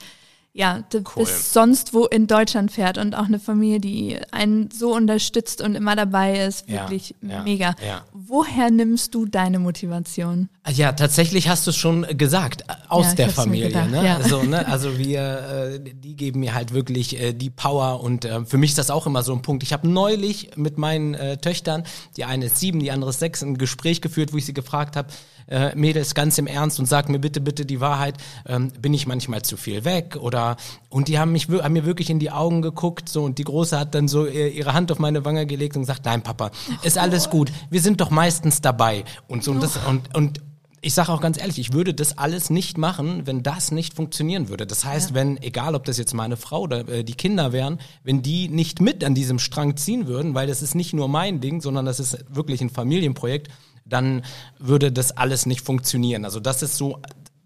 ja, 0.53 0.83
cool. 0.95 1.03
bis 1.17 1.53
sonst 1.53 1.95
wo 1.95 2.07
in 2.07 2.27
Deutschland 2.27 2.73
fährt 2.73 2.99
und 2.99 3.15
auch 3.15 3.27
eine 3.27 3.39
Familie, 3.39 3.79
die 3.79 4.19
einen 4.33 4.71
so 4.73 4.93
unterstützt 4.95 5.61
und 5.61 5.77
immer 5.77 5.95
dabei 5.95 6.45
ist, 6.45 6.69
wirklich 6.69 7.15
ja, 7.23 7.29
ja, 7.29 7.43
mega. 7.45 7.75
Ja. 7.87 8.05
Woher 8.13 8.71
nimmst 8.71 9.15
du 9.15 9.27
deine 9.27 9.61
Motivation? 9.61 10.49
Ja, 10.69 10.93
tatsächlich 10.93 11.49
hast 11.49 11.67
du 11.67 11.71
es 11.71 11.77
schon 11.77 12.05
gesagt, 12.19 12.65
aus 12.89 13.15
der 13.15 13.31
Familie. 13.31 13.87
Ne? 13.87 14.17
Also, 14.17 14.43
ne? 14.43 14.67
also 14.69 14.99
wir, 14.99 15.21
äh, 15.21 15.81
die 15.81 16.17
geben 16.17 16.41
mir 16.41 16.55
halt 16.55 16.75
wirklich 16.75 17.21
äh, 17.21 17.33
die 17.33 17.51
Power 17.51 18.03
und 18.03 18.25
äh, 18.25 18.45
für 18.45 18.59
mich 18.59 18.71
ist 18.71 18.79
das 18.79 18.91
auch 18.91 19.07
immer 19.07 19.23
so 19.23 19.33
ein 19.33 19.43
Punkt. 19.43 19.63
Ich 19.63 19.73
habe 19.73 19.89
neulich 19.89 20.51
mit 20.57 20.79
meinen 20.79 21.15
äh, 21.15 21.37
Töchtern, 21.37 21.85
die 22.17 22.25
eine 22.25 22.47
ist 22.47 22.59
sieben, 22.59 22.81
die 22.81 22.91
andere 22.91 23.11
ist 23.11 23.21
sechs, 23.21 23.43
ein 23.43 23.57
Gespräch 23.57 24.01
geführt, 24.01 24.33
wo 24.33 24.37
ich 24.37 24.47
sie 24.47 24.55
gefragt 24.55 24.97
habe, 24.97 25.09
äh, 25.49 25.75
Mädels, 25.75 26.15
ganz 26.15 26.39
im 26.39 26.47
Ernst 26.47 26.79
und 26.79 26.87
sag 26.87 27.09
mir 27.09 27.19
bitte, 27.19 27.41
bitte 27.41 27.67
die 27.67 27.81
Wahrheit, 27.81 28.15
ähm, 28.47 28.73
bin 28.81 28.95
ich 28.95 29.07
manchmal 29.07 29.43
zu 29.43 29.57
viel 29.57 29.85
weg 29.85 30.17
oder 30.21 30.57
und 30.89 31.09
die 31.09 31.19
haben 31.19 31.33
mich 31.33 31.49
haben 31.49 31.73
mir 31.73 31.85
wirklich 31.85 32.11
in 32.11 32.19
die 32.19 32.31
Augen 32.31 32.63
geguckt 32.63 33.09
so 33.09 33.25
und 33.25 33.39
die 33.39 33.45
große 33.45 33.79
hat 33.79 33.95
dann 33.95 34.09
so 34.09 34.27
ihre 34.27 34.75
Hand 34.75 34.91
auf 34.93 34.99
meine 34.99 35.25
Wange 35.25 35.47
gelegt 35.47 35.77
und 35.77 35.83
gesagt, 35.83 36.05
nein 36.05 36.23
Papa, 36.23 36.51
ist 36.83 36.99
alles 36.99 37.31
gut, 37.31 37.53
wir 37.71 37.81
sind 37.81 38.01
doch 38.01 38.11
meistens 38.11 38.61
dabei. 38.61 39.05
Und 39.29 39.45
so 39.45 39.51
und 39.51 39.63
das 39.63 39.79
und 39.87 40.15
und 40.15 40.41
ich 40.83 40.95
sage 40.95 41.13
auch 41.13 41.21
ganz 41.21 41.39
ehrlich, 41.39 41.59
ich 41.59 41.73
würde 41.73 41.93
das 41.93 42.17
alles 42.17 42.49
nicht 42.49 42.79
machen, 42.79 43.27
wenn 43.27 43.43
das 43.43 43.71
nicht 43.71 43.95
funktionieren 43.95 44.49
würde. 44.49 44.67
Das 44.67 44.85
heißt, 44.85 45.11
ja. 45.11 45.15
wenn, 45.15 45.37
egal 45.43 45.75
ob 45.75 45.85
das 45.85 45.99
jetzt 45.99 46.15
meine 46.15 46.37
Frau 46.37 46.63
oder 46.63 46.89
äh, 46.89 47.05
die 47.05 47.15
Kinder 47.15 47.53
wären, 47.53 47.79
wenn 48.03 48.23
die 48.23 48.49
nicht 48.49 48.81
mit 48.81 49.05
an 49.05 49.15
diesem 49.15 49.39
Strang 49.39 49.77
ziehen 49.77 50.07
würden, 50.07 50.35
weil 50.35 50.47
das 50.47 50.63
ist 50.63 50.75
nicht 50.75 50.95
nur 50.95 51.09
mein 51.09 51.41
Ding, 51.41 51.61
sondern 51.61 51.85
das 51.85 52.01
ist 52.01 52.25
wirklich 52.31 52.61
ein 52.63 52.71
Familienprojekt, 52.71 53.49
dann 53.93 54.23
würde 54.59 54.93
das 54.93 55.13
alles 55.17 55.47
nicht 55.47 55.61
funktionieren. 55.61 56.25
Also 56.25 56.41
das 56.41 56.63
ist 56.63 56.77
so 56.77 57.01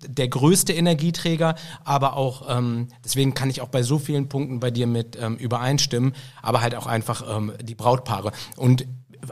der 0.06 0.28
größte 0.28 0.72
Energieträger, 0.72 1.54
aber 1.84 2.16
auch, 2.16 2.46
ähm, 2.48 2.88
deswegen 3.02 3.34
kann 3.34 3.50
ich 3.50 3.60
auch 3.60 3.68
bei 3.68 3.82
so 3.82 3.98
vielen 3.98 4.28
Punkten 4.28 4.60
bei 4.60 4.70
dir 4.70 4.86
mit 4.86 5.18
ähm, 5.20 5.36
übereinstimmen, 5.36 6.14
aber 6.42 6.60
halt 6.60 6.74
auch 6.74 6.86
einfach 6.86 7.24
ähm, 7.36 7.52
die 7.62 7.74
Brautpaare. 7.74 8.32
Und 8.56 8.86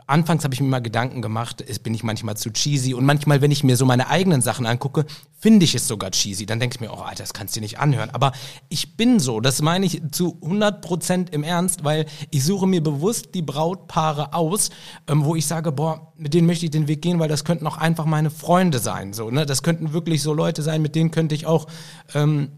anfangs 0.06 0.44
habe 0.44 0.54
ich 0.54 0.60
mir 0.60 0.68
mal 0.68 0.80
Gedanken 0.80 1.22
gemacht, 1.22 1.64
bin 1.82 1.94
ich 1.94 2.02
manchmal 2.02 2.36
zu 2.36 2.52
cheesy 2.52 2.94
und 2.94 3.04
manchmal, 3.04 3.40
wenn 3.40 3.50
ich 3.50 3.64
mir 3.64 3.76
so 3.76 3.84
meine 3.84 4.08
eigenen 4.08 4.40
Sachen 4.40 4.66
angucke, 4.66 5.06
finde 5.38 5.64
ich 5.64 5.74
es 5.74 5.88
sogar 5.88 6.10
cheesy. 6.10 6.46
Dann 6.46 6.60
denke 6.60 6.76
ich 6.76 6.80
mir, 6.80 6.92
oh 6.92 7.00
Alter, 7.00 7.22
das 7.24 7.32
kannst 7.32 7.54
du 7.54 7.60
dir 7.60 7.64
nicht 7.64 7.78
anhören. 7.78 8.10
Aber 8.10 8.32
ich 8.68 8.96
bin 8.96 9.18
so, 9.18 9.40
das 9.40 9.60
meine 9.62 9.86
ich 9.86 10.00
zu 10.12 10.38
100 10.42 10.80
Prozent 10.82 11.30
im 11.30 11.42
Ernst, 11.42 11.84
weil 11.84 12.06
ich 12.30 12.44
suche 12.44 12.66
mir 12.66 12.82
bewusst 12.82 13.34
die 13.34 13.42
Brautpaare 13.42 14.34
aus, 14.34 14.70
ähm, 15.08 15.24
wo 15.24 15.34
ich 15.34 15.46
sage, 15.46 15.72
boah, 15.72 16.12
mit 16.16 16.34
denen 16.34 16.46
möchte 16.46 16.66
ich 16.66 16.70
den 16.70 16.88
Weg 16.88 17.02
gehen, 17.02 17.18
weil 17.18 17.28
das 17.28 17.44
könnten 17.44 17.66
auch 17.66 17.76
einfach 17.76 18.04
meine 18.04 18.30
Freunde 18.30 18.78
sein. 18.78 19.12
So, 19.12 19.30
ne? 19.30 19.44
Das 19.46 19.62
könnten 19.62 19.92
wirklich 19.92 20.22
so 20.22 20.32
Leute 20.32 20.62
sein, 20.62 20.82
mit 20.82 20.94
denen 20.94 21.10
könnte 21.10 21.34
ich 21.34 21.46
auch 21.46 21.66
ähm, 22.14 22.50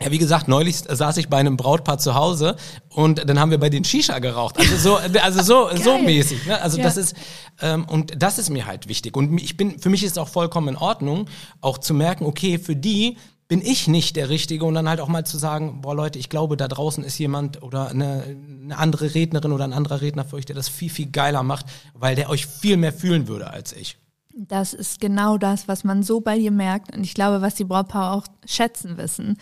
ja, 0.00 0.10
wie 0.10 0.18
gesagt, 0.18 0.48
neulich 0.48 0.76
saß 0.76 1.16
ich 1.18 1.28
bei 1.28 1.36
einem 1.36 1.56
Brautpaar 1.56 1.98
zu 1.98 2.14
Hause 2.14 2.56
und 2.88 3.28
dann 3.28 3.38
haben 3.38 3.52
wir 3.52 3.58
bei 3.58 3.70
den 3.70 3.84
Shisha 3.84 4.18
geraucht. 4.18 4.58
Also 4.58 4.76
so, 4.76 4.96
also 5.22 5.42
so, 5.42 5.76
so 5.76 5.98
mäßig. 5.98 6.46
Ne? 6.46 6.60
Also 6.60 6.78
ja. 6.78 6.84
das 6.84 6.96
ist 6.96 7.14
ähm, 7.60 7.84
und 7.84 8.20
das 8.20 8.38
ist 8.38 8.50
mir 8.50 8.66
halt 8.66 8.88
wichtig. 8.88 9.16
Und 9.16 9.38
ich 9.38 9.56
bin, 9.56 9.78
für 9.78 9.90
mich 9.90 10.02
ist 10.02 10.12
es 10.12 10.18
auch 10.18 10.28
vollkommen 10.28 10.68
in 10.68 10.76
Ordnung, 10.76 11.28
auch 11.60 11.78
zu 11.78 11.94
merken, 11.94 12.26
okay, 12.26 12.58
für 12.58 12.74
die 12.74 13.16
bin 13.46 13.60
ich 13.60 13.86
nicht 13.86 14.16
der 14.16 14.30
Richtige 14.30 14.64
und 14.64 14.74
dann 14.74 14.88
halt 14.88 15.00
auch 15.00 15.08
mal 15.08 15.24
zu 15.24 15.38
sagen, 15.38 15.80
boah 15.80 15.94
Leute, 15.94 16.18
ich 16.18 16.28
glaube, 16.28 16.56
da 16.56 16.66
draußen 16.66 17.04
ist 17.04 17.18
jemand 17.18 17.62
oder 17.62 17.90
eine, 17.90 18.36
eine 18.64 18.76
andere 18.76 19.14
Rednerin 19.14 19.52
oder 19.52 19.64
ein 19.64 19.72
anderer 19.72 20.00
Redner 20.00 20.24
für 20.24 20.36
euch, 20.36 20.46
der 20.46 20.56
das 20.56 20.68
viel, 20.68 20.90
viel 20.90 21.10
geiler 21.10 21.42
macht, 21.42 21.66
weil 21.92 22.16
der 22.16 22.30
euch 22.30 22.46
viel 22.46 22.76
mehr 22.76 22.92
fühlen 22.92 23.28
würde 23.28 23.50
als 23.50 23.72
ich. 23.72 23.98
Das 24.36 24.74
ist 24.74 25.00
genau 25.00 25.38
das, 25.38 25.68
was 25.68 25.84
man 25.84 26.02
so 26.02 26.20
bei 26.20 26.36
dir 26.36 26.50
merkt 26.50 26.96
und 26.96 27.04
ich 27.04 27.14
glaube, 27.14 27.42
was 27.42 27.54
die 27.54 27.64
Brautpaare 27.64 28.16
auch 28.16 28.26
schätzen 28.44 28.96
wissen 28.96 29.36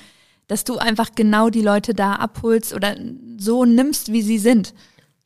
dass 0.53 0.65
du 0.65 0.77
einfach 0.77 1.13
genau 1.15 1.49
die 1.49 1.63
Leute 1.63 1.95
da 1.95 2.17
abholst 2.17 2.75
oder 2.75 2.95
so 3.39 3.65
nimmst, 3.65 4.13
wie 4.13 4.21
sie 4.21 4.39
sind. 4.39 4.75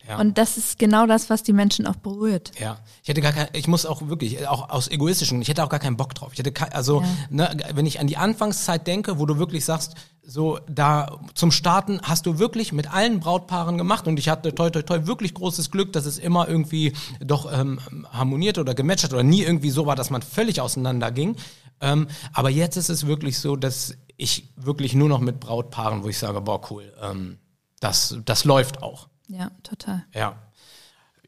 Ja. 0.07 0.19
Und 0.19 0.37
das 0.37 0.55
ist 0.55 0.79
genau 0.79 1.05
das, 1.05 1.29
was 1.29 1.43
die 1.43 1.51
Menschen 1.51 1.85
auch 1.85 1.97
berührt. 1.97 2.53
Ja, 2.57 2.79
ich 3.03 3.09
hätte 3.09 3.19
gar 3.19 3.33
kein, 3.33 3.49
ich 3.51 3.67
muss 3.67 3.85
auch 3.85 4.07
wirklich, 4.07 4.47
auch 4.47 4.69
aus 4.69 4.87
egoistischen, 4.87 5.41
ich 5.41 5.49
hätte 5.49 5.65
auch 5.65 5.69
gar 5.69 5.81
keinen 5.81 5.97
Bock 5.97 6.15
drauf. 6.15 6.29
Ich 6.31 6.39
hätte, 6.39 6.53
kein, 6.53 6.71
also, 6.71 7.01
ja. 7.01 7.07
ne, 7.29 7.57
wenn 7.73 7.85
ich 7.85 7.99
an 7.99 8.07
die 8.07 8.15
Anfangszeit 8.15 8.87
denke, 8.87 9.19
wo 9.19 9.25
du 9.25 9.37
wirklich 9.37 9.65
sagst, 9.65 9.95
so 10.25 10.59
da 10.69 11.19
zum 11.33 11.51
Starten 11.51 11.99
hast 12.03 12.25
du 12.25 12.39
wirklich 12.39 12.71
mit 12.71 12.93
allen 12.93 13.19
Brautpaaren 13.19 13.77
gemacht 13.77 14.07
und 14.07 14.17
ich 14.17 14.29
hatte 14.29 14.55
toi 14.55 14.69
toi 14.69 14.81
toi 14.81 15.07
wirklich 15.07 15.33
großes 15.33 15.71
Glück, 15.71 15.91
dass 15.91 16.05
es 16.05 16.19
immer 16.19 16.47
irgendwie 16.47 16.93
doch 17.19 17.51
ähm, 17.51 17.79
harmoniert 18.09 18.59
oder 18.59 18.75
gematcht 18.75 19.03
hat 19.03 19.13
oder 19.13 19.23
nie 19.23 19.41
irgendwie 19.41 19.71
so 19.71 19.85
war, 19.85 19.97
dass 19.97 20.09
man 20.09 20.21
völlig 20.21 20.61
auseinander 20.61 21.11
ging. 21.11 21.35
Ähm, 21.81 22.07
aber 22.33 22.49
jetzt 22.49 22.77
ist 22.77 22.89
es 22.89 23.07
wirklich 23.07 23.39
so, 23.39 23.55
dass 23.55 23.93
ich 24.17 24.49
wirklich 24.55 24.93
nur 24.93 25.09
noch 25.09 25.19
mit 25.19 25.39
Brautpaaren, 25.39 26.03
wo 26.03 26.09
ich 26.09 26.17
sage, 26.17 26.41
boah, 26.41 26.61
cool, 26.71 26.93
ähm, 27.01 27.37
das, 27.79 28.17
das 28.25 28.43
läuft 28.43 28.81
auch. 28.81 29.07
Ja, 29.27 29.51
total. 29.63 30.05
Ja. 30.13 30.35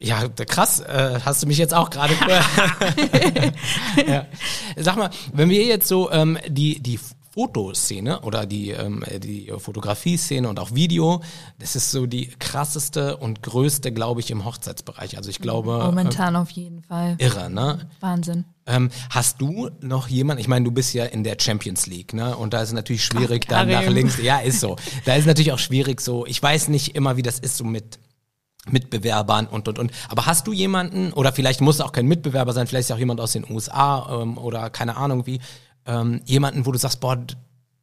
Ja, 0.02 0.26
krass, 0.28 0.80
äh, 0.80 1.20
hast 1.24 1.42
du 1.42 1.46
mich 1.46 1.58
jetzt 1.58 1.74
auch 1.74 1.90
gerade. 1.90 2.14
ja. 4.06 4.26
Sag 4.76 4.96
mal, 4.96 5.10
wenn 5.34 5.50
wir 5.50 5.64
jetzt 5.64 5.88
so 5.88 6.10
ähm, 6.10 6.38
die, 6.48 6.80
die 6.82 6.98
Fotoszene 7.32 8.22
oder 8.22 8.44
die, 8.44 8.70
ähm, 8.70 9.04
die 9.18 9.52
Fotografie-Szene 9.56 10.48
und 10.48 10.58
auch 10.58 10.74
Video, 10.74 11.22
das 11.60 11.76
ist 11.76 11.92
so 11.92 12.06
die 12.06 12.26
krasseste 12.26 13.18
und 13.18 13.42
größte, 13.42 13.92
glaube 13.92 14.20
ich, 14.20 14.32
im 14.32 14.44
Hochzeitsbereich. 14.44 15.16
Also 15.16 15.30
ich 15.30 15.38
glaube. 15.38 15.80
Momentan 15.84 16.34
äh, 16.34 16.38
auf 16.38 16.50
jeden 16.50 16.82
Fall. 16.82 17.14
Irre, 17.18 17.48
ne? 17.48 17.88
Wahnsinn. 18.00 18.44
Ähm, 18.66 18.90
hast 19.10 19.40
du 19.40 19.70
noch 19.80 20.08
jemanden, 20.08 20.40
ich 20.40 20.48
meine, 20.48 20.64
du 20.64 20.72
bist 20.72 20.92
ja 20.92 21.04
in 21.04 21.22
der 21.22 21.36
Champions 21.40 21.86
League, 21.86 22.14
ne? 22.14 22.36
Und 22.36 22.52
da 22.52 22.62
ist 22.62 22.68
es 22.68 22.74
natürlich 22.74 23.04
schwierig, 23.04 23.44
Ach, 23.46 23.50
dann 23.50 23.68
nach 23.68 23.86
links. 23.86 24.20
Ja, 24.20 24.38
ist 24.38 24.60
so. 24.60 24.76
Da 25.04 25.14
ist 25.14 25.26
natürlich 25.26 25.52
auch 25.52 25.58
schwierig 25.58 26.00
so. 26.00 26.26
Ich 26.26 26.42
weiß 26.42 26.68
nicht 26.68 26.96
immer, 26.96 27.16
wie 27.16 27.22
das 27.22 27.38
ist 27.38 27.56
so 27.56 27.64
mit 27.64 28.00
Mitbewerbern 28.68 29.46
und 29.46 29.68
und 29.68 29.78
und. 29.78 29.92
Aber 30.08 30.26
hast 30.26 30.46
du 30.46 30.52
jemanden, 30.52 31.12
oder 31.12 31.32
vielleicht 31.32 31.60
muss 31.60 31.80
auch 31.80 31.92
kein 31.92 32.06
Mitbewerber 32.06 32.52
sein, 32.52 32.66
vielleicht 32.66 32.90
ist 32.90 32.94
auch 32.94 32.98
jemand 32.98 33.20
aus 33.20 33.32
den 33.32 33.48
USA 33.50 34.20
ähm, 34.20 34.36
oder 34.36 34.68
keine 34.68 34.96
Ahnung 34.96 35.26
wie, 35.26 35.40
ähm, 35.90 36.20
jemanden, 36.24 36.64
wo 36.66 36.72
du 36.72 36.78
sagst, 36.78 37.00
boah, 37.00 37.18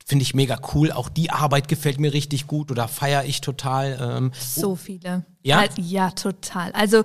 finde 0.05 0.23
ich 0.23 0.33
mega 0.33 0.57
cool, 0.73 0.91
auch 0.91 1.09
die 1.09 1.29
Arbeit 1.31 1.67
gefällt 1.67 1.99
mir 1.99 2.13
richtig 2.13 2.47
gut 2.47 2.71
oder 2.71 2.87
feiere 2.87 3.25
ich 3.25 3.41
total. 3.41 3.97
Ähm, 3.99 4.31
so 4.39 4.75
viele. 4.75 5.25
Ja? 5.43 5.65
Ja, 5.77 6.11
total. 6.11 6.71
Also 6.71 7.03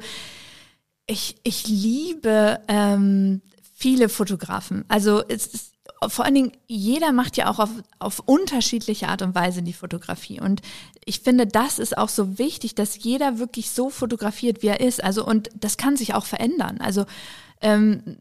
Ich, 1.06 1.34
ich 1.42 1.66
liebe 1.66 2.60
ähm, 2.68 3.42
viele 3.74 4.08
Fotografen. 4.08 4.84
Also 4.88 5.22
es 5.28 5.46
ist 5.46 5.72
vor 6.08 6.24
allen 6.24 6.34
Dingen, 6.34 6.52
jeder 6.66 7.12
macht 7.12 7.36
ja 7.36 7.50
auch 7.50 7.58
auf, 7.58 7.70
auf 7.98 8.20
unterschiedliche 8.20 9.08
Art 9.08 9.22
und 9.22 9.34
Weise 9.34 9.62
die 9.62 9.72
Fotografie. 9.72 10.40
Und 10.40 10.60
ich 11.04 11.20
finde, 11.20 11.46
das 11.46 11.78
ist 11.78 11.96
auch 11.98 12.08
so 12.08 12.38
wichtig, 12.38 12.74
dass 12.74 13.02
jeder 13.02 13.38
wirklich 13.38 13.70
so 13.70 13.90
fotografiert, 13.90 14.62
wie 14.62 14.68
er 14.68 14.80
ist. 14.80 15.02
Also, 15.02 15.24
und 15.24 15.50
das 15.54 15.76
kann 15.76 15.96
sich 15.96 16.14
auch 16.14 16.24
verändern. 16.24 16.78
Also, 16.80 17.04
ähm, 17.60 18.18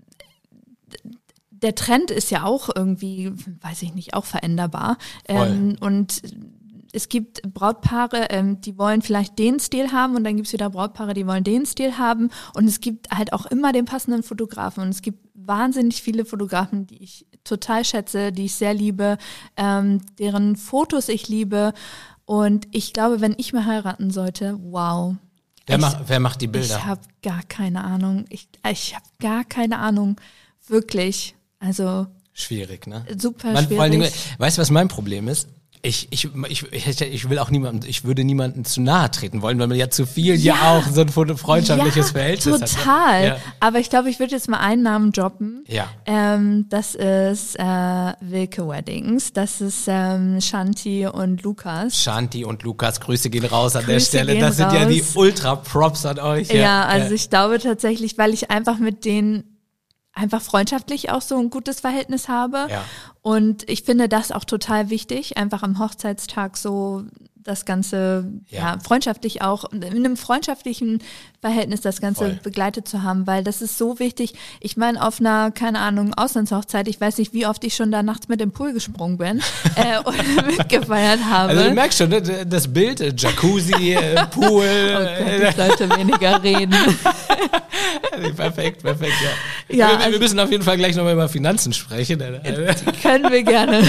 der 1.61 1.75
Trend 1.75 2.11
ist 2.11 2.31
ja 2.31 2.43
auch 2.43 2.69
irgendwie, 2.75 3.31
weiß 3.61 3.81
ich 3.83 3.93
nicht, 3.93 4.13
auch 4.13 4.25
veränderbar. 4.25 4.97
Ähm, 5.27 5.75
und 5.79 6.21
es 6.93 7.09
gibt 7.09 7.41
Brautpaare, 7.53 8.27
ähm, 8.29 8.61
die 8.61 8.77
wollen 8.77 9.01
vielleicht 9.01 9.39
den 9.39 9.59
Stil 9.59 9.91
haben 9.91 10.15
und 10.15 10.23
dann 10.23 10.35
gibt 10.35 10.47
es 10.47 10.53
wieder 10.53 10.69
Brautpaare, 10.69 11.13
die 11.13 11.25
wollen 11.25 11.43
den 11.43 11.65
Stil 11.65 11.97
haben. 11.97 12.29
Und 12.53 12.67
es 12.67 12.81
gibt 12.81 13.11
halt 13.11 13.33
auch 13.33 13.45
immer 13.45 13.71
den 13.71 13.85
passenden 13.85 14.23
Fotografen. 14.23 14.83
Und 14.83 14.89
es 14.89 15.01
gibt 15.01 15.19
wahnsinnig 15.33 16.01
viele 16.01 16.25
Fotografen, 16.25 16.87
die 16.87 17.01
ich 17.03 17.25
total 17.43 17.85
schätze, 17.85 18.31
die 18.31 18.45
ich 18.45 18.55
sehr 18.55 18.73
liebe, 18.73 19.17
ähm, 19.57 20.01
deren 20.19 20.55
Fotos 20.55 21.09
ich 21.09 21.27
liebe. 21.27 21.73
Und 22.25 22.67
ich 22.71 22.93
glaube, 22.93 23.21
wenn 23.21 23.35
ich 23.37 23.53
mal 23.53 23.65
heiraten 23.65 24.11
sollte, 24.11 24.57
wow. 24.61 25.15
Wer, 25.67 25.75
ich, 25.75 25.81
macht, 25.81 25.97
wer 26.07 26.19
macht 26.19 26.41
die 26.41 26.47
Bilder? 26.47 26.77
Ich 26.77 26.85
habe 26.85 27.01
gar 27.21 27.43
keine 27.43 27.83
Ahnung. 27.83 28.25
Ich, 28.29 28.49
ich 28.69 28.95
habe 28.95 29.05
gar 29.19 29.43
keine 29.43 29.79
Ahnung. 29.79 30.19
Wirklich. 30.67 31.35
Also. 31.61 32.07
Schwierig, 32.33 32.87
ne? 32.87 33.05
Super 33.17 33.53
Man, 33.53 33.65
schwierig. 33.65 33.91
Dingen, 33.91 34.11
weißt 34.39 34.57
du, 34.57 34.61
was 34.61 34.71
mein 34.71 34.87
Problem 34.87 35.27
ist? 35.27 35.47
Ich, 35.83 36.09
ich, 36.11 36.29
ich, 36.47 37.01
ich, 37.01 37.29
will 37.29 37.39
auch 37.39 37.49
niemanden, 37.49 37.87
ich 37.87 38.03
würde 38.03 38.23
niemanden 38.23 38.65
zu 38.65 38.81
nahe 38.81 39.09
treten 39.09 39.41
wollen, 39.41 39.57
weil 39.57 39.65
man 39.65 39.77
ja 39.77 39.89
zu 39.89 40.05
viel 40.05 40.35
ja, 40.35 40.53
ja 40.53 40.77
auch 40.77 40.85
so 40.85 41.01
ein 41.01 41.09
freundschaftliches 41.09 42.07
ja, 42.09 42.13
Verhältnis 42.13 42.59
total. 42.59 42.61
hat. 42.61 42.77
ne? 42.77 42.83
Total. 42.83 43.25
Ja. 43.25 43.37
Aber 43.59 43.79
ich 43.79 43.89
glaube, 43.89 44.09
ich 44.11 44.19
würde 44.19 44.33
jetzt 44.33 44.47
mal 44.47 44.59
einen 44.59 44.83
Namen 44.83 45.11
droppen. 45.11 45.63
Ja. 45.67 45.87
Ähm, 46.05 46.67
das 46.69 46.93
ist 46.93 47.55
äh, 47.57 47.63
Wilke 48.21 48.67
Weddings. 48.67 49.33
Das 49.33 49.59
ist 49.59 49.85
ähm, 49.87 50.39
Shanti 50.39 51.07
und 51.07 51.41
Lukas. 51.41 51.99
Shanti 51.99 52.45
und 52.45 52.61
Lukas, 52.61 52.99
Grüße 52.99 53.31
gehen 53.31 53.45
raus 53.45 53.75
an 53.75 53.85
Grüße 53.85 54.11
der 54.11 54.23
Stelle. 54.25 54.39
Das 54.39 54.57
sind 54.57 54.71
ja 54.71 54.85
die 54.85 54.99
raus. 54.99 55.15
Ultra-Props 55.15 56.05
an 56.05 56.19
euch. 56.19 56.49
Ja, 56.53 56.85
also 56.85 57.15
ich 57.15 57.31
glaube 57.31 57.57
tatsächlich, 57.57 58.19
weil 58.19 58.35
ich 58.35 58.51
einfach 58.51 58.77
mit 58.77 59.03
denen 59.03 59.50
einfach 60.13 60.41
freundschaftlich 60.41 61.09
auch 61.09 61.21
so 61.21 61.37
ein 61.37 61.49
gutes 61.49 61.79
Verhältnis 61.79 62.27
habe. 62.27 62.67
Ja. 62.69 62.83
Und 63.21 63.69
ich 63.69 63.83
finde 63.83 64.09
das 64.09 64.31
auch 64.31 64.43
total 64.43 64.89
wichtig, 64.89 65.37
einfach 65.37 65.63
am 65.63 65.79
Hochzeitstag 65.79 66.57
so 66.57 67.03
das 67.43 67.65
Ganze 67.65 68.31
ja. 68.49 68.59
Ja. 68.59 68.77
freundschaftlich 68.83 69.41
auch 69.41 69.65
in 69.71 69.83
einem 69.83 70.17
freundschaftlichen 70.17 70.99
Verhältnis 71.41 71.81
das 71.81 72.01
Ganze 72.01 72.25
Voll. 72.25 72.39
begleitet 72.43 72.87
zu 72.87 73.01
haben, 73.03 73.25
weil 73.25 73.43
das 73.43 73.61
ist 73.61 73.77
so 73.77 73.97
wichtig. 73.99 74.33
Ich 74.59 74.77
meine, 74.77 75.03
auf 75.05 75.19
einer, 75.19 75.49
keine 75.51 75.79
Ahnung, 75.79 76.13
Auslandshochzeit, 76.13 76.87
ich 76.87 77.01
weiß 77.01 77.17
nicht, 77.17 77.33
wie 77.33 77.47
oft 77.47 77.63
ich 77.63 77.75
schon 77.75 77.91
da 77.91 78.03
nachts 78.03 78.27
mit 78.27 78.39
dem 78.39 78.51
Pool 78.51 78.73
gesprungen 78.73 79.17
bin 79.17 79.39
äh, 79.75 79.99
und 80.03 80.47
mitgefeiert 80.57 81.19
habe. 81.23 81.49
Also 81.49 81.63
du 81.63 81.71
merkst 81.73 81.97
schon, 81.97 82.09
ne, 82.09 82.21
das 82.21 82.71
Bild, 82.71 83.01
äh, 83.01 83.13
Jacuzzi, 83.17 83.93
äh, 83.93 84.25
Pool. 84.27 84.65
oh 84.65 85.39
Gott, 85.39 85.49
ich 85.49 85.55
sollte 85.55 85.89
weniger 85.97 86.41
reden. 86.43 86.73
äh, 88.21 88.29
perfekt, 88.33 88.83
perfekt, 88.83 89.13
ja. 89.23 89.75
Ja, 89.75 89.87
wir, 89.89 89.97
wir 89.99 90.05
also- 90.05 90.19
müssen 90.19 90.39
auf 90.39 90.51
jeden 90.51 90.63
Fall 90.63 90.77
gleich 90.77 90.95
nochmal 90.95 91.13
über 91.13 91.29
Finanzen 91.29 91.73
sprechen. 91.73 92.21
äh, 92.21 92.75
Können 93.01 93.31
wir 93.31 93.43
gerne. 93.43 93.81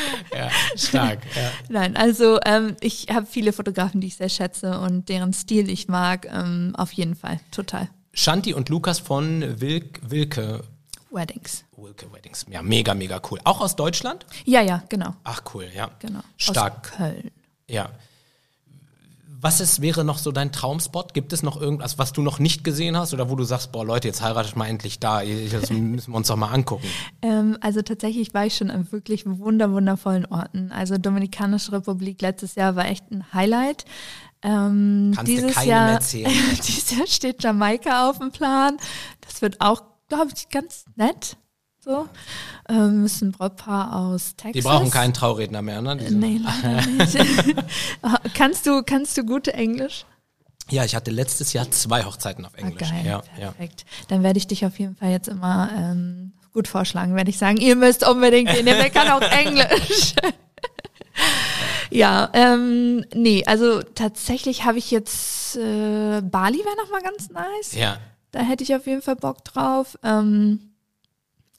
ja, 0.36 0.50
stark. 0.76 1.20
Ja. 1.34 1.50
Nein, 1.68 1.96
also 1.96 2.38
ähm, 2.44 2.76
ich 2.80 3.06
habe 3.12 3.26
viele 3.26 3.52
Fotografen, 3.52 4.00
die 4.00 4.08
ich 4.08 4.16
sehr 4.16 4.28
schätze 4.28 4.78
und 4.80 5.08
deren 5.08 5.32
Stil 5.32 5.70
ich 5.70 5.88
mag. 5.88 6.26
Ähm, 6.32 6.74
auf 6.76 6.92
jeden 6.92 7.14
Fall, 7.14 7.40
total. 7.50 7.88
Shanti 8.14 8.54
und 8.54 8.68
Lukas 8.68 8.98
von 8.98 9.60
Wilk, 9.60 10.00
Wilke, 10.02 10.64
Weddings. 11.10 11.64
Wilke 11.76 12.12
Weddings. 12.12 12.46
Ja, 12.50 12.62
mega, 12.62 12.94
mega 12.94 13.20
cool. 13.30 13.38
Auch 13.44 13.60
aus 13.60 13.76
Deutschland? 13.76 14.26
Ja, 14.44 14.60
ja, 14.60 14.82
genau, 14.88 15.14
Ach 15.24 15.42
cool, 15.54 15.68
ja. 15.74 15.90
genau. 15.98 16.20
Stark. 16.36 16.90
Aus 16.92 16.96
Köln. 16.96 17.30
Ja. 17.68 17.90
Was 19.42 19.60
ist, 19.60 19.82
wäre 19.82 20.04
noch 20.04 20.18
so 20.18 20.30
dein 20.30 20.52
Traumspot? 20.52 21.14
Gibt 21.14 21.32
es 21.32 21.42
noch 21.42 21.60
irgendwas, 21.60 21.98
was 21.98 22.12
du 22.12 22.22
noch 22.22 22.38
nicht 22.38 22.62
gesehen 22.62 22.96
hast 22.96 23.12
oder 23.12 23.28
wo 23.28 23.34
du 23.34 23.42
sagst, 23.42 23.72
boah 23.72 23.84
Leute, 23.84 24.06
jetzt 24.06 24.22
heiratet 24.22 24.54
mal 24.54 24.68
endlich 24.68 25.00
da, 25.00 25.20
das 25.20 25.68
müssen 25.70 26.12
wir 26.12 26.16
uns 26.16 26.28
doch 26.28 26.36
mal 26.36 26.52
angucken. 26.52 26.86
Ähm, 27.24 27.56
also 27.60 27.82
tatsächlich 27.82 28.34
war 28.34 28.46
ich 28.46 28.56
schon 28.56 28.70
an 28.70 28.90
wirklich 28.90 29.24
wunder 29.26 29.70
wundervollen 29.70 30.26
Orten. 30.26 30.72
Also 30.72 30.98
Dominikanische 30.98 31.70
Republik 31.70 32.20
letztes 32.20 32.56
Jahr 32.56 32.74
war 32.74 32.86
echt 32.86 33.10
ein 33.12 33.32
Highlight. 33.32 33.84
Ähm, 34.42 35.12
Kannst 35.14 35.30
du 35.30 35.36
dieses 35.36 35.54
keinem 35.54 35.68
Jahr, 35.68 35.90
erzählen. 35.92 36.32
dieses 36.66 36.90
Jahr 36.90 37.06
steht 37.06 37.42
Jamaika 37.42 38.10
auf 38.10 38.18
dem 38.18 38.32
Plan. 38.32 38.76
Das 39.20 39.40
wird 39.40 39.60
auch, 39.60 39.82
glaube 40.08 40.32
ich, 40.34 40.48
ganz 40.48 40.84
nett. 40.96 41.36
So, 41.84 42.08
ähm, 42.68 43.06
ist 43.06 43.22
ein 43.22 43.32
Brautpaar 43.32 43.96
aus 43.96 44.36
Texas. 44.36 44.52
Die 44.52 44.60
brauchen 44.62 44.90
keinen 44.92 45.12
Trauredner 45.14 45.62
mehr, 45.62 45.82
ne? 45.82 45.96
Diese- 45.96 46.14
Nee, 46.14 46.38
leider 46.40 46.86
nicht. 46.86 47.16
kannst 48.34 48.66
du, 48.66 48.82
kannst 48.84 49.16
du 49.18 49.24
gut 49.24 49.48
Englisch? 49.48 50.06
Ja, 50.70 50.84
ich 50.84 50.94
hatte 50.94 51.10
letztes 51.10 51.52
Jahr 51.52 51.68
zwei 51.72 52.04
Hochzeiten 52.04 52.44
auf 52.46 52.52
Ah, 52.54 52.58
Englisch. 52.60 52.88
geil, 52.88 53.02
ja, 53.04 53.22
ja. 53.36 53.50
perfekt. 53.50 53.84
Dann 54.06 54.22
werde 54.22 54.38
ich 54.38 54.46
dich 54.46 54.64
auf 54.64 54.78
jeden 54.78 54.94
Fall 54.94 55.10
jetzt 55.10 55.26
immer 55.26 55.70
ähm, 55.76 56.32
gut 56.52 56.68
vorschlagen, 56.68 57.16
werde 57.16 57.30
ich 57.30 57.38
sagen, 57.38 57.56
ihr 57.56 57.74
müsst 57.74 58.06
unbedingt 58.06 58.48
gehen, 58.50 58.64
der 58.66 58.88
kann 58.90 59.08
auch 59.10 59.20
Englisch. 59.20 60.14
ja, 61.90 62.30
ähm, 62.32 63.04
nee, 63.12 63.42
also 63.44 63.82
tatsächlich 63.82 64.64
habe 64.64 64.78
ich 64.78 64.92
jetzt 64.92 65.56
äh, 65.56 66.20
Bali 66.22 66.58
wäre 66.58 66.76
noch 66.76 66.90
mal 66.92 67.02
ganz 67.02 67.28
nice. 67.30 67.74
Ja. 67.74 67.98
Da 68.30 68.40
hätte 68.40 68.62
ich 68.62 68.72
auf 68.74 68.86
jeden 68.86 69.02
Fall 69.02 69.16
Bock 69.16 69.44
drauf. 69.44 69.98
Ähm, 70.04 70.71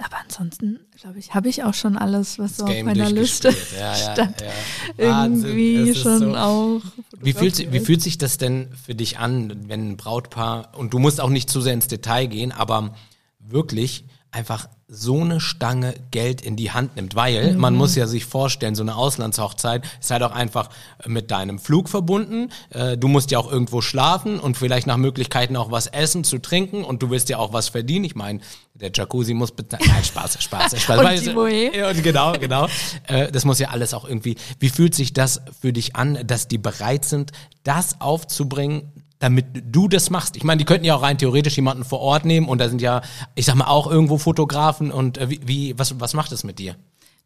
aber 0.04 0.18
ansonsten, 0.24 0.80
glaube 1.00 1.20
ich, 1.20 1.34
habe 1.34 1.50
ich 1.50 1.64
auch 1.64 1.74
schon 1.74 1.98
alles, 1.98 2.40
was 2.40 2.58
so 2.58 2.66
auf 2.66 2.84
meiner 2.84 3.10
Liste. 3.10 3.50
Ja, 3.78 3.96
ja, 3.98 4.14
stand. 4.14 4.42
ja. 4.42 4.52
Irgendwie 4.98 5.94
schon 5.96 6.20
so- 6.20 6.36
auch. 6.36 6.82
Wie 7.22 7.34
fühlt, 7.34 7.72
wie 7.72 7.80
fühlt 7.80 8.02
sich 8.02 8.18
das 8.18 8.38
denn 8.38 8.70
für 8.86 8.96
dich 8.96 9.20
an, 9.20 9.68
wenn 9.68 9.92
ein 9.92 9.98
Brautpaar, 9.98 10.72
und 10.78 10.94
du 10.94 11.00
musst 11.00 11.20
auch 11.22 11.30
nicht 11.30 11.50
zu 11.50 11.62
sehr 11.62 11.74
ins 11.74 11.88
Detail 11.88 12.28
gehen, 12.28 12.52
aber 12.52 12.94
wirklich 13.40 14.06
einfach 14.34 14.68
so 14.88 15.22
eine 15.22 15.40
Stange 15.40 15.94
Geld 16.12 16.42
in 16.42 16.56
die 16.56 16.72
Hand 16.72 16.96
nimmt, 16.96 17.16
weil 17.16 17.54
man 17.54 17.76
muss 17.76 17.96
ja 17.96 18.08
sich 18.08 18.26
vorstellen, 18.26 18.76
so 18.76 18.84
eine 18.84 18.96
Auslandshochzeit 18.96 19.84
ist 20.00 20.12
halt 20.12 20.24
auch 20.24 20.32
einfach 20.32 20.70
mit 21.06 21.32
deinem 21.32 21.60
Flug 21.60 21.88
verbunden. 21.88 22.50
Äh, 22.70 22.98
du 22.98 23.08
musst 23.08 23.32
ja 23.32 23.40
auch 23.40 23.52
irgendwo 23.52 23.82
schlafen 23.82 24.40
und 24.40 24.58
vielleicht 24.58 24.88
nach 24.88 24.98
Möglichkeiten 24.98 25.56
auch 25.56 25.72
was 25.72 25.88
essen, 25.88 26.24
zu 26.24 26.40
trinken 26.40 26.84
und 26.84 27.02
du 27.02 27.10
willst 27.10 27.30
ja 27.30 27.38
auch 27.38 27.54
was 27.54 27.70
verdienen. 27.70 28.06
Ich 28.06 28.16
meine, 28.16 28.40
der 28.74 28.92
Jacuzzi 28.94 29.34
muss 29.34 29.52
bezahlen. 29.52 29.84
Nein, 29.88 30.04
Spaß, 30.04 30.44
Spaß, 30.44 30.82
Spaß. 30.82 31.00
Und 31.00 31.26
die 31.28 31.34
Moe. 31.34 31.76
ja, 31.76 31.94
genau, 31.94 32.34
genau. 32.34 32.68
Äh, 33.08 33.32
das 33.32 33.46
muss 33.46 33.60
ja 33.60 33.70
alles 33.70 33.94
auch 33.94 34.08
irgendwie. 34.08 34.36
Wie 34.60 34.70
fühlt 34.70 34.96
sich 34.96 35.14
das 35.14 35.42
für 35.62 35.74
dich 35.74 35.96
an, 35.96 36.20
dass 36.26 36.48
die 36.48 36.58
bereit 36.58 37.06
sind, 37.06 37.32
das 37.64 38.02
aufzubringen, 38.02 38.92
damit 39.24 39.46
du 39.54 39.88
das 39.88 40.10
machst? 40.10 40.36
Ich 40.36 40.44
meine, 40.44 40.60
die 40.60 40.66
könnten 40.66 40.86
ja 40.86 40.96
auch 40.96 41.02
rein 41.02 41.18
theoretisch 41.18 41.56
jemanden 41.56 41.86
vor 41.86 42.00
Ort 42.00 42.26
nehmen 42.26 42.48
und 42.48 42.60
da 42.60 42.68
sind 42.68 42.82
ja, 42.82 43.02
ich 43.36 43.46
sag 43.46 43.56
mal, 43.56 43.68
auch 43.68 43.90
irgendwo 43.90 44.18
Fotografen 44.18 44.92
und 44.92 45.18
äh, 45.18 45.30
wie, 45.30 45.42
wie 45.46 45.80
was, 45.80 46.00
was 46.00 46.14
macht 46.14 46.32
das 46.32 46.44
mit 46.44 46.60
dir? 46.60 46.76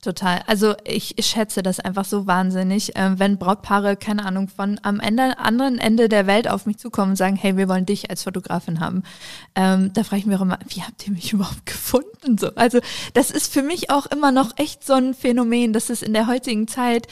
Total. 0.02 0.44
Also 0.46 0.76
ich 0.84 1.16
schätze 1.22 1.64
das 1.64 1.80
einfach 1.80 2.06
so 2.06 2.28
wahnsinnig, 2.28 2.92
ähm, 2.94 3.18
wenn 3.18 3.40
Brautpaare, 3.40 3.96
keine 3.96 4.26
Ahnung, 4.26 4.48
von 4.48 4.80
am 4.84 5.00
Ende, 5.00 5.40
anderen 5.40 5.80
Ende 5.80 6.08
der 6.08 6.28
Welt 6.28 6.48
auf 6.48 6.68
mich 6.68 6.78
zukommen 6.78 7.12
und 7.12 7.16
sagen, 7.16 7.36
hey, 7.36 7.58
wir 7.58 7.68
wollen 7.68 7.88
dich 7.88 8.12
als 8.12 8.22
Fotografin 8.22 8.80
haben. 8.80 9.02
Ähm, 9.56 9.92
da 9.94 10.04
frage 10.04 10.20
ich 10.20 10.26
mich 10.28 10.38
auch 10.38 10.42
immer, 10.42 10.60
wie 10.68 10.84
habt 10.84 11.08
ihr 11.08 11.14
mich 11.14 11.34
überhaupt 11.34 11.66
gefunden? 11.66 12.38
So, 12.38 12.54
also 12.54 12.80
das 13.16 13.32
ist 13.32 13.52
für 13.52 13.64
mich 13.64 13.90
auch 13.90 14.06
immer 14.06 14.32
noch 14.32 14.52
echt 14.58 14.86
so 14.86 14.94
ein 14.94 15.16
Phänomen, 15.16 15.74
dass 15.74 15.90
es 15.90 16.04
in 16.04 16.14
der 16.14 16.28
heutigen 16.28 16.68
Zeit, 16.68 17.08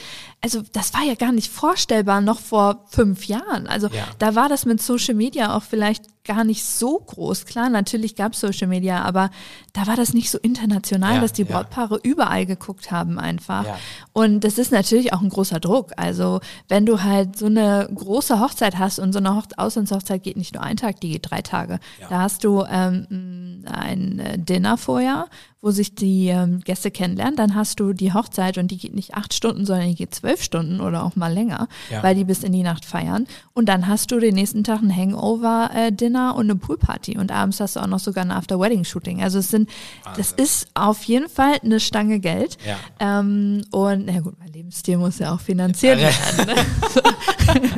also 0.46 0.62
das 0.72 0.94
war 0.94 1.02
ja 1.02 1.16
gar 1.16 1.32
nicht 1.32 1.50
vorstellbar 1.50 2.20
noch 2.20 2.38
vor 2.38 2.84
fünf 2.88 3.26
Jahren. 3.26 3.66
Also 3.66 3.88
Ja. 3.88 4.04
da 4.20 4.36
war 4.36 4.48
das 4.48 4.64
mit 4.64 4.80
Social 4.80 5.14
Media 5.16 5.56
auch 5.56 5.64
vielleicht 5.64 6.04
gar 6.24 6.44
nicht 6.44 6.64
so 6.64 6.98
groß. 6.98 7.46
Klar, 7.46 7.68
natürlich 7.68 8.14
gab 8.14 8.32
es 8.32 8.40
Social 8.40 8.68
Media, 8.68 9.02
aber 9.02 9.30
da 9.72 9.86
war 9.88 9.96
das 9.96 10.12
nicht 10.14 10.30
so 10.30 10.38
international, 10.38 11.16
Ja, 11.16 11.20
dass 11.20 11.32
die 11.32 11.42
ja. 11.42 11.48
Brautpaare 11.48 11.98
überall 12.02 12.46
geguckt 12.46 12.92
haben 12.92 13.18
einfach. 13.18 13.64
Ja. 13.64 13.78
Und 14.12 14.44
das 14.44 14.58
ist 14.58 14.70
natürlich 14.70 15.12
auch 15.12 15.20
ein 15.20 15.28
großer 15.30 15.58
Druck. 15.58 15.92
Also 15.96 16.40
wenn 16.68 16.86
du 16.86 17.02
halt 17.02 17.36
so 17.36 17.46
eine 17.46 17.88
große 17.92 18.38
Hochzeit 18.40 18.78
hast 18.78 18.98
und 19.00 19.12
so 19.12 19.18
eine 19.18 19.34
Hoch 19.36 19.46
Auslandshochzeit 19.56 20.22
geht 20.22 20.36
nicht 20.36 20.54
nur 20.54 20.62
ein 20.62 20.76
Tag, 20.76 21.00
die 21.00 21.10
geht 21.10 21.28
drei 21.30 21.42
Tage. 21.42 21.80
Da 22.08 22.20
hast 22.22 22.44
du 22.44 22.64
ähm, 22.70 23.64
ein 23.66 24.18
äh, 24.20 24.38
Dinner 24.38 24.76
vorher, 24.78 25.26
wo 25.62 25.70
sich 25.70 25.94
die 25.94 26.28
ähm, 26.28 26.60
Gäste 26.60 26.90
kennenlernen. 26.90 27.34
Dann 27.36 27.54
hast 27.54 27.80
du 27.80 27.92
die 27.92 28.12
Hochzeit 28.12 28.56
und 28.58 28.70
die 28.70 28.76
geht 28.76 28.94
nicht 28.94 29.14
acht 29.14 29.34
Stunden, 29.34 29.64
sondern 29.66 29.88
die 29.88 29.94
geht 29.96 30.14
zwölf 30.14 30.42
Stunden 30.42 30.80
oder 30.80 31.02
auch 31.02 31.16
mal 31.16 31.32
länger, 31.32 31.66
Ja. 31.90 32.02
weil 32.02 32.14
die 32.14 32.24
bis 32.24 32.44
in 32.44 32.52
die 32.52 32.62
Nacht 32.62 32.84
feiern. 32.84 33.26
Und 33.52 33.68
dann 33.68 33.88
hast 33.88 34.10
du 34.12 34.20
den 34.20 34.34
nächsten 34.34 34.62
Tag 34.64 34.80
ein 34.82 34.94
Hangover-Dinner 34.94 36.34
und 36.36 36.44
eine 36.44 36.56
Poolparty 36.56 37.18
und 37.18 37.32
abends 37.32 37.58
hast 37.60 37.76
du 37.76 37.80
auch 37.80 37.86
noch 37.86 37.98
sogar 37.98 38.24
ein 38.24 38.30
After-Wedding-Shooting. 38.30 39.22
Also 39.22 39.38
es 39.38 39.50
sind, 39.50 39.68
das 40.16 40.32
ist 40.32 40.68
auf 40.74 41.02
jeden 41.04 41.28
Fall 41.28 41.54
eine 41.64 41.80
Stange 41.80 42.20
Geld. 42.20 42.58
Ja. 42.66 42.76
Ähm, 43.20 43.62
und 43.72 44.06
na 44.06 44.20
gut, 44.20 44.34
mein 44.38 44.52
Lebensstil 44.52 44.98
muss 44.98 45.18
ja 45.18 45.34
auch 45.34 45.40
finanziert 45.40 45.98
Ja. 46.00 46.08
werden. 46.08 46.54
Ne? 46.54 46.54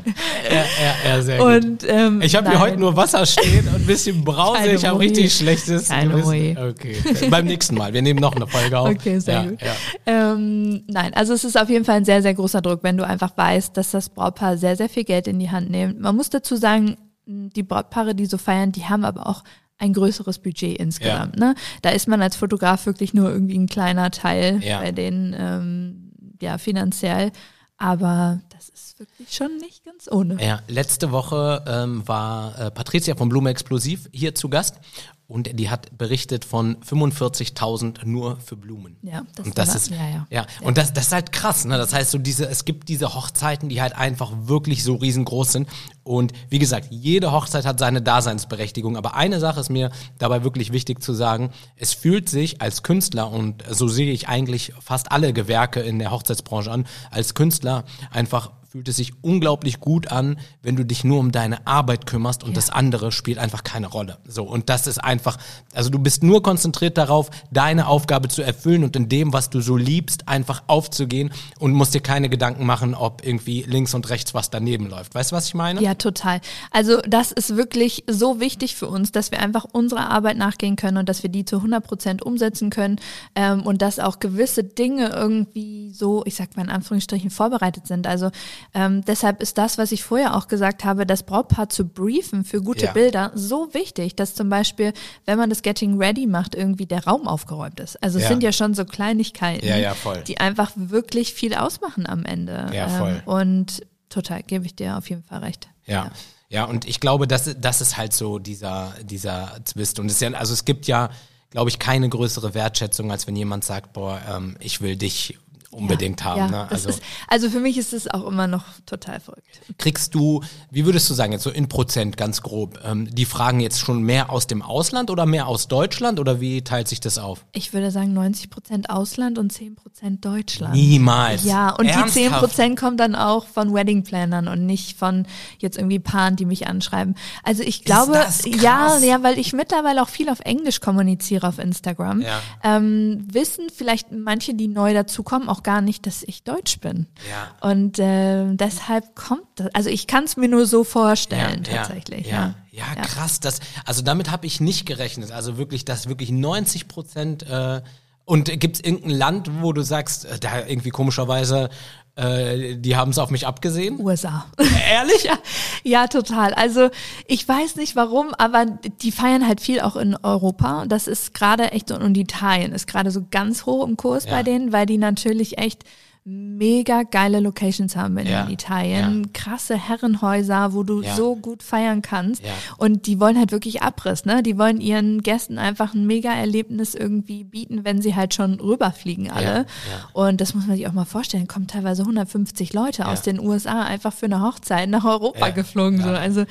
Ja, 0.50 0.64
ja, 1.10 1.22
sehr 1.22 1.38
gut. 1.38 1.64
Und, 1.64 1.84
ähm, 1.86 2.22
Ich 2.22 2.34
habe 2.34 2.48
hier 2.48 2.58
heute 2.60 2.78
nur 2.78 2.96
Wasser 2.96 3.26
stehen 3.26 3.66
und 3.68 3.74
ein 3.76 3.86
bisschen 3.86 4.24
Brause. 4.24 4.66
Ich 4.72 4.84
habe 4.84 4.98
richtig 4.98 5.32
schlechtes 5.34 5.88
Keine 5.88 6.14
Gewissen. 6.14 6.56
Okay. 6.58 6.96
Beim 7.30 7.44
nächsten 7.46 7.67
Mal. 7.76 7.92
Wir 7.92 8.02
nehmen 8.02 8.20
noch 8.20 8.34
eine 8.36 8.46
Folge 8.46 8.78
auf. 8.78 8.88
Okay, 8.88 9.18
sehr 9.18 9.34
ja, 9.42 9.50
gut. 9.50 9.60
Ja. 9.62 9.74
Ähm, 10.06 10.84
nein, 10.86 11.14
also 11.14 11.32
es 11.34 11.44
ist 11.44 11.60
auf 11.60 11.68
jeden 11.68 11.84
Fall 11.84 11.96
ein 11.96 12.04
sehr, 12.04 12.22
sehr 12.22 12.34
großer 12.34 12.60
Druck, 12.60 12.82
wenn 12.82 12.96
du 12.96 13.06
einfach 13.06 13.36
weißt, 13.36 13.76
dass 13.76 13.90
das 13.90 14.08
Brautpaar 14.08 14.56
sehr, 14.56 14.76
sehr 14.76 14.88
viel 14.88 15.04
Geld 15.04 15.26
in 15.26 15.38
die 15.38 15.50
Hand 15.50 15.70
nimmt. 15.70 16.00
Man 16.00 16.16
muss 16.16 16.30
dazu 16.30 16.56
sagen, 16.56 16.96
die 17.26 17.62
Brautpaare, 17.62 18.14
die 18.14 18.26
so 18.26 18.38
feiern, 18.38 18.72
die 18.72 18.84
haben 18.84 19.04
aber 19.04 19.26
auch 19.26 19.44
ein 19.78 19.92
größeres 19.92 20.38
Budget 20.40 20.78
insgesamt. 20.78 21.36
Ne? 21.38 21.54
Da 21.82 21.90
ist 21.90 22.08
man 22.08 22.20
als 22.20 22.36
Fotograf 22.36 22.86
wirklich 22.86 23.14
nur 23.14 23.30
irgendwie 23.30 23.56
ein 23.56 23.68
kleiner 23.68 24.10
Teil 24.10 24.60
Ja. 24.62 24.80
bei 24.80 24.92
denen, 24.92 25.34
ähm, 25.38 26.12
ja, 26.40 26.58
finanziell. 26.58 27.30
Aber 27.76 28.40
das 28.48 28.68
ist 28.68 28.98
wirklich 28.98 29.32
schon 29.32 29.56
nicht 29.58 29.84
ganz 29.84 30.08
ohne. 30.10 30.42
Ja, 30.44 30.60
letzte 30.66 31.12
Woche 31.12 31.62
ähm, 31.68 32.02
war 32.08 32.58
äh, 32.58 32.70
Patricia 32.72 33.14
von 33.14 33.28
Blume 33.28 33.50
Explosiv 33.50 34.08
hier 34.12 34.34
zu 34.34 34.48
Gast 34.48 34.80
und 35.28 35.60
die 35.60 35.68
hat 35.68 35.96
berichtet 35.98 36.46
von 36.46 36.78
45.000 36.78 38.06
nur 38.06 38.40
für 38.40 38.56
Blumen. 38.56 38.96
Ja, 39.02 39.24
das 39.36 39.46
und 39.46 39.58
das 39.58 39.74
ist 39.74 39.90
ja, 39.90 40.08
ja. 40.08 40.26
ja 40.30 40.46
und 40.62 40.78
das 40.78 40.94
das 40.94 41.08
ist 41.08 41.12
halt 41.12 41.32
krass, 41.32 41.66
ne? 41.66 41.76
Das 41.76 41.92
heißt 41.92 42.10
so 42.10 42.16
diese 42.16 42.48
es 42.48 42.64
gibt 42.64 42.88
diese 42.88 43.14
Hochzeiten, 43.14 43.68
die 43.68 43.82
halt 43.82 43.94
einfach 43.94 44.32
wirklich 44.44 44.82
so 44.82 44.94
riesengroß 44.94 45.52
sind 45.52 45.68
und 46.02 46.32
wie 46.48 46.58
gesagt, 46.58 46.88
jede 46.90 47.30
Hochzeit 47.30 47.66
hat 47.66 47.78
seine 47.78 48.00
Daseinsberechtigung, 48.00 48.96
aber 48.96 49.14
eine 49.14 49.38
Sache 49.38 49.60
ist 49.60 49.68
mir 49.68 49.90
dabei 50.18 50.44
wirklich 50.44 50.72
wichtig 50.72 51.02
zu 51.02 51.12
sagen, 51.12 51.50
es 51.76 51.92
fühlt 51.92 52.30
sich 52.30 52.62
als 52.62 52.82
Künstler 52.82 53.30
und 53.30 53.62
so 53.70 53.86
sehe 53.86 54.10
ich 54.10 54.28
eigentlich 54.28 54.72
fast 54.80 55.12
alle 55.12 55.34
Gewerke 55.34 55.80
in 55.80 55.98
der 55.98 56.10
Hochzeitsbranche 56.10 56.70
an, 56.70 56.86
als 57.10 57.34
Künstler 57.34 57.84
einfach 58.10 58.52
fühlt 58.70 58.86
es 58.88 58.96
sich 58.96 59.12
unglaublich 59.22 59.80
gut 59.80 60.12
an, 60.12 60.38
wenn 60.62 60.76
du 60.76 60.84
dich 60.84 61.02
nur 61.02 61.18
um 61.20 61.32
deine 61.32 61.66
Arbeit 61.66 62.04
kümmerst 62.06 62.42
und 62.42 62.50
Ja. 62.50 62.54
das 62.56 62.68
andere 62.68 63.12
spielt 63.12 63.38
einfach 63.38 63.64
keine 63.64 63.86
Rolle. 63.86 64.18
So 64.26 64.44
und 64.44 64.68
das 64.68 64.86
ist 64.86 64.98
einfach, 65.02 65.38
also 65.72 65.88
du 65.88 65.98
bist 65.98 66.22
nur 66.22 66.42
konzentriert 66.42 66.98
darauf, 66.98 67.30
deine 67.50 67.86
Aufgabe 67.86 68.28
zu 68.28 68.42
erfüllen 68.42 68.84
und 68.84 68.94
in 68.94 69.08
dem, 69.08 69.32
was 69.32 69.48
du 69.48 69.62
so 69.62 69.76
liebst, 69.78 70.28
einfach 70.28 70.64
aufzugehen 70.66 71.30
und 71.58 71.72
musst 71.72 71.94
dir 71.94 72.00
keine 72.02 72.28
Gedanken 72.28 72.66
machen, 72.66 72.94
ob 72.94 73.26
irgendwie 73.26 73.62
links 73.62 73.94
und 73.94 74.10
rechts 74.10 74.34
was 74.34 74.50
daneben 74.50 74.90
läuft. 74.90 75.14
Weißt 75.14 75.32
du, 75.32 75.36
was 75.36 75.46
ich 75.46 75.54
meine? 75.54 75.80
Ja, 75.82 75.94
total. 75.94 76.40
Also 76.70 77.00
das 77.08 77.32
ist 77.32 77.56
wirklich 77.56 78.04
so 78.06 78.38
wichtig 78.38 78.76
für 78.76 78.88
uns, 78.88 79.12
dass 79.12 79.30
wir 79.30 79.40
einfach 79.40 79.64
unserer 79.72 80.10
Arbeit 80.10 80.36
nachgehen 80.36 80.76
können 80.76 80.98
und 80.98 81.08
dass 81.08 81.22
wir 81.22 81.30
die 81.30 81.46
zu 81.46 81.56
100 81.56 81.82
Prozent 81.82 82.22
umsetzen 82.22 82.68
können 82.68 82.96
ähm, 83.34 83.62
und 83.62 83.80
dass 83.80 83.98
auch 83.98 84.18
gewisse 84.18 84.62
Dinge 84.62 85.08
irgendwie 85.08 85.90
so, 85.94 86.22
ich 86.26 86.34
sag 86.34 86.54
mal 86.56 86.64
in 86.64 86.70
Anführungsstrichen, 86.70 87.30
vorbereitet 87.30 87.86
sind. 87.86 88.06
Also 88.06 88.30
ähm, 88.74 89.04
deshalb 89.04 89.42
ist 89.42 89.58
das, 89.58 89.78
was 89.78 89.92
ich 89.92 90.02
vorher 90.02 90.36
auch 90.36 90.48
gesagt 90.48 90.84
habe, 90.84 91.06
das 91.06 91.22
Brautpaar 91.22 91.68
zu 91.68 91.86
briefen 91.86 92.44
für 92.44 92.60
gute 92.62 92.86
Ja. 92.86 92.92
Bilder 92.92 93.32
so 93.34 93.72
wichtig, 93.74 94.16
dass 94.16 94.34
zum 94.34 94.48
Beispiel, 94.48 94.92
wenn 95.26 95.38
man 95.38 95.50
das 95.50 95.62
Getting 95.62 95.98
Ready 95.98 96.26
macht, 96.26 96.54
irgendwie 96.54 96.86
der 96.86 97.04
Raum 97.04 97.26
aufgeräumt 97.28 97.80
ist. 97.80 98.02
Also 98.02 98.18
es 98.18 98.24
Ja. 98.24 98.28
sind 98.30 98.42
ja 98.42 98.52
schon 98.52 98.74
so 98.74 98.84
Kleinigkeiten, 98.84 99.66
Ja, 99.66 99.94
die 100.26 100.38
einfach 100.38 100.72
wirklich 100.76 101.34
viel 101.34 101.54
ausmachen 101.54 102.06
am 102.06 102.24
Ende. 102.24 102.70
Ja, 102.72 102.88
voll. 102.88 103.22
Ähm, 103.26 103.32
und 103.32 103.82
total, 104.08 104.42
gebe 104.42 104.64
ich 104.66 104.74
dir 104.74 104.96
auf 104.96 105.08
jeden 105.10 105.22
Fall 105.24 105.40
recht. 105.40 105.68
Ja. 105.86 106.10
Ja, 106.50 106.64
und 106.64 106.86
ich 106.86 107.00
glaube, 107.00 107.26
das, 107.28 107.54
das 107.60 107.82
ist 107.82 107.98
halt 107.98 108.14
so 108.14 108.38
dieser, 108.38 108.94
dieser 109.02 109.58
Zwist. 109.64 109.98
Und 109.98 110.06
es 110.06 110.14
ist 110.14 110.20
ja, 110.22 110.30
also 110.32 110.54
es 110.54 110.64
gibt 110.64 110.86
ja, 110.86 111.10
glaube 111.50 111.68
ich, 111.68 111.78
keine 111.78 112.08
größere 112.08 112.54
Wertschätzung, 112.54 113.10
als 113.10 113.26
wenn 113.26 113.36
jemand 113.36 113.64
sagt, 113.64 113.92
boah, 113.92 114.18
ähm, 114.26 114.56
ich 114.60 114.80
will 114.80 114.96
dich 114.96 115.38
unbedingt 115.70 116.24
haben. 116.24 116.38
Ja, 116.38 116.48
ne? 116.48 116.70
Also 116.70 116.88
ist, 116.88 117.02
also 117.26 117.50
für 117.50 117.60
mich 117.60 117.76
ist 117.76 117.92
es 117.92 118.08
auch 118.08 118.26
immer 118.26 118.46
noch 118.46 118.64
total 118.86 119.20
verrückt. 119.20 119.60
kriegst 119.76 120.14
du, 120.14 120.42
wie 120.70 120.86
würdest 120.86 121.08
du 121.10 121.14
sagen, 121.14 121.32
jetzt 121.32 121.42
so 121.44 121.50
in 121.50 121.68
Prozent 121.68 122.16
ganz 122.16 122.40
grob, 122.40 122.80
ähm, 122.84 123.14
die 123.14 123.26
Fragen 123.26 123.60
jetzt 123.60 123.78
schon 123.80 124.02
mehr 124.02 124.30
aus 124.30 124.46
dem 124.46 124.62
Ausland 124.62 125.10
oder 125.10 125.26
mehr 125.26 125.46
aus 125.46 125.68
Deutschland 125.68 126.20
oder 126.20 126.40
wie 126.40 126.62
teilt 126.62 126.88
sich 126.88 127.00
das 127.00 127.18
auf? 127.18 127.44
Ich 127.52 127.72
würde 127.74 127.90
sagen 127.90 128.14
90 128.14 128.48
Prozent 128.50 128.90
Ausland 128.90 129.38
und 129.38 129.52
10 129.52 129.76
Prozent 129.76 130.24
Deutschland. 130.24 130.74
Niemals. 130.74 131.44
Ja, 131.44 131.70
und 131.70 131.86
die 131.86 131.92
10 131.92 131.98
Ernsthaft? 132.00 132.40
Prozent 132.40 132.78
kommen 132.78 132.96
dann 132.96 133.14
auch 133.14 133.46
von 133.46 133.74
Weddingplannern 133.74 134.48
und 134.48 134.64
nicht 134.64 134.98
von 134.98 135.26
jetzt 135.58 135.76
irgendwie 135.76 135.98
Paaren, 135.98 136.36
die 136.36 136.46
mich 136.46 136.66
anschreiben. 136.66 137.14
Also 137.42 137.62
ich 137.62 137.84
glaube, 137.84 138.24
ja, 138.46 138.96
ja, 138.98 139.22
weil 139.22 139.38
ich 139.38 139.52
mittlerweile 139.52 140.02
auch 140.02 140.08
viel 140.08 140.30
auf 140.30 140.40
Englisch 140.40 140.80
kommuniziere 140.80 141.46
auf 141.46 141.58
Instagram, 141.58 142.22
Ja. 142.22 142.40
ähm, 142.64 143.26
wissen 143.30 143.66
vielleicht 143.74 144.12
manche, 144.12 144.54
die 144.54 144.68
neu 144.68 144.94
dazukommen, 144.94 145.48
auch 145.48 145.57
gar 145.62 145.80
nicht, 145.80 146.06
dass 146.06 146.22
ich 146.22 146.42
Deutsch 146.42 146.80
bin. 146.80 147.06
Ja. 147.30 147.68
Und 147.68 147.98
äh, 147.98 148.44
deshalb 148.54 149.14
kommt 149.14 149.46
das, 149.56 149.68
also 149.74 149.90
ich 149.90 150.06
kann 150.06 150.24
es 150.24 150.36
mir 150.36 150.48
nur 150.48 150.66
so 150.66 150.84
vorstellen 150.84 151.64
tatsächlich. 151.64 152.26
Ja, 152.26 152.54
ja, 152.70 152.84
ja, 152.96 153.02
krass. 153.02 153.40
Das, 153.40 153.60
also 153.84 154.02
damit 154.02 154.30
habe 154.30 154.46
ich 154.46 154.60
nicht 154.60 154.86
gerechnet. 154.86 155.32
Also 155.32 155.58
wirklich, 155.58 155.84
dass 155.84 156.08
wirklich 156.08 156.30
90 156.30 156.88
Prozent 156.88 157.42
äh, 157.44 157.82
und 158.24 158.60
gibt 158.60 158.76
es 158.76 158.84
irgendein 158.84 159.10
Land, 159.10 159.62
wo 159.62 159.72
du 159.72 159.82
sagst, 159.82 160.26
äh, 160.26 160.38
da 160.38 160.66
irgendwie 160.66 160.90
komischerweise, 160.90 161.70
äh, 162.18 162.76
die 162.76 162.96
haben 162.96 163.10
es 163.10 163.18
auf 163.18 163.30
mich 163.30 163.46
abgesehen? 163.46 164.00
USA. 164.00 164.46
Ehrlich? 164.90 165.22
ja, 165.24 165.38
ja, 165.84 166.06
total. 166.08 166.52
Also 166.54 166.90
ich 167.26 167.46
weiß 167.48 167.76
nicht 167.76 167.94
warum, 167.94 168.34
aber 168.34 168.66
die 169.02 169.12
feiern 169.12 169.46
halt 169.46 169.60
viel 169.60 169.80
auch 169.80 169.96
in 169.96 170.16
Europa. 170.22 170.84
Das 170.86 171.06
ist 171.06 171.32
gerade 171.32 171.70
echt, 171.72 171.90
und 171.92 172.16
Italien 172.16 172.72
ist 172.72 172.86
gerade 172.88 173.10
so 173.10 173.24
ganz 173.30 173.66
hoch 173.66 173.86
im 173.86 173.96
Kurs 173.96 174.24
Ja. 174.24 174.32
bei 174.32 174.42
denen, 174.42 174.72
weil 174.72 174.86
die 174.86 174.98
natürlich 174.98 175.58
echt 175.58 175.84
mega 176.30 177.04
geile 177.04 177.40
Locations 177.40 177.96
haben 177.96 178.18
in 178.18 178.26
Ja, 178.26 178.48
Italien. 178.50 179.32
Krasse 179.32 179.76
Herrenhäuser, 179.76 180.74
wo 180.74 180.82
du 180.82 181.00
Ja. 181.02 181.14
so 181.16 181.36
gut 181.36 181.62
feiern 181.62 182.02
kannst. 182.02 182.42
Ja. 182.44 182.50
Und 182.76 183.06
die 183.06 183.18
wollen 183.18 183.38
halt 183.38 183.50
wirklich 183.50 183.82
Abriss, 183.82 184.26
ne? 184.26 184.42
Die 184.42 184.58
wollen 184.58 184.80
ihren 184.80 185.22
Gästen 185.22 185.58
einfach 185.58 185.94
ein 185.94 186.06
mega 186.06 186.30
Erlebnis 186.32 186.94
irgendwie 186.94 187.44
bieten, 187.44 187.84
wenn 187.84 188.02
sie 188.02 188.14
halt 188.14 188.34
schon 188.34 188.60
rüberfliegen 188.60 189.30
alle. 189.30 189.44
ja. 189.48 189.64
Und 190.12 190.40
das 190.42 190.54
muss 190.54 190.66
man 190.66 190.76
sich 190.76 190.86
auch 190.86 190.92
mal 190.92 191.06
vorstellen. 191.06 191.48
Kommen 191.48 191.66
teilweise 191.66 192.02
150 192.02 192.74
Leute 192.74 193.06
aus 193.06 193.24
Ja. 193.24 193.32
den 193.32 193.40
USA 193.40 193.82
einfach 193.84 194.12
für 194.12 194.26
eine 194.26 194.42
Hochzeit 194.42 194.88
nach 194.90 195.04
Europa 195.06 195.46
Ja. 195.46 195.52
geflogen. 195.52 196.02
So. 196.02 196.08
Ja. 196.08 196.14
Also 196.16 196.44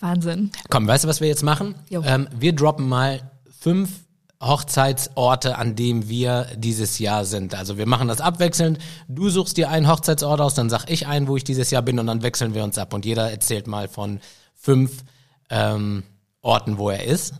Wahnsinn. 0.00 0.50
Komm, 0.68 0.86
weißt 0.86 1.04
du, 1.04 1.08
was 1.08 1.20
wir 1.22 1.28
jetzt 1.28 1.42
machen? 1.42 1.74
Ähm, 1.90 2.28
wir 2.38 2.52
droppen 2.54 2.86
mal 2.88 3.20
fünf 3.60 4.03
Hochzeitsorte, 4.46 5.58
an 5.58 5.76
dem 5.76 6.08
wir 6.08 6.46
dieses 6.56 6.98
Jahr 6.98 7.24
sind. 7.24 7.54
Also 7.54 7.78
wir 7.78 7.86
machen 7.86 8.08
das 8.08 8.20
abwechselnd. 8.20 8.78
Du 9.08 9.30
suchst 9.30 9.56
dir 9.56 9.70
einen 9.70 9.88
Hochzeitsort 9.88 10.40
aus, 10.40 10.54
dann 10.54 10.70
sag 10.70 10.88
ich 10.90 11.06
einen, 11.06 11.28
wo 11.28 11.36
ich 11.36 11.44
dieses 11.44 11.70
Jahr 11.70 11.82
bin 11.82 11.98
und 11.98 12.06
dann 12.06 12.22
wechseln 12.22 12.54
wir 12.54 12.64
uns 12.64 12.78
ab. 12.78 12.92
Und 12.94 13.04
jeder 13.04 13.30
erzählt 13.30 13.66
mal 13.66 13.88
von 13.88 14.20
fünf 14.54 15.04
ähm, 15.50 16.02
Orten, 16.42 16.78
wo 16.78 16.90
er 16.90 17.04
ist. 17.04 17.34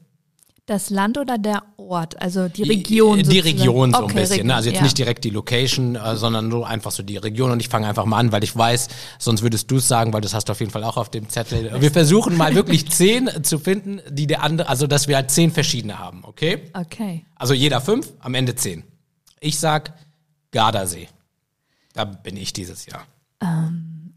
Das 0.66 0.88
Land 0.88 1.18
oder 1.18 1.36
der 1.36 1.62
Ort, 1.76 2.22
also 2.22 2.48
die 2.48 2.62
Region. 2.62 3.18
Die 3.18 3.24
sozusagen. 3.26 3.48
Region 3.58 3.90
so 3.92 3.98
ein 3.98 4.04
Okay, 4.04 4.14
bisschen. 4.14 4.32
Region, 4.32 4.46
Ne? 4.46 4.54
Also 4.54 4.68
jetzt 4.70 4.78
ja. 4.78 4.82
nicht 4.82 4.96
direkt 4.96 5.24
die 5.24 5.30
Location, 5.30 5.94
äh, 5.94 6.16
sondern 6.16 6.48
nur 6.48 6.66
einfach 6.66 6.90
so 6.90 7.02
die 7.02 7.18
Region. 7.18 7.50
Und 7.50 7.60
ich 7.60 7.68
fange 7.68 7.86
einfach 7.86 8.06
mal 8.06 8.18
an, 8.18 8.32
weil 8.32 8.42
ich 8.44 8.56
weiß, 8.56 8.88
sonst 9.18 9.42
würdest 9.42 9.70
du 9.70 9.76
es 9.76 9.86
sagen, 9.88 10.14
weil 10.14 10.22
das 10.22 10.32
hast 10.32 10.48
du 10.48 10.52
auf 10.52 10.60
jeden 10.60 10.72
Fall 10.72 10.82
auch 10.84 10.96
auf 10.96 11.10
dem 11.10 11.28
Zettel. 11.28 11.70
Wir 11.82 11.90
versuchen 11.90 12.38
mal 12.38 12.54
wirklich 12.54 12.90
zehn 12.90 13.28
zu 13.42 13.58
finden, 13.58 14.00
die 14.08 14.26
der 14.26 14.42
andere, 14.42 14.68
also 14.70 14.86
dass 14.86 15.06
wir 15.06 15.16
halt 15.16 15.30
zehn 15.30 15.50
verschiedene 15.50 15.98
haben, 15.98 16.24
okay? 16.24 16.62
Okay. 16.72 17.26
Also 17.34 17.52
jeder 17.52 17.82
fünf, 17.82 18.10
am 18.20 18.32
Ende 18.34 18.54
zehn. 18.54 18.84
Ich 19.40 19.58
sag 19.58 19.92
Gardasee. 20.50 21.08
Da 21.92 22.06
bin 22.06 22.38
ich 22.38 22.54
dieses 22.54 22.86
Jahr. 22.86 23.06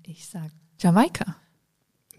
Ich 0.04 0.30
sag 0.30 0.50
Jamaika. 0.80 1.36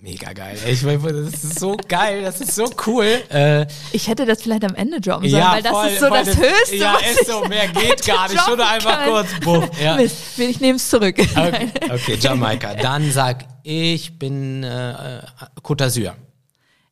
Mega 0.01 0.33
geil. 0.33 0.57
Ich, 0.65 0.83
das 0.83 1.45
ist 1.45 1.59
so 1.59 1.77
geil, 1.89 2.23
das 2.23 2.41
ist 2.41 2.55
so 2.55 2.71
cool. 2.87 3.05
Äh, 3.31 3.67
Ich 3.91 4.07
hätte 4.07 4.27
das 4.27 4.43
vielleicht 4.43 4.65
am 4.65 4.77
Ende 4.77 5.01
droppen 5.01 5.29
sollen, 5.29 5.43
ja, 5.43 5.53
weil 5.55 5.63
das 5.63 5.73
voll, 5.73 5.87
ist 5.89 6.01
so 6.01 6.07
voll 6.07 6.25
das 6.25 6.37
Höchste, 6.37 6.77
Ja, 6.77 6.97
ist 6.99 7.27
so, 7.27 7.45
mehr 7.47 7.67
geht 7.67 8.07
gar 8.07 8.29
nicht. 8.29 8.41
Schon 8.41 8.61
einfach 8.61 8.93
kann. 8.93 9.09
kurz, 9.09 9.29
buff. 9.41 9.69
Ja. 9.83 9.97
Mist, 9.97 10.39
ich 10.39 10.61
nehme 10.61 10.77
es 10.77 10.89
zurück. 10.89 11.17
Okay, 11.19 11.71
okay, 11.91 12.15
Jamaika. 12.15 12.75
Dann 12.77 13.11
sag 13.11 13.45
ich 13.65 14.17
bin 14.21 14.63
äh, 14.63 15.21
Côte 15.65 15.85
d'Azur. 15.87 16.15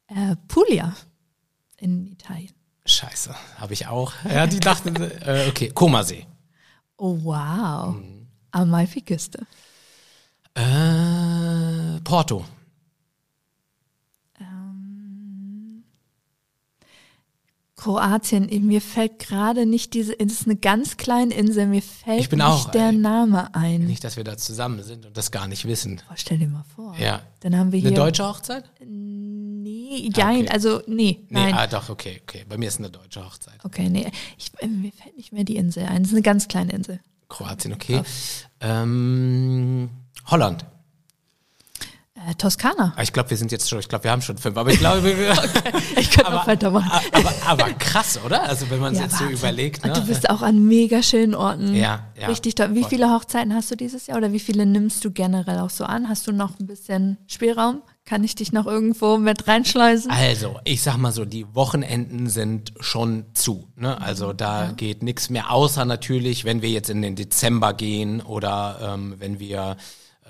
äh, 0.09 0.35
Puglia 0.49 0.93
in 1.79 2.09
Italien. 2.09 2.51
Scheiße, 2.87 3.33
habe 3.61 3.73
ich 3.73 3.87
auch. 3.87 4.13
Ja, 4.29 4.49
die 4.49 4.59
dachten, 4.59 4.97
äh, 4.97 5.47
okay, 5.49 5.69
Komasee. 5.73 6.27
Oh, 6.97 7.17
wow. 7.23 7.95
Mhm. 7.95 8.27
Amalfiküste. 8.51 9.47
Äh, 10.55 12.01
Porto. 12.03 12.45
Kroatien, 17.77 18.49
mir 18.67 18.81
fällt 18.81 19.19
gerade 19.19 19.67
nicht 19.67 19.93
diese, 19.93 20.19
es 20.19 20.33
ist 20.33 20.47
eine 20.47 20.57
ganz 20.57 20.97
kleine 20.97 21.35
Insel, 21.35 21.67
mir 21.67 21.83
fällt 21.83 22.21
Ich 22.21 22.29
bin 22.31 22.39
nicht 22.39 22.47
auch, 22.49 22.71
der. 22.71 22.91
Name 22.93 23.55
ein. 23.55 23.87
Nicht, 23.87 24.03
dass 24.03 24.17
wir 24.17 24.25
da 24.25 24.39
zusammen 24.39 24.83
sind 24.83 25.05
und 25.05 25.15
das 25.17 25.31
gar 25.31 25.47
nicht 25.47 25.67
wissen. 25.67 26.01
Boah, 26.09 26.15
stell 26.17 26.39
dir 26.39 26.49
mal 26.49 26.65
vor. 26.75 26.95
Ja. 26.99 27.21
Dann 27.41 27.55
haben 27.55 27.73
wir 27.73 27.81
Eine 27.81 27.89
hier. 27.91 27.97
deutsche 27.99 28.27
Hochzeit? 28.27 28.65
Nee, 28.81 30.11
nein, 30.17 30.41
Okay. 30.45 30.49
also 30.49 30.81
nee, 30.87 31.19
Nee, 31.29 31.41
nein. 31.41 31.55
ah, 31.55 31.67
doch, 31.67 31.91
okay, 31.91 32.21
okay. 32.23 32.45
Bei 32.49 32.57
mir 32.57 32.69
ist 32.69 32.79
eine 32.79 32.89
deutsche 32.91 33.25
Hochzeit. 33.25 33.63
Okay, 33.63 33.91
nee. 33.91 34.11
Ich, 34.39 34.51
äh, 34.61 34.67
mir 34.69 34.93
fällt 34.93 35.17
nicht 35.19 35.33
mehr 35.33 35.45
die 35.45 35.57
Insel 35.57 35.85
ein. 35.85 36.01
Es 36.03 36.09
ist 36.09 36.15
eine 36.15 36.23
ganz 36.23 36.49
kleine 36.49 36.73
Insel. 36.73 37.01
Kroatien, 37.29 37.75
okay. 37.75 38.03
Ähm, 38.61 39.91
Holland. 40.27 40.65
Äh, 42.29 42.35
Toskana. 42.35 42.93
Ah, 42.97 43.03
Ich 43.03 43.13
glaube, 43.13 43.31
wir 43.31 43.37
sind 43.37 43.53
jetzt 43.53 43.69
schon, 43.69 43.79
ich 43.79 43.89
glaube, 43.89 44.05
wir 44.05 44.11
haben 44.11 44.23
schon 44.23 44.37
fünf, 44.37 44.57
aber 44.57 44.71
ich 44.71 44.79
glaube, 44.79 45.05
wir, 45.05 45.15
Ich 45.97 46.11
könnte 46.11 46.33
noch 46.33 46.47
weitermachen. 46.47 46.91
aber, 47.13 47.33
aber 47.47 47.73
krass, 47.75 48.19
oder? 48.25 48.43
Also 48.43 48.69
wenn 48.71 48.81
man 48.81 48.93
es 48.95 48.99
Ja, 48.99 49.05
jetzt 49.05 49.19
so 49.19 49.25
Wahnsinn. 49.25 49.39
überlegt. 49.39 49.85
Und 49.85 49.91
Ne? 49.93 50.01
du 50.01 50.07
bist 50.07 50.29
auch 50.29 50.43
an 50.43 50.65
mega 50.67 51.03
schönen 51.03 51.35
Orten. 51.37 51.75
Ja, 51.77 52.01
ja. 52.21 52.27
Richtig 52.27 52.57
toll. 52.57 52.75
Wie 52.75 52.85
viele 52.85 53.11
Hochzeiten 53.13 53.55
hast 53.55 53.71
du 53.71 53.77
dieses 53.77 54.07
Jahr 54.09 54.19
oder 54.19 54.33
wie 54.33 54.41
viele 54.41 54.67
nimmst 54.67 55.05
du 55.05 55.11
generell 55.13 55.61
auch 55.61 55.71
so 55.71 55.85
an? 55.85 56.09
Hast 56.09 56.27
du 56.27 56.33
noch 56.33 56.59
ein 56.59 56.67
bisschen 56.67 57.17
Spielraum? 57.29 57.83
Kann 58.05 58.23
ich 58.23 58.35
dich 58.37 58.53
noch 58.53 58.67
irgendwo 58.67 59.19
mit 59.19 59.47
reinschleusen? 59.49 60.11
Also, 60.13 60.59
ich 60.65 60.81
sag 60.83 60.97
mal 60.97 61.11
so, 61.13 61.25
die 61.25 61.45
Wochenenden 61.55 62.29
sind 62.29 62.73
schon 62.81 63.25
zu. 63.35 63.69
Ne? 63.77 64.01
Also 64.01 64.33
da 64.33 64.73
geht 64.77 65.03
nichts 65.03 65.29
mehr, 65.29 65.51
außer 65.51 65.85
natürlich, 65.85 66.45
wenn 66.45 66.63
wir 66.63 66.71
jetzt 66.71 66.89
in 66.91 67.03
den 67.03 67.17
Dezember 67.17 67.73
gehen 67.75 68.21
oder 68.21 68.79
ähm, 68.95 69.15
wenn 69.19 69.41
wir 69.41 69.77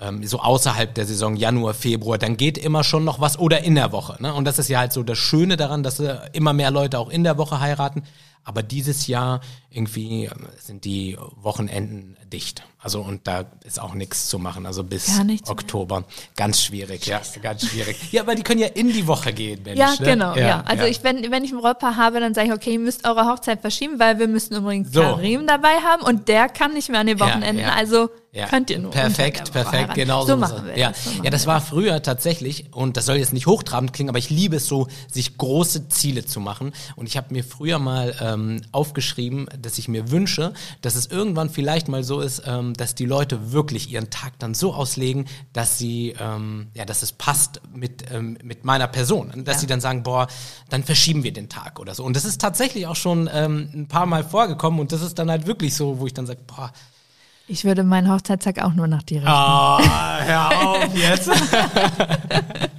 ähm, 0.01 0.25
so 0.25 0.39
außerhalb 0.39 0.93
der 0.93 1.05
Saison 1.05 1.35
Januar, 1.35 1.73
Februar, 1.73 2.17
dann 2.17 2.37
geht 2.37 2.57
immer 2.57 2.83
schon 2.83 3.03
noch 3.03 3.19
was 3.19 3.39
oder 3.39 3.63
in 3.63 3.75
der 3.75 3.91
Woche. 3.91 4.21
Ne? 4.21 4.33
Und 4.33 4.45
das 4.45 4.59
ist 4.59 4.69
ja 4.69 4.79
halt 4.79 4.93
so 4.93 5.03
das 5.03 5.17
Schöne 5.17 5.57
daran, 5.57 5.83
dass 5.83 5.99
äh, 5.99 6.17
immer 6.33 6.53
mehr 6.53 6.71
Leute 6.71 6.99
auch 6.99 7.09
in 7.09 7.23
der 7.23 7.37
Woche 7.37 7.59
heiraten. 7.59 8.03
Aber 8.47 8.63
dieses 8.63 9.07
Jahr 9.07 9.41
irgendwie 9.69 10.25
ähm, 10.25 10.47
sind 10.57 10.85
die 10.85 11.17
Wochenenden 11.35 12.15
dicht. 12.31 12.63
Also 12.79 13.01
und 13.01 13.27
da 13.27 13.45
ist 13.65 13.81
auch 13.81 13.93
nichts 13.93 14.29
zu 14.29 14.39
machen. 14.39 14.65
Also 14.65 14.85
bis 14.85 15.21
nichts 15.23 15.49
mehr. 15.49 15.51
Oktober. 15.51 16.05
Ganz 16.37 16.63
schwierig, 16.63 17.05
ja, 17.07 17.21
ganz 17.41 17.67
schwierig. 17.67 17.97
Ja, 18.11 18.21
aber 18.21 18.35
die 18.35 18.43
können 18.43 18.61
ja 18.61 18.67
in 18.67 18.87
die 18.93 19.05
Woche 19.05 19.33
gehen, 19.33 19.63
Mensch. 19.63 19.77
Ja, 19.77 19.91
ne? 19.91 19.97
genau, 19.99 20.35
ja. 20.35 20.63
Also 20.65 20.83
ja. 20.83 20.89
ich, 20.89 21.03
wenn, 21.03 21.29
wenn 21.29 21.43
ich 21.43 21.51
ein 21.51 21.59
Brautpaar 21.59 21.97
habe, 21.97 22.21
dann 22.21 22.33
sage 22.33 22.47
ich, 22.47 22.53
okay, 22.53 22.73
ihr 22.73 22.79
müsst 22.79 23.05
eure 23.05 23.25
Hochzeit 23.25 23.59
verschieben, 23.59 23.99
weil 23.99 24.17
wir 24.17 24.29
müssen 24.29 24.55
übrigens 24.55 24.93
So. 24.93 25.01
Karim 25.01 25.45
dabei 25.45 25.75
haben 25.83 26.03
und 26.03 26.29
der 26.29 26.47
kann 26.47 26.73
nicht 26.73 26.87
mehr 26.89 27.01
an 27.01 27.07
den 27.07 27.17
Ja, 27.17 27.25
Wochenenden, 27.25 27.63
ja. 27.63 27.73
also 27.73 28.09
Ja. 28.31 28.47
könnt 28.47 28.69
ihr 28.69 28.79
nur. 28.79 28.91
Perfekt, 28.91 29.51
perfekt, 29.51 29.95
genau 29.95 30.25
so 30.25 30.37
machen 30.37 30.65
wir 30.67 30.77
ja. 30.77 30.89
das. 30.89 31.03
So 31.03 31.09
machen 31.09 31.23
ja, 31.25 31.31
das 31.31 31.45
war 31.47 31.59
früher 31.59 32.01
tatsächlich, 32.01 32.73
und 32.73 32.95
das 32.95 33.05
soll 33.05 33.17
jetzt 33.17 33.33
nicht 33.33 33.47
hochtrabend 33.47 33.91
klingen, 33.91 34.09
aber 34.09 34.19
ich 34.19 34.29
liebe 34.29 34.55
es 34.55 34.67
so, 34.67 34.87
sich 35.11 35.37
große 35.37 35.89
Ziele 35.89 36.25
zu 36.25 36.39
machen. 36.39 36.71
Und 36.95 37.07
ich 37.07 37.17
habe 37.17 37.33
mir 37.33 37.43
früher 37.43 37.79
mal 37.79 38.15
ähm, 38.21 38.36
aufgeschrieben, 38.71 39.47
dass 39.61 39.77
ich 39.77 39.87
mir 39.87 40.11
wünsche, 40.11 40.53
dass 40.81 40.95
es 40.95 41.07
irgendwann 41.07 41.49
vielleicht 41.49 41.87
mal 41.87 42.03
so 42.03 42.19
ist, 42.21 42.43
ähm, 42.45 42.73
dass 42.73 42.95
die 42.95 43.05
Leute 43.05 43.51
wirklich 43.51 43.91
ihren 43.91 44.09
Tag 44.09 44.39
dann 44.39 44.53
so 44.53 44.73
auslegen, 44.73 45.25
dass 45.53 45.77
sie, 45.77 46.15
ähm, 46.19 46.67
ja, 46.73 46.85
dass 46.85 47.03
es 47.03 47.11
passt 47.11 47.61
mit, 47.73 48.05
ähm, 48.11 48.37
mit 48.43 48.65
meiner 48.65 48.87
Person. 48.87 49.31
Dass 49.45 49.55
Ja. 49.55 49.59
sie 49.61 49.67
dann 49.67 49.81
sagen, 49.81 50.03
boah, 50.03 50.27
dann 50.69 50.83
verschieben 50.83 51.23
wir 51.23 51.33
den 51.33 51.49
Tag 51.49 51.79
oder 51.79 51.93
so. 51.95 52.03
Und 52.03 52.15
das 52.15 52.25
ist 52.25 52.39
tatsächlich 52.41 52.87
auch 52.87 52.95
schon 52.95 53.29
ähm, 53.33 53.69
ein 53.73 53.87
paar 53.87 54.05
Mal 54.05 54.23
vorgekommen 54.23 54.79
und 54.79 54.91
das 54.91 55.01
ist 55.01 55.19
dann 55.19 55.29
halt 55.29 55.47
wirklich 55.47 55.75
so, 55.75 55.99
wo 55.99 56.07
ich 56.07 56.13
dann 56.13 56.25
sage, 56.25 56.39
boah, 56.47 56.71
Ich 57.49 57.63
würde 57.63 57.83
meinen 57.83 58.11
Hochzeitstag 58.11 58.61
auch 58.61 58.73
nur 58.73 58.87
nach 58.87 59.03
dir 59.03 59.17
richten. 59.17 59.29
Ah, 59.31 60.19
hör 60.21 60.67
auf 60.67 60.95
jetzt. 60.97 61.29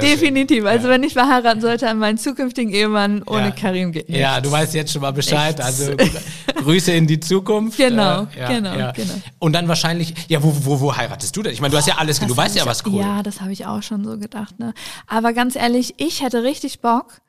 Definitiv. 0.00 0.64
Also 0.64 0.88
wenn 0.88 1.02
ich 1.02 1.12
verheiraten 1.12 1.60
sollte 1.60 1.88
an 1.88 1.98
meinen 1.98 2.18
zukünftigen 2.18 2.72
Ehemann, 2.72 3.22
ohne 3.24 3.46
Ja. 3.46 3.50
Karim 3.50 3.92
geht 3.92 4.08
nicht. 4.08 4.18
Ja, 4.18 4.40
du 4.40 4.50
weißt 4.50 4.74
jetzt 4.74 4.92
schon 4.92 5.02
mal 5.02 5.12
Bescheid. 5.12 5.58
Nichts. 5.58 5.80
Also 5.80 5.96
Grüße 6.62 6.92
in 6.92 7.06
die 7.06 7.20
Zukunft. 7.20 7.76
Genau, 7.76 8.22
Äh, 8.36 8.40
ja, 8.40 8.48
genau, 8.48 8.74
ja. 8.78 8.92
genau. 8.92 9.14
Und 9.38 9.52
dann 9.54 9.68
wahrscheinlich, 9.68 10.14
ja, 10.28 10.42
wo, 10.42 10.54
wo, 10.64 10.80
wo 10.80 10.96
heiratest 10.96 11.36
du 11.36 11.42
denn? 11.42 11.52
Ich 11.52 11.60
meine, 11.60 11.72
du 11.72 11.78
hast 11.78 11.88
ja 11.88 11.96
alles, 11.98 12.20
du 12.20 12.26
Das 12.26 12.36
weißt 12.36 12.50
hab 12.50 12.56
ja, 12.56 12.62
ich- 12.62 12.68
was 12.68 12.86
cool. 12.86 13.00
Ja, 13.00 13.22
das 13.22 13.40
habe 13.40 13.52
ich 13.52 13.66
auch 13.66 13.82
schon 13.82 14.04
so 14.04 14.18
gedacht. 14.18 14.58
Ne? 14.58 14.72
Aber 15.06 15.32
ganz 15.32 15.56
ehrlich, 15.56 15.94
ich 15.98 16.22
hätte 16.22 16.42
richtig 16.42 16.80
Bock 16.80 17.20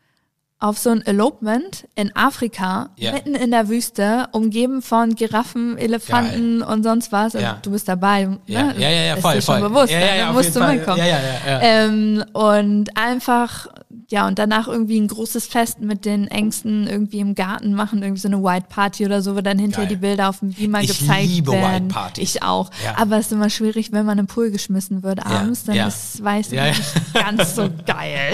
auf 0.64 0.78
so 0.78 0.92
ein 0.92 1.06
Elopement 1.06 1.86
in 1.96 2.16
Afrika, 2.16 2.90
Ja. 2.96 3.12
mitten 3.12 3.36
in 3.36 3.52
der 3.52 3.68
Wüste, 3.68 4.28
umgeben 4.32 4.82
von 4.82 5.14
Giraffen, 5.16 5.78
Elefanten 5.78 6.62
und 6.62 6.84
sonst 6.84 7.12
was. 7.12 7.36
Also 7.36 7.40
Ja. 7.40 7.60
Du 7.62 7.72
bist 7.72 7.90
dabei. 7.90 8.24
Ne? 8.28 8.40
Ja, 8.48 8.72
ja, 8.78 8.90
ja, 8.90 9.02
ja, 9.02 9.14
Ist 9.16 9.22
voll, 9.22 9.42
schon 9.42 9.60
voll. 9.60 9.70
bewusst, 9.70 9.92
Ja, 9.92 10.00
ne? 10.00 10.06
ja, 10.08 10.16
ja, 10.16 10.32
musst 10.32 10.56
du 10.56 10.62
mitkommen. 10.64 11.00
Ja, 11.00 11.06
ja, 11.06 11.20
ja. 11.46 11.60
Ähm, 11.62 12.24
und 12.32 12.96
einfach, 12.96 13.68
ja, 14.10 14.26
und 14.26 14.40
danach 14.40 14.70
irgendwie 14.70 15.02
ein 15.02 15.08
großes 15.10 15.48
Fest 15.48 15.82
mit 15.82 16.06
den 16.06 16.30
Ängsten 16.30 16.88
irgendwie 16.88 17.20
im 17.20 17.36
Garten 17.36 17.74
machen, 17.74 18.02
irgendwie 18.02 18.22
so 18.22 18.30
eine 18.30 18.42
White 18.42 18.68
Party 18.70 19.06
oder 19.06 19.22
so, 19.22 19.36
wo 19.36 19.42
dann 19.42 19.60
hinterher 19.60 19.88
Geil. 19.90 19.98
die 19.98 20.02
Bilder 20.02 20.30
auf 20.30 20.40
dem 20.40 20.54
Beamer 20.54 20.80
Ich 20.82 20.98
gezeigt 20.98 21.28
liebe 21.28 21.52
White. 21.52 21.88
Partys. 21.90 22.36
Ich 22.36 22.42
auch. 22.44 22.70
Aber 22.96 23.18
es 23.18 23.26
ist 23.26 23.32
immer 23.34 23.50
schwierig, 23.50 23.92
wenn 23.92 24.06
man 24.06 24.18
im 24.18 24.28
Pool 24.28 24.50
geschmissen 24.50 25.04
wird 25.04 25.26
abends, 25.26 25.66
dann 25.66 25.76
ist 25.76 26.24
weiß 26.24 26.52
nicht 26.52 26.82
ganz 27.14 27.54
so 27.56 27.70
geil. 27.86 28.32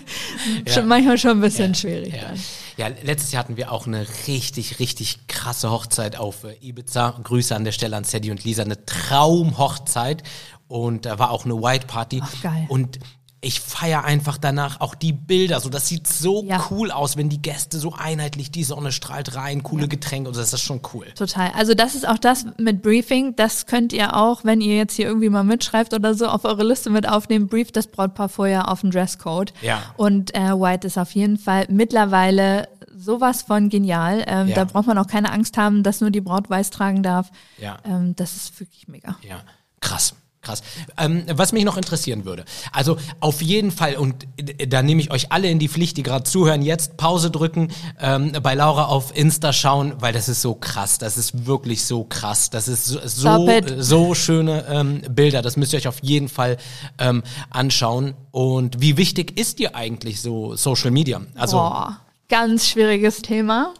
schon 0.66 0.88
manchmal 0.88 1.16
schon 1.16 1.30
ein 1.32 1.40
bisschen 1.40 1.59
schwierig. 1.74 2.14
Ja. 2.14 2.28
dann. 2.28 2.40
ja, 2.76 2.88
letztes 3.02 3.32
Jahr 3.32 3.44
hatten 3.44 3.56
wir 3.56 3.72
auch 3.72 3.86
eine 3.86 4.06
richtig, 4.26 4.78
richtig 4.78 5.26
krasse 5.28 5.70
Hochzeit 5.70 6.16
auf 6.16 6.44
äh, 6.44 6.56
Ibiza. 6.60 7.18
Grüße 7.22 7.54
an 7.54 7.64
der 7.64 7.72
Stelle 7.72 7.96
an 7.96 8.04
Sadie 8.04 8.30
und 8.30 8.44
Lisa. 8.44 8.62
Eine 8.62 8.84
Traumhochzeit. 8.84 10.22
Und 10.68 11.04
da 11.04 11.18
war 11.18 11.30
auch 11.30 11.44
eine 11.44 11.60
White 11.60 11.86
Party. 11.86 12.20
Ach, 12.22 12.42
geil. 12.42 12.66
Und 12.68 13.00
ich 13.42 13.60
feiere 13.60 14.04
einfach 14.04 14.36
danach 14.36 14.80
auch 14.82 14.94
die 14.94 15.14
Bilder. 15.14 15.60
So, 15.60 15.70
das 15.70 15.88
sieht 15.88 16.06
so 16.06 16.44
Ja. 16.44 16.62
cool 16.70 16.90
aus, 16.90 17.16
wenn 17.16 17.30
die 17.30 17.40
Gäste 17.40 17.78
so 17.78 17.94
einheitlich, 17.94 18.50
die 18.50 18.64
Sonne 18.64 18.92
strahlt 18.92 19.34
rein, 19.34 19.62
coole 19.62 19.88
Getränke 19.88 20.28
und 20.28 20.34
so. 20.34 20.40
Das 20.42 20.52
ist 20.52 20.60
schon 20.60 20.82
cool. 20.92 21.06
Total. 21.14 21.50
Also 21.56 21.72
das 21.72 21.94
ist 21.94 22.06
auch 22.06 22.18
das 22.18 22.44
mit 22.58 22.82
Briefing. 22.82 23.34
Das 23.36 23.64
könnt 23.64 23.94
ihr 23.94 24.14
auch, 24.14 24.44
wenn 24.44 24.60
ihr 24.60 24.76
jetzt 24.76 24.94
hier 24.96 25.06
irgendwie 25.06 25.30
mal 25.30 25.42
mitschreibt 25.44 25.94
oder 25.94 26.12
so, 26.14 26.26
auf 26.26 26.44
eure 26.44 26.64
Liste 26.64 26.90
mit 26.90 27.08
aufnehmen. 27.08 27.46
Brief 27.48 27.72
das 27.72 27.86
Brautpaar 27.86 28.28
vorher 28.28 28.70
auf 28.70 28.82
den 28.82 28.90
Dresscode. 28.90 29.54
Ja. 29.62 29.82
Und 29.96 30.34
äh, 30.34 30.52
White 30.52 30.86
ist 30.86 30.98
auf 30.98 31.12
jeden 31.12 31.38
Fall 31.38 31.64
mittlerweile 31.70 32.68
sowas 32.94 33.40
von 33.40 33.70
genial. 33.70 34.22
Ähm, 34.26 34.48
Ja. 34.48 34.54
Da 34.56 34.64
braucht 34.64 34.86
man 34.86 34.98
auch 34.98 35.06
keine 35.06 35.32
Angst 35.32 35.56
haben, 35.56 35.82
dass 35.82 36.02
nur 36.02 36.10
die 36.10 36.20
Braut 36.20 36.50
weiß 36.50 36.68
tragen 36.68 37.02
darf. 37.02 37.30
Ja. 37.56 37.78
Ähm, 37.86 38.14
das 38.16 38.36
ist 38.36 38.60
wirklich 38.60 38.86
mega. 38.88 39.16
Ja, 39.26 39.40
krass. 39.80 40.14
Krass. 40.42 40.62
Ähm, 40.96 41.24
was 41.30 41.52
mich 41.52 41.64
noch 41.64 41.76
interessieren 41.76 42.24
würde, 42.24 42.46
also 42.72 42.96
auf 43.20 43.42
jeden 43.42 43.70
Fall, 43.70 43.96
und 43.96 44.26
äh, 44.38 44.66
da 44.66 44.82
nehme 44.82 45.02
ich 45.02 45.10
euch 45.10 45.32
alle 45.32 45.50
in 45.50 45.58
die 45.58 45.68
Pflicht, 45.68 45.98
die 45.98 46.02
gerade 46.02 46.24
zuhören, 46.24 46.62
jetzt 46.62 46.96
Pause 46.96 47.30
drücken, 47.30 47.68
ähm, 48.00 48.32
bei 48.42 48.54
Laura 48.54 48.86
auf 48.86 49.14
Insta 49.14 49.52
schauen, 49.52 49.92
weil 50.00 50.14
das 50.14 50.30
ist 50.30 50.40
so 50.40 50.54
krass, 50.54 50.96
das 50.96 51.18
ist 51.18 51.44
wirklich 51.44 51.84
so 51.84 52.04
krass, 52.04 52.48
das 52.48 52.68
ist 52.68 52.86
so, 52.86 53.00
so, 53.06 53.48
so 53.76 54.14
schöne 54.14 54.64
ähm, 54.70 55.02
Bilder, 55.10 55.42
das 55.42 55.58
müsst 55.58 55.74
ihr 55.74 55.78
euch 55.78 55.88
auf 55.88 55.98
jeden 56.00 56.30
Fall 56.30 56.56
ähm, 56.98 57.22
anschauen. 57.50 58.14
Und 58.30 58.80
wie 58.80 58.96
wichtig 58.96 59.38
ist 59.38 59.58
dir 59.58 59.74
eigentlich 59.76 60.22
so 60.22 60.56
Social 60.56 60.90
Media? 60.90 61.20
Also, 61.34 61.58
Boah, 61.58 62.00
ganz 62.30 62.66
schwieriges 62.66 63.20
Thema. 63.20 63.74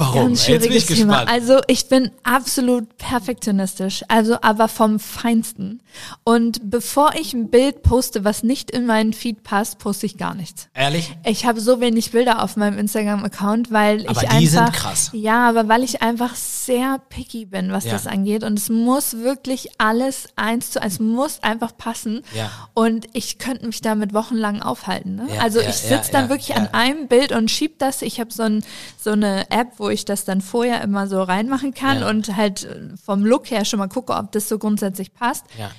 Warum? 0.00 0.14
Ganz 0.28 0.46
Jetzt 0.46 0.62
bin 0.62 0.70
schwieriges 0.70 0.90
ich 0.90 0.98
Thema. 0.98 1.18
gespannt. 1.20 1.30
Also 1.42 1.60
ich 1.68 1.88
bin 1.88 2.10
absolut 2.24 2.96
perfektionistisch, 2.98 4.02
also 4.08 4.38
aber 4.42 4.68
vom 4.68 4.98
Feinsten. 4.98 5.80
Und 6.24 6.70
bevor 6.70 7.12
ich 7.14 7.32
ein 7.34 7.50
Bild 7.50 7.82
poste, 7.82 8.24
was 8.24 8.42
nicht 8.42 8.70
in 8.70 8.86
meinen 8.86 9.12
Feed 9.12 9.42
passt, 9.42 9.78
poste 9.78 10.06
ich 10.06 10.16
gar 10.16 10.34
nichts. 10.34 10.68
Ehrlich? 10.74 11.16
Ich 11.24 11.44
habe 11.46 11.60
so 11.60 11.80
wenig 11.80 12.10
Bilder 12.12 12.42
auf 12.42 12.56
meinem 12.56 12.78
Instagram-Account, 12.78 13.70
weil 13.70 14.06
Aber 14.08 14.22
ich 14.22 14.28
die 14.28 14.46
sind 14.46 14.60
einfach 14.60 14.72
krass. 14.74 15.10
ja, 15.12 15.48
aber 15.48 15.68
weil 15.68 15.82
ich 15.84 16.02
einfach 16.02 16.34
sehr 16.34 16.98
picky 17.08 17.44
bin, 17.46 17.72
was 17.72 17.84
Ja. 17.84 17.92
das 17.92 18.06
angeht 18.06 18.42
und 18.44 18.58
es 18.58 18.68
muss 18.68 19.18
wirklich 19.18 19.68
alles 19.78 20.28
eins 20.36 20.70
zu 20.70 20.82
eins 20.82 20.98
muss 21.00 21.42
einfach 21.42 21.76
passen 21.76 22.22
Ja. 22.34 22.50
und 22.74 23.06
ich 23.12 23.38
könnte 23.38 23.66
mich 23.66 23.80
damit 23.80 24.14
wochenlang 24.14 24.62
aufhalten. 24.62 25.16
Ne? 25.16 25.26
Ja, 25.34 25.42
also 25.42 25.60
ich 25.60 25.74
sitze 25.74 26.12
dann 26.12 26.28
wirklich 26.28 26.54
an 26.56 26.68
einem 26.72 27.08
Bild 27.08 27.32
und 27.32 27.50
schieb 27.50 27.78
das. 27.78 28.02
Ich 28.02 28.20
habe 28.20 28.32
so, 28.32 28.42
ein, 28.44 28.64
so 28.98 29.10
eine 29.10 29.50
App, 29.50 29.68
wo 29.78 29.88
ich 29.90 30.04
das 30.04 30.24
dann 30.24 30.40
vorher 30.40 30.80
immer 30.82 31.06
so 31.06 31.22
reinmachen 31.22 31.74
kann 31.74 32.00
Ja. 32.00 32.08
und 32.08 32.36
halt 32.36 32.64
äh, 32.64 32.96
vom 33.04 33.24
Look 33.24 33.50
her 33.50 33.64
schon 33.64 33.78
mal 33.78 33.88
gucke, 33.88 34.14
ob 34.14 34.32
das 34.32 34.48
so 34.48 34.58
grundsätzlich 34.58 35.12
passt. 35.14 35.44
Ja. 35.58 35.70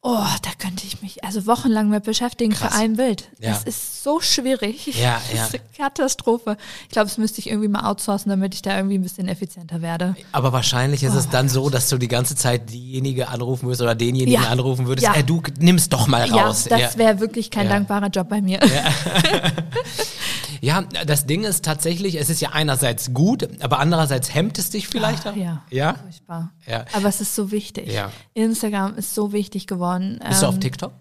Oh, 0.00 0.14
da 0.42 0.50
könnte 0.60 0.86
ich 0.86 1.02
mich 1.02 1.24
also 1.24 1.44
wochenlang 1.48 1.88
mit 1.88 2.04
beschäftigen 2.04 2.52
Krass. 2.52 2.72
für 2.72 2.78
ein 2.80 2.94
Bild. 2.96 3.30
Ja. 3.40 3.50
Das 3.50 3.64
ist 3.64 4.04
so 4.04 4.20
schwierig. 4.20 4.86
Ja, 4.96 5.20
das 5.32 5.36
ja. 5.36 5.44
ist 5.46 5.54
eine 5.54 5.62
Katastrophe. 5.76 6.56
Ich 6.84 6.90
glaube, 6.90 7.08
das 7.08 7.18
müsste 7.18 7.40
ich 7.40 7.50
irgendwie 7.50 7.66
mal 7.66 7.84
outsourcen, 7.90 8.30
damit 8.30 8.54
ich 8.54 8.62
da 8.62 8.76
irgendwie 8.76 8.96
ein 8.96 9.02
bisschen 9.02 9.26
effizienter 9.26 9.82
werde. 9.82 10.14
Aber 10.30 10.52
wahrscheinlich 10.52 11.02
ist 11.02 11.14
es 11.14 11.28
dann 11.28 11.48
so, 11.48 11.68
dass 11.68 11.88
du 11.88 11.98
die 11.98 12.06
ganze 12.06 12.36
Zeit 12.36 12.70
diejenige 12.70 13.26
anrufen 13.28 13.66
würdest 13.66 13.82
oder 13.82 13.96
denjenigen 13.96 14.40
Ja. 14.40 14.48
anrufen 14.50 14.86
würdest. 14.86 15.04
Ja. 15.08 15.14
Ey, 15.14 15.24
du 15.24 15.42
nimmst 15.58 15.92
doch 15.92 16.06
mal 16.06 16.22
raus. 16.30 16.68
Ja, 16.70 16.78
das 16.78 16.96
wäre 16.96 17.18
wirklich 17.18 17.50
kein 17.50 17.66
Ja. 17.66 17.72
dankbarer 17.72 18.06
Job 18.08 18.28
bei 18.28 18.40
mir. 18.40 18.60
Ja, 20.60 20.82
das 20.82 21.26
Ding 21.26 21.44
ist 21.44 21.64
tatsächlich, 21.64 22.16
es 22.16 22.30
ist 22.30 22.40
ja 22.40 22.50
einerseits 22.50 23.12
gut, 23.14 23.48
aber 23.62 23.78
andererseits 23.78 24.34
hemmt 24.34 24.58
es 24.58 24.70
dich 24.70 24.88
vielleicht 24.88 25.26
Ah, 25.26 25.30
auch. 25.30 25.36
ja. 25.36 25.62
Ja? 25.70 25.94
Furchtbar. 25.94 26.52
Ja. 26.66 26.84
Aber 26.92 27.08
es 27.08 27.20
ist 27.20 27.34
so 27.34 27.50
wichtig. 27.50 27.92
Ja. 27.92 28.10
Instagram 28.34 28.94
ist 28.96 29.14
so 29.14 29.32
wichtig 29.32 29.66
geworden. 29.66 30.20
Bist 30.26 30.42
du 30.42 30.46
auf 30.46 30.54
Ähm, 30.54 30.60
TikTok? 30.60 30.92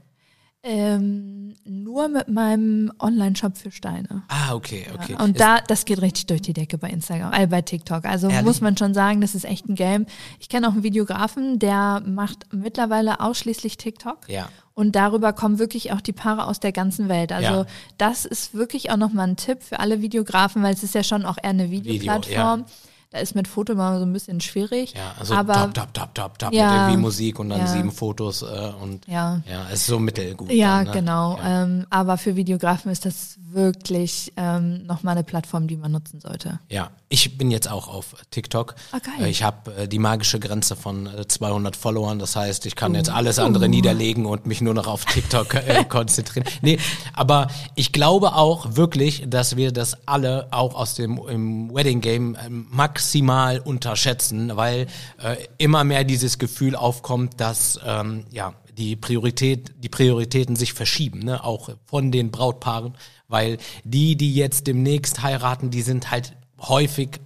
Ähm, 0.64 1.56
nur 1.64 2.10
mit 2.10 2.28
meinem 2.28 2.92
Online-Shop 3.00 3.58
für 3.58 3.72
Steine. 3.72 4.24
Ah, 4.28 4.54
okay, 4.54 4.86
okay. 4.94 5.14
Und 5.16 5.32
Ist- 5.38 5.40
da, 5.40 5.60
das 5.62 5.86
geht 5.86 6.02
richtig 6.02 6.26
durch 6.26 6.42
die 6.42 6.52
Decke 6.54 6.78
bei 6.78 6.90
Instagram, 6.90 7.32
äh, 7.32 7.48
bei 7.48 7.62
TikTok. 7.62 8.04
Also 8.06 8.28
Ehrlich? 8.28 8.46
muss 8.46 8.60
man 8.60 8.76
schon 8.76 8.94
sagen, 8.94 9.22
das 9.22 9.34
ist 9.36 9.46
echt 9.46 9.70
ein 9.70 9.76
Game. 9.76 10.06
Ich 10.40 10.50
kenne 10.50 10.68
auch 10.68 10.74
einen 10.74 10.84
Videografen, 10.84 11.60
der 11.60 12.02
macht 12.06 12.52
mittlerweile 12.54 13.22
ausschließlich 13.22 13.78
TikTok. 13.78 14.28
Ja. 14.28 14.50
Und 14.78 14.96
darüber 14.96 15.34
kommen 15.34 15.58
wirklich 15.58 15.92
auch 15.92 16.02
die 16.02 16.12
Paare 16.14 16.46
aus 16.46 16.60
der 16.60 16.72
ganzen 16.72 17.10
Welt. 17.10 17.32
Also 17.32 17.52
Ja. 17.52 17.66
das 17.98 18.26
ist 18.26 18.54
wirklich 18.54 18.92
auch 18.92 18.98
nochmal 18.98 19.28
ein 19.28 19.36
Tipp 19.36 19.64
für 19.64 19.80
alle 19.80 20.04
Videografen, 20.04 20.62
weil 20.62 20.72
es 20.72 20.84
ist 20.84 20.94
ja 20.94 21.02
schon 21.04 21.26
auch 21.26 21.38
eher 21.42 21.50
eine 21.50 21.72
Videoplattform. 21.72 22.64
Da 23.10 23.20
ist 23.20 23.36
mit 23.36 23.48
Foto 23.48 23.74
mal 23.74 24.00
so 24.00 24.06
ein 24.06 24.12
bisschen 24.12 24.42
schwierig. 24.42 24.94
Ja, 24.94 25.14
also 25.18 25.34
aber 25.34 25.54
top, 25.54 25.74
top, 25.74 25.94
top, 25.94 26.14
top, 26.14 26.40
top 26.40 26.54
Ja. 26.54 26.72
mit 26.72 26.80
irgendwie 26.82 26.98
Musik 27.02 27.40
und 27.40 27.50
dann 27.50 27.60
Ja. 27.62 27.68
sieben 27.68 27.92
Fotos 27.92 28.42
äh, 28.42 28.46
und 28.82 29.08
Ja. 29.08 29.42
ja, 29.50 29.66
es 29.70 29.76
ist 29.82 29.88
so 29.88 29.98
mittelgut. 30.00 30.52
Ja, 30.52 30.78
dann, 30.80 30.88
ne? 30.88 30.92
genau. 30.92 31.38
Ja. 31.38 31.64
Ähm, 31.64 31.86
aber 31.90 32.18
für 32.18 32.36
Videografen 32.36 32.92
ist 32.92 33.06
das 33.06 33.38
wirklich 33.50 34.34
ähm, 34.36 34.86
nochmal 34.86 35.14
eine 35.16 35.24
Plattform, 35.24 35.68
die 35.68 35.78
man 35.78 35.92
nutzen 35.94 36.20
sollte. 36.20 36.60
Ja, 36.70 36.90
ich 37.08 37.38
bin 37.38 37.50
jetzt 37.50 37.72
auch 37.72 37.88
auf 37.88 38.14
TikTok. 38.30 38.76
Ah, 38.92 39.00
geil. 39.00 39.26
Äh, 39.26 39.30
Ich 39.30 39.42
habe 39.42 39.74
äh, 39.74 39.88
die 39.88 40.00
magische 40.00 40.40
Grenze 40.40 40.76
von 40.76 41.08
äh, 41.08 41.26
200 41.28 41.78
Followern. 41.78 42.20
Das 42.20 42.36
heißt, 42.36 42.66
ich 42.66 42.76
kann 42.76 42.92
Uh. 42.92 42.96
jetzt 42.96 43.10
alles 43.10 43.40
andere 43.40 43.70
niederlegen 43.70 44.26
und 44.26 44.46
mich 44.46 44.60
nur 44.60 44.74
noch 44.74 44.88
auf 44.88 45.06
TikTok 45.06 45.54
äh, 45.56 45.86
konzentrieren. 45.90 46.46
Nee, 46.62 46.78
aber 47.14 47.48
ich 47.76 47.94
glaube 47.94 48.36
auch 48.36 48.76
wirklich, 48.76 49.24
dass 49.30 49.56
wir 49.56 49.72
das 49.72 49.96
alle 50.08 50.48
auch 50.52 50.76
aus 50.76 50.94
dem 50.96 51.18
im 51.30 51.74
Wedding 51.74 52.02
Game 52.02 52.36
äh, 52.36 52.50
maximal 52.98 53.60
unterschätzen, 53.60 54.58
weil 54.58 54.88
äh, 55.22 55.36
immer 55.60 55.84
mehr 55.84 56.04
dieses 56.04 56.40
Gefühl 56.40 56.76
aufkommt, 56.76 57.40
dass 57.40 57.80
ähm, 57.86 58.26
ja 58.32 58.56
die 58.76 58.96
Priorität, 58.96 59.72
die 59.78 59.90
Prioritäten 59.90 60.56
sich 60.56 60.74
verschieben, 60.74 61.20
ne? 61.20 61.44
auch 61.44 61.70
von 61.86 62.12
den 62.12 62.32
Brautpaaren, 62.32 62.96
weil 63.28 63.58
die, 63.84 64.16
die 64.16 64.34
jetzt 64.34 64.66
demnächst 64.66 65.22
heiraten, 65.22 65.70
die 65.70 65.84
sind 65.84 66.10
halt 66.10 66.34
häufig 66.60 67.20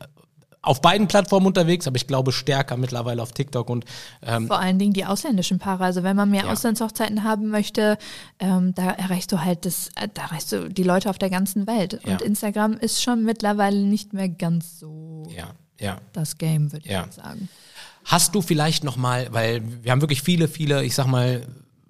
auf 0.64 0.80
beiden 0.82 1.08
Plattformen 1.08 1.48
unterwegs, 1.48 1.88
aber 1.88 1.96
ich 1.96 2.06
glaube 2.06 2.32
stärker 2.32 2.78
mittlerweile 2.78 3.22
auf 3.24 3.32
TikTok 3.32 3.70
und 3.70 3.86
ähm, 4.22 4.48
Vor 4.48 4.60
allen 4.60 4.78
Dingen 4.78 4.94
die 4.94 5.06
ausländischen 5.06 5.58
Paare. 5.58 5.86
Also 5.86 6.04
wenn 6.04 6.16
man 6.16 6.30
mehr 6.30 6.46
Ja. 6.46 6.52
Auslandshochzeiten 6.52 7.24
haben 7.24 7.50
möchte, 7.50 7.98
ähm, 8.40 8.76
da 8.76 8.92
erreichst 8.92 9.32
du 9.32 9.44
halt 9.44 9.66
das, 9.66 9.90
äh, 9.96 10.08
da 10.14 10.24
erreichst 10.24 10.52
du 10.52 10.70
die 10.70 10.84
Leute 10.84 11.10
auf 11.10 11.18
der 11.18 11.32
ganzen 11.32 11.66
Welt. 11.66 12.00
Ja. 12.06 12.12
Und 12.14 12.22
Instagram 12.22 12.74
ist 12.74 13.02
schon 13.02 13.24
mittlerweile 13.24 13.80
nicht 13.80 14.14
mehr 14.14 14.30
ganz 14.30 14.80
so 14.80 15.24
ja, 15.36 15.48
ja. 15.80 15.98
das 16.14 16.38
Game, 16.38 16.72
würde 16.72 16.86
ich 16.86 16.92
Ja. 16.92 17.08
sagen. 17.12 17.50
Hast 18.06 18.36
du 18.36 18.42
vielleicht 18.42 18.84
noch 18.84 18.98
mal, 18.98 19.28
weil 19.32 19.62
wir 19.84 19.92
haben 19.92 20.02
wirklich 20.02 20.22
viele, 20.22 20.48
viele, 20.48 20.84
ich 20.84 20.94
sag 20.94 21.08
mal, 21.08 21.46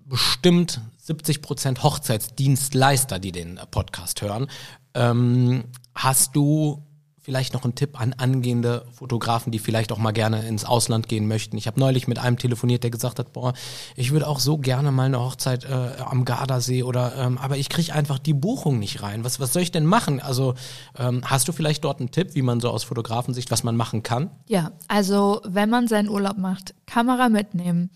bestimmt 0.05 0.79
70 0.97 1.41
Prozent 1.41 1.83
Hochzeitsdienstleister, 1.83 3.19
die 3.19 3.31
den 3.31 3.59
Podcast 3.71 4.21
hören. 4.21 4.47
Ähm, 4.93 5.65
hast 5.95 6.35
du 6.35 6.83
vielleicht 7.21 7.53
noch 7.53 7.63
einen 7.63 7.75
Tipp 7.75 7.99
an 7.99 8.13
angehende 8.13 8.85
Fotografen, 8.91 9.51
die 9.51 9.59
vielleicht 9.59 9.91
auch 9.91 9.97
mal 9.97 10.11
gerne 10.11 10.45
ins 10.47 10.65
Ausland 10.65 11.07
gehen 11.07 11.27
möchten? 11.27 11.57
Ich 11.57 11.67
habe 11.67 11.79
neulich 11.79 12.07
mit 12.07 12.19
einem 12.19 12.37
telefoniert, 12.37 12.83
der 12.83 12.89
gesagt 12.89 13.19
hat, 13.19 13.33
boah, 13.33 13.53
ich 13.95 14.11
würde 14.11 14.27
auch 14.27 14.39
so 14.39 14.57
gerne 14.57 14.91
mal 14.91 15.05
eine 15.05 15.19
Hochzeit 15.19 15.65
äh, 15.65 16.01
am 16.03 16.25
Gardasee 16.25 16.83
oder, 16.83 17.15
ähm, 17.17 17.37
aber 17.37 17.57
ich 17.57 17.69
kriege 17.69 17.93
einfach 17.93 18.17
die 18.17 18.33
Buchung 18.33 18.79
nicht 18.79 19.03
rein. 19.03 19.23
Was, 19.23 19.39
was 19.39 19.53
soll 19.53 19.61
ich 19.61 19.71
denn 19.71 19.85
machen? 19.85 20.19
Also 20.19 20.55
ähm, 20.97 21.21
hast 21.23 21.47
du 21.47 21.51
vielleicht 21.51 21.83
dort 21.83 21.99
einen 21.99 22.11
Tipp, 22.11 22.33
wie 22.33 22.41
man 22.41 22.59
so 22.59 22.69
aus 22.69 22.83
Fotografensicht, 22.83 23.51
was 23.51 23.63
man 23.63 23.75
machen 23.75 24.01
kann? 24.01 24.31
Ja, 24.47 24.71
also 24.87 25.41
wenn 25.45 25.69
man 25.69 25.87
seinen 25.87 26.09
Urlaub 26.09 26.37
macht, 26.37 26.73
Kamera 26.87 27.29
mitnehmen, 27.29 27.89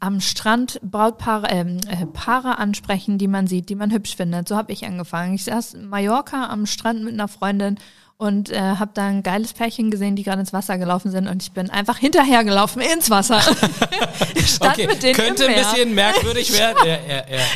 am 0.00 0.20
Strand 0.20 0.80
Brautpaare, 0.82 1.46
ähm, 1.50 1.78
äh, 1.88 2.04
Paare 2.06 2.58
ansprechen, 2.58 3.16
die 3.16 3.28
man 3.28 3.46
sieht, 3.46 3.68
die 3.68 3.74
man 3.74 3.92
hübsch 3.92 4.16
findet. 4.16 4.48
So 4.48 4.56
habe 4.56 4.72
ich 4.72 4.84
angefangen. 4.84 5.34
Ich 5.34 5.44
saß 5.44 5.74
in 5.74 5.88
Mallorca 5.88 6.48
am 6.48 6.66
Strand 6.66 7.04
mit 7.04 7.14
einer 7.14 7.28
Freundin 7.28 7.78
und 8.22 8.50
äh, 8.50 8.60
habe 8.60 8.92
da 8.94 9.06
ein 9.06 9.22
geiles 9.24 9.52
Pärchen 9.52 9.90
gesehen, 9.90 10.14
die 10.14 10.22
gerade 10.22 10.40
ins 10.40 10.52
Wasser 10.52 10.78
gelaufen 10.78 11.10
sind 11.10 11.26
und 11.26 11.42
ich 11.42 11.50
bin 11.50 11.70
einfach 11.70 11.98
hinterhergelaufen 11.98 12.80
ins 12.80 13.10
Wasser. 13.10 13.40
Stand 14.46 14.78
mit 14.78 15.02
denen 15.02 15.14
könnte 15.14 15.46
ein 15.48 15.54
bisschen 15.56 15.94
merkwürdig 15.94 16.52
werden. 16.58 16.78
Ja, 16.86 16.98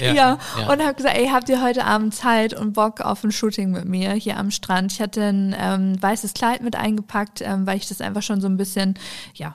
ja, 0.03 0.13
ja, 0.13 0.39
ja. 0.59 0.73
Und 0.73 0.83
habe 0.83 0.95
gesagt, 0.95 1.17
ey, 1.17 1.29
habt 1.29 1.49
ihr 1.49 1.63
heute 1.63 1.85
Abend 1.85 2.15
Zeit 2.15 2.53
und 2.53 2.73
Bock 2.73 3.01
auf 3.01 3.23
ein 3.23 3.31
Shooting 3.33 3.71
mit 3.71 3.85
mir 3.85 4.13
hier 4.13 4.37
am 4.39 4.51
Strand? 4.51 4.93
Ich 4.93 5.01
hatte 5.01 5.23
ein 5.23 5.55
ähm, 5.59 6.03
weißes 6.03 6.35
Kleid 6.35 6.63
mit 6.63 6.75
eingepackt, 6.77 7.41
ähm, 7.43 7.67
weil 7.67 7.77
ich 7.77 7.87
das 7.89 8.01
einfach 8.01 8.23
schon 8.23 8.41
so 8.41 8.49
ein 8.49 8.57
bisschen, 8.57 8.95
ja, 9.35 9.55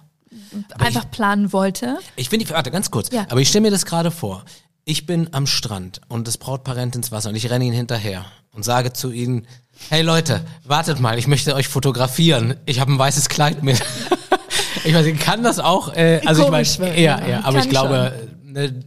einfach 0.79 1.09
planen 1.11 1.51
wollte. 1.51 1.97
Ich 2.15 2.29
finde, 2.29 2.45
die- 2.45 2.51
warte, 2.51 2.71
ganz 2.71 2.89
kurz. 2.89 3.09
Ja. 3.11 3.25
Aber 3.29 3.41
ich 3.41 3.49
stelle 3.49 3.63
mir 3.63 3.71
das 3.71 3.85
gerade 3.85 4.11
vor. 4.11 4.45
Ich 4.83 5.05
bin 5.05 5.29
am 5.31 5.45
Strand 5.45 6.01
und 6.07 6.27
das 6.27 6.37
Brautpaar 6.37 6.75
rennt 6.75 6.95
ins 6.95 7.11
Wasser 7.11 7.29
und 7.29 7.35
ich 7.35 7.49
renne 7.49 7.65
ihnen 7.65 7.75
hinterher 7.75 8.25
und 8.51 8.65
sage 8.65 8.93
zu 8.93 9.11
ihnen, 9.11 9.47
hey 9.89 10.01
Leute, 10.01 10.41
wartet 10.63 10.99
mal, 10.99 11.19
ich 11.19 11.27
möchte 11.27 11.53
euch 11.55 11.67
fotografieren. 11.67 12.55
Ich 12.65 12.79
habe 12.79 12.91
ein 12.91 12.99
weißes 12.99 13.29
Kleid 13.29 13.61
mit. 13.61 13.79
ich 14.83 14.93
weiß, 14.93 15.05
ich 15.05 15.19
kann 15.19 15.43
das 15.43 15.59
auch, 15.59 15.93
äh, 15.95 16.21
also 16.25 16.45
Komisch 16.45 16.71
ich 16.73 16.79
meine, 16.79 16.99
ja, 16.99 17.27
ja. 17.27 17.41
aber 17.43 17.59
ich 17.59 17.69
glaube, 17.69 18.27
ne, 18.43 18.83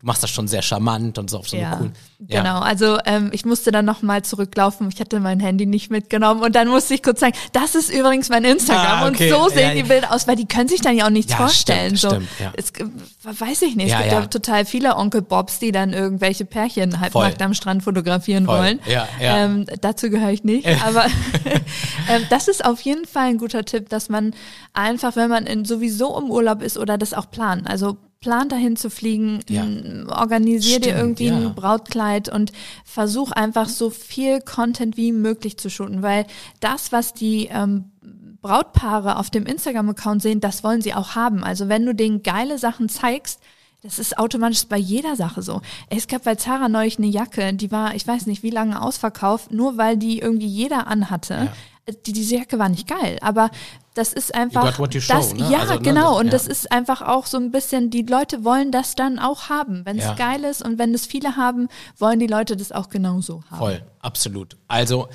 du 0.00 0.06
machst 0.06 0.22
das 0.22 0.30
schon 0.30 0.48
sehr 0.48 0.62
charmant 0.62 1.18
und 1.18 1.28
so 1.28 1.38
auf 1.38 1.48
so 1.48 1.58
eine 1.58 1.76
cool. 1.78 1.90
Ja. 2.26 2.42
Genau, 2.42 2.60
also 2.60 2.98
ähm, 3.04 3.30
ich 3.32 3.44
musste 3.44 3.70
dann 3.70 3.84
nochmal 3.84 4.22
zurücklaufen. 4.22 4.88
Ich 4.92 4.98
hatte 5.00 5.20
mein 5.20 5.40
Handy 5.40 5.66
nicht 5.66 5.90
mitgenommen 5.90 6.42
und 6.42 6.54
dann 6.54 6.68
musste 6.68 6.94
ich 6.94 7.02
kurz 7.02 7.20
sagen, 7.20 7.34
das 7.52 7.74
ist 7.74 7.92
übrigens 7.92 8.28
mein 8.30 8.44
Instagram 8.44 8.86
Ah, 9.04 9.08
okay. 9.08 9.32
und 9.32 9.38
so 9.38 9.48
sehen 9.50 9.68
Ja, 9.68 9.72
die 9.74 9.80
ja. 9.80 9.84
Bilder 9.86 10.12
aus, 10.12 10.26
weil 10.26 10.36
die 10.36 10.46
können 10.46 10.68
sich 10.68 10.80
dann 10.80 10.96
ja 10.96 11.04
auch 11.06 11.10
nichts 11.10 11.32
Ja, 11.32 11.38
vorstellen. 11.38 11.96
stimmt, 11.96 12.00
so, 12.00 12.08
stimmt, 12.10 12.28
ja. 12.40 12.52
es, 12.56 13.40
weiß 13.40 13.62
ich 13.62 13.76
nicht. 13.76 13.88
Ja, 13.88 13.96
es 13.98 14.02
gibt 14.04 14.12
ja. 14.12 14.20
ja 14.20 14.26
total 14.26 14.64
viele 14.64 14.96
Onkel 14.96 15.20
Bobs, 15.22 15.58
die 15.58 15.70
dann 15.72 15.92
irgendwelche 15.92 16.44
Pärchen 16.46 17.00
halt 17.00 17.14
nackt 17.14 17.42
am 17.42 17.52
Strand 17.52 17.82
fotografieren 17.82 18.46
Voll. 18.46 18.58
wollen. 18.58 18.80
Ja, 18.86 19.06
ja. 19.20 19.44
Ähm, 19.44 19.66
dazu 19.82 20.08
gehöre 20.08 20.30
ich 20.30 20.44
nicht, 20.44 20.66
aber 20.86 21.04
ähm, 22.08 22.22
das 22.30 22.48
ist 22.48 22.64
auf 22.64 22.80
jeden 22.80 23.06
Fall 23.06 23.28
ein 23.28 23.38
guter 23.38 23.64
Tipp, 23.64 23.88
dass 23.90 24.08
man 24.08 24.34
einfach, 24.72 25.16
wenn 25.16 25.28
man 25.28 25.46
in, 25.46 25.64
sowieso 25.64 26.18
im 26.18 26.30
Urlaub 26.30 26.62
ist 26.62 26.78
oder 26.78 26.96
das 26.96 27.12
auch 27.12 27.30
plant, 27.30 27.68
also 27.68 27.96
plant 28.20 28.52
dahin 28.52 28.76
zu 28.76 28.90
fliegen, 28.90 29.40
Ja. 29.48 29.62
m, 29.64 30.06
organisier 30.10 30.78
dir 30.78 30.94
irgendwie 30.96 31.28
ja. 31.28 31.36
ein 31.36 31.54
Brautkleid 31.54 32.28
und 32.28 32.52
versuch 32.84 33.32
einfach 33.32 33.68
so 33.68 33.88
viel 33.88 34.40
Content 34.42 34.96
wie 34.98 35.12
möglich 35.12 35.56
zu 35.56 35.70
shooten, 35.70 36.02
weil 36.02 36.26
das, 36.60 36.92
was 36.92 37.14
die 37.14 37.48
ähm, 37.50 37.84
Brautpaare 38.42 39.16
auf 39.16 39.30
dem 39.30 39.46
Instagram-Account 39.46 40.20
sehen, 40.22 40.40
das 40.40 40.62
wollen 40.62 40.82
sie 40.82 40.92
auch 40.94 41.14
haben. 41.14 41.42
Also 41.42 41.68
wenn 41.68 41.84
du 41.86 41.94
denen 41.94 42.22
geile 42.22 42.58
Sachen 42.58 42.88
zeigst, 42.90 43.40
das 43.82 43.98
ist 43.98 44.18
automatisch 44.18 44.66
bei 44.66 44.76
jeder 44.76 45.16
Sache 45.16 45.40
so. 45.40 45.62
Es 45.88 46.06
gab 46.06 46.24
bei 46.24 46.34
Zara 46.34 46.68
neulich 46.68 46.98
eine 46.98 47.06
Jacke, 47.06 47.54
die 47.54 47.70
war, 47.70 47.94
ich 47.94 48.06
weiß 48.06 48.26
nicht 48.26 48.42
wie 48.42 48.50
lange 48.50 48.82
ausverkauft, 48.82 49.50
nur 49.52 49.78
weil 49.78 49.96
die 49.96 50.18
irgendwie 50.18 50.46
jeder 50.46 50.86
anhatte. 50.86 51.50
Die, 51.92 52.12
diese 52.12 52.36
Jacke 52.36 52.58
war 52.58 52.68
nicht 52.68 52.88
geil, 52.88 53.18
aber 53.20 53.50
das 53.94 54.12
ist 54.12 54.34
einfach, 54.34 54.74
show, 54.76 54.86
das, 55.08 55.34
ne? 55.34 55.50
ja 55.50 55.60
Also, 55.60 55.74
ne, 55.74 55.80
genau, 55.80 56.10
das- 56.12 56.20
und 56.20 56.26
ja. 56.26 56.30
das 56.32 56.46
ist 56.46 56.70
einfach 56.72 57.02
auch 57.02 57.26
so 57.26 57.36
ein 57.38 57.50
bisschen, 57.50 57.90
die 57.90 58.02
Leute 58.02 58.44
wollen 58.44 58.70
das 58.72 58.94
dann 58.94 59.18
auch 59.18 59.48
haben. 59.48 59.84
Wenn 59.84 59.98
es 59.98 60.04
Ja. 60.04 60.14
geil 60.14 60.44
ist 60.44 60.62
und 60.62 60.78
wenn 60.78 60.94
es 60.94 61.06
viele 61.06 61.36
haben, 61.36 61.68
wollen 61.98 62.18
die 62.20 62.26
Leute 62.28 62.56
das 62.56 62.72
auch 62.72 62.88
genauso 62.88 63.42
haben. 63.50 63.58
Voll, 63.58 63.82
absolut. 64.00 64.56
Also 64.68 65.08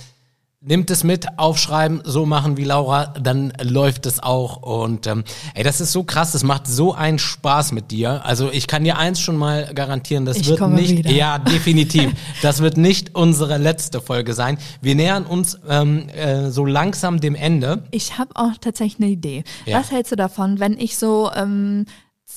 nimmt 0.61 0.89
es 0.89 1.03
mit, 1.03 1.37
aufschreiben, 1.37 2.01
so 2.03 2.25
machen 2.25 2.57
wie 2.57 2.63
Laura, 2.63 3.13
dann 3.21 3.53
läuft 3.61 4.05
es 4.05 4.19
auch. 4.21 4.57
Und 4.63 5.05
ähm, 5.05 5.23
ey, 5.53 5.63
das 5.63 5.79
ist 5.79 5.91
so 5.91 6.03
krass, 6.03 6.31
das 6.31 6.43
macht 6.43 6.65
so 6.67 6.93
einen 6.93 7.19
Spaß 7.19 7.71
mit 7.71 7.91
dir. 7.91 8.25
Also 8.25 8.51
ich 8.51 8.65
kann 8.67 8.83
dir 8.83 8.97
eins 8.97 9.19
schon 9.19 9.37
mal 9.37 9.71
garantieren, 9.75 10.25
das 10.25 10.37
Ich 10.37 10.47
wird 10.47 10.61
nicht, 10.69 10.97
wieder. 10.97 11.11
ja 11.11 11.37
definitiv, 11.37 12.11
das 12.41 12.61
wird 12.61 12.77
nicht 12.77 13.15
unsere 13.15 13.57
letzte 13.57 14.01
Folge 14.01 14.33
sein. 14.33 14.57
Wir 14.81 14.95
nähern 14.95 15.25
uns 15.25 15.59
ähm, 15.69 16.09
äh, 16.09 16.49
so 16.49 16.65
langsam 16.65 17.19
dem 17.19 17.35
Ende. 17.35 17.83
Ich 17.91 18.17
habe 18.17 18.31
auch 18.35 18.53
tatsächlich 18.59 18.99
eine 18.99 19.11
Idee. 19.11 19.43
Ja. 19.65 19.79
Was 19.79 19.91
hältst 19.91 20.11
du 20.11 20.15
davon, 20.15 20.59
wenn 20.59 20.79
ich 20.79 20.97
so 20.97 21.31
ähm, 21.35 21.85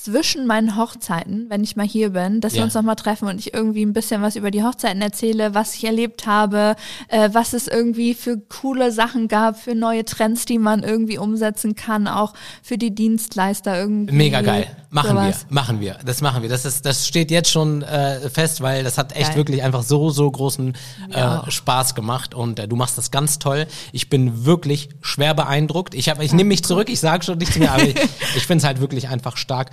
zwischen 0.03 0.45
meinen 0.47 0.77
Hochzeiten, 0.77 1.47
wenn 1.49 1.63
ich 1.63 1.75
mal 1.75 1.85
hier 1.85 2.11
bin, 2.11 2.41
dass 2.41 2.53
Ja. 2.53 2.59
wir 2.59 2.63
uns 2.65 2.73
nochmal 2.73 2.95
treffen 2.95 3.27
und 3.27 3.39
ich 3.39 3.53
irgendwie 3.53 3.85
ein 3.85 3.93
bisschen 3.93 4.21
was 4.21 4.35
über 4.35 4.49
die 4.51 4.63
Hochzeiten 4.63 5.01
erzähle, 5.01 5.53
was 5.55 5.75
ich 5.75 5.83
erlebt 5.83 6.25
habe, 6.25 6.75
äh, 7.09 7.29
was 7.33 7.53
es 7.53 7.67
irgendwie 7.67 8.13
für 8.13 8.37
coole 8.37 8.91
Sachen 8.91 9.27
gab, 9.27 9.59
für 9.59 9.75
neue 9.75 10.05
Trends, 10.05 10.45
die 10.45 10.57
man 10.57 10.83
irgendwie 10.83 11.17
umsetzen 11.17 11.75
kann, 11.75 12.07
auch 12.07 12.33
für 12.63 12.77
die 12.77 12.95
Dienstleister 12.95 13.77
irgendwie. 13.79 14.13
Mega 14.15 14.41
geil. 14.41 14.67
Machen 14.91 15.09
sowas. 15.11 15.45
wir, 15.47 15.53
machen 15.53 15.79
wir. 15.81 15.97
Das 16.03 16.21
machen 16.21 16.41
wir. 16.41 16.49
Das 16.49 16.65
ist, 16.65 16.83
das 16.85 17.07
steht 17.07 17.29
jetzt 17.29 17.51
schon 17.51 17.83
äh, 17.83 18.27
fest, 18.29 18.61
weil 18.61 18.83
das 18.83 18.97
hat 18.97 19.15
echt 19.15 19.27
Geil. 19.29 19.35
wirklich 19.37 19.61
einfach 19.61 19.83
so, 19.83 20.09
so 20.09 20.29
großen 20.31 20.75
Ja. 21.11 21.43
äh, 21.45 21.51
Spaß 21.51 21.93
gemacht 21.93 22.33
und 22.33 22.57
äh, 22.57 22.67
du 22.67 22.75
machst 22.75 22.97
das 22.97 23.11
ganz 23.11 23.37
toll. 23.37 23.67
Ich 23.91 24.09
bin 24.09 24.45
wirklich 24.45 24.89
schwer 25.01 25.33
beeindruckt. 25.35 25.93
Ich 25.93 26.09
habe, 26.09 26.23
ich 26.23 26.33
nehme 26.33 26.47
mich 26.47 26.63
zurück. 26.63 26.89
Ich 26.89 26.99
sage 26.99 27.23
schon 27.23 27.37
nichts 27.37 27.55
mehr, 27.57 27.71
aber 27.73 27.83
ich, 27.83 27.95
ich 28.35 28.47
finde 28.47 28.59
es 28.61 28.63
halt 28.63 28.79
wirklich 28.81 29.09
einfach 29.09 29.37
stark. 29.37 29.69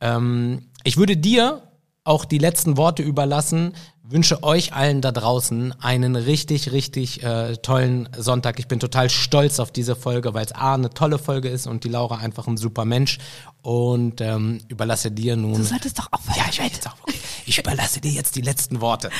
Ähm, 0.00 0.68
ich 0.84 0.96
würde 0.96 1.16
dir 1.16 1.62
auch 2.04 2.24
die 2.24 2.38
letzten 2.38 2.76
Worte 2.76 3.02
überlassen. 3.02 3.74
Wünsche 4.02 4.42
euch 4.42 4.72
allen 4.72 5.02
da 5.02 5.12
draußen 5.12 5.72
einen 5.80 6.16
richtig, 6.16 6.72
richtig 6.72 7.22
äh, 7.22 7.56
tollen 7.58 8.08
Sonntag. 8.16 8.58
Ich 8.58 8.66
bin 8.66 8.80
total 8.80 9.08
stolz 9.08 9.60
auf 9.60 9.70
diese 9.70 9.94
Folge, 9.94 10.34
weil 10.34 10.44
es 10.44 10.52
A, 10.52 10.74
eine 10.74 10.90
tolle 10.90 11.18
Folge 11.18 11.48
ist 11.48 11.68
und 11.68 11.84
die 11.84 11.88
Laura 11.88 12.16
einfach 12.16 12.48
ein 12.48 12.56
super 12.56 12.84
Mensch. 12.84 13.18
Und 13.62 14.20
ähm, 14.20 14.58
überlasse 14.68 15.12
dir 15.12 15.36
nun. 15.36 15.54
Du 15.54 15.62
solltest 15.62 15.98
doch 15.98 16.08
aufhören. 16.10 16.38
ja, 16.38 16.44
ich, 16.50 16.58
will 16.58 16.66
jetzt 16.66 16.88
auch, 16.88 16.96
ich 17.46 17.58
überlasse 17.58 18.00
dir 18.00 18.10
jetzt 18.10 18.34
die 18.34 18.40
letzten 18.40 18.80
Worte. 18.80 19.10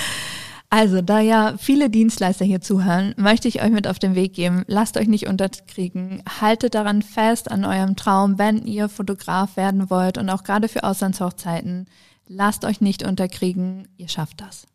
Also, 0.73 1.03
da 1.03 1.19
ja 1.19 1.57
viele 1.59 1.91
Dienstleister 1.91 2.45
hier 2.45 2.61
zuhören, 2.61 3.13
möchte 3.17 3.49
ich 3.49 3.61
euch 3.61 3.71
mit 3.71 3.89
auf 3.89 3.99
den 3.99 4.15
Weg 4.15 4.35
geben. 4.35 4.63
Lasst 4.69 4.97
euch 4.97 5.09
nicht 5.09 5.27
unterkriegen. 5.27 6.23
Haltet 6.41 6.77
daran 6.77 7.03
fest 7.03 7.51
an 7.51 7.65
eurem 7.65 7.97
Traum, 7.97 8.39
wenn 8.39 8.65
ihr 8.65 8.89
Fotograf 8.89 9.57
werden 9.57 9.91
wollt 9.91 10.17
und 10.17 10.31
auch 10.31 10.45
gerade 10.45 10.69
für 10.69 10.85
Auslandshochzeiten. 10.85 11.87
Lasst 12.29 12.65
euch 12.65 12.81
nicht 12.81 13.05
unterkriegen. 13.05 13.89
Ihr 13.97 14.09
schafft 14.09 14.41
das. 14.41 14.69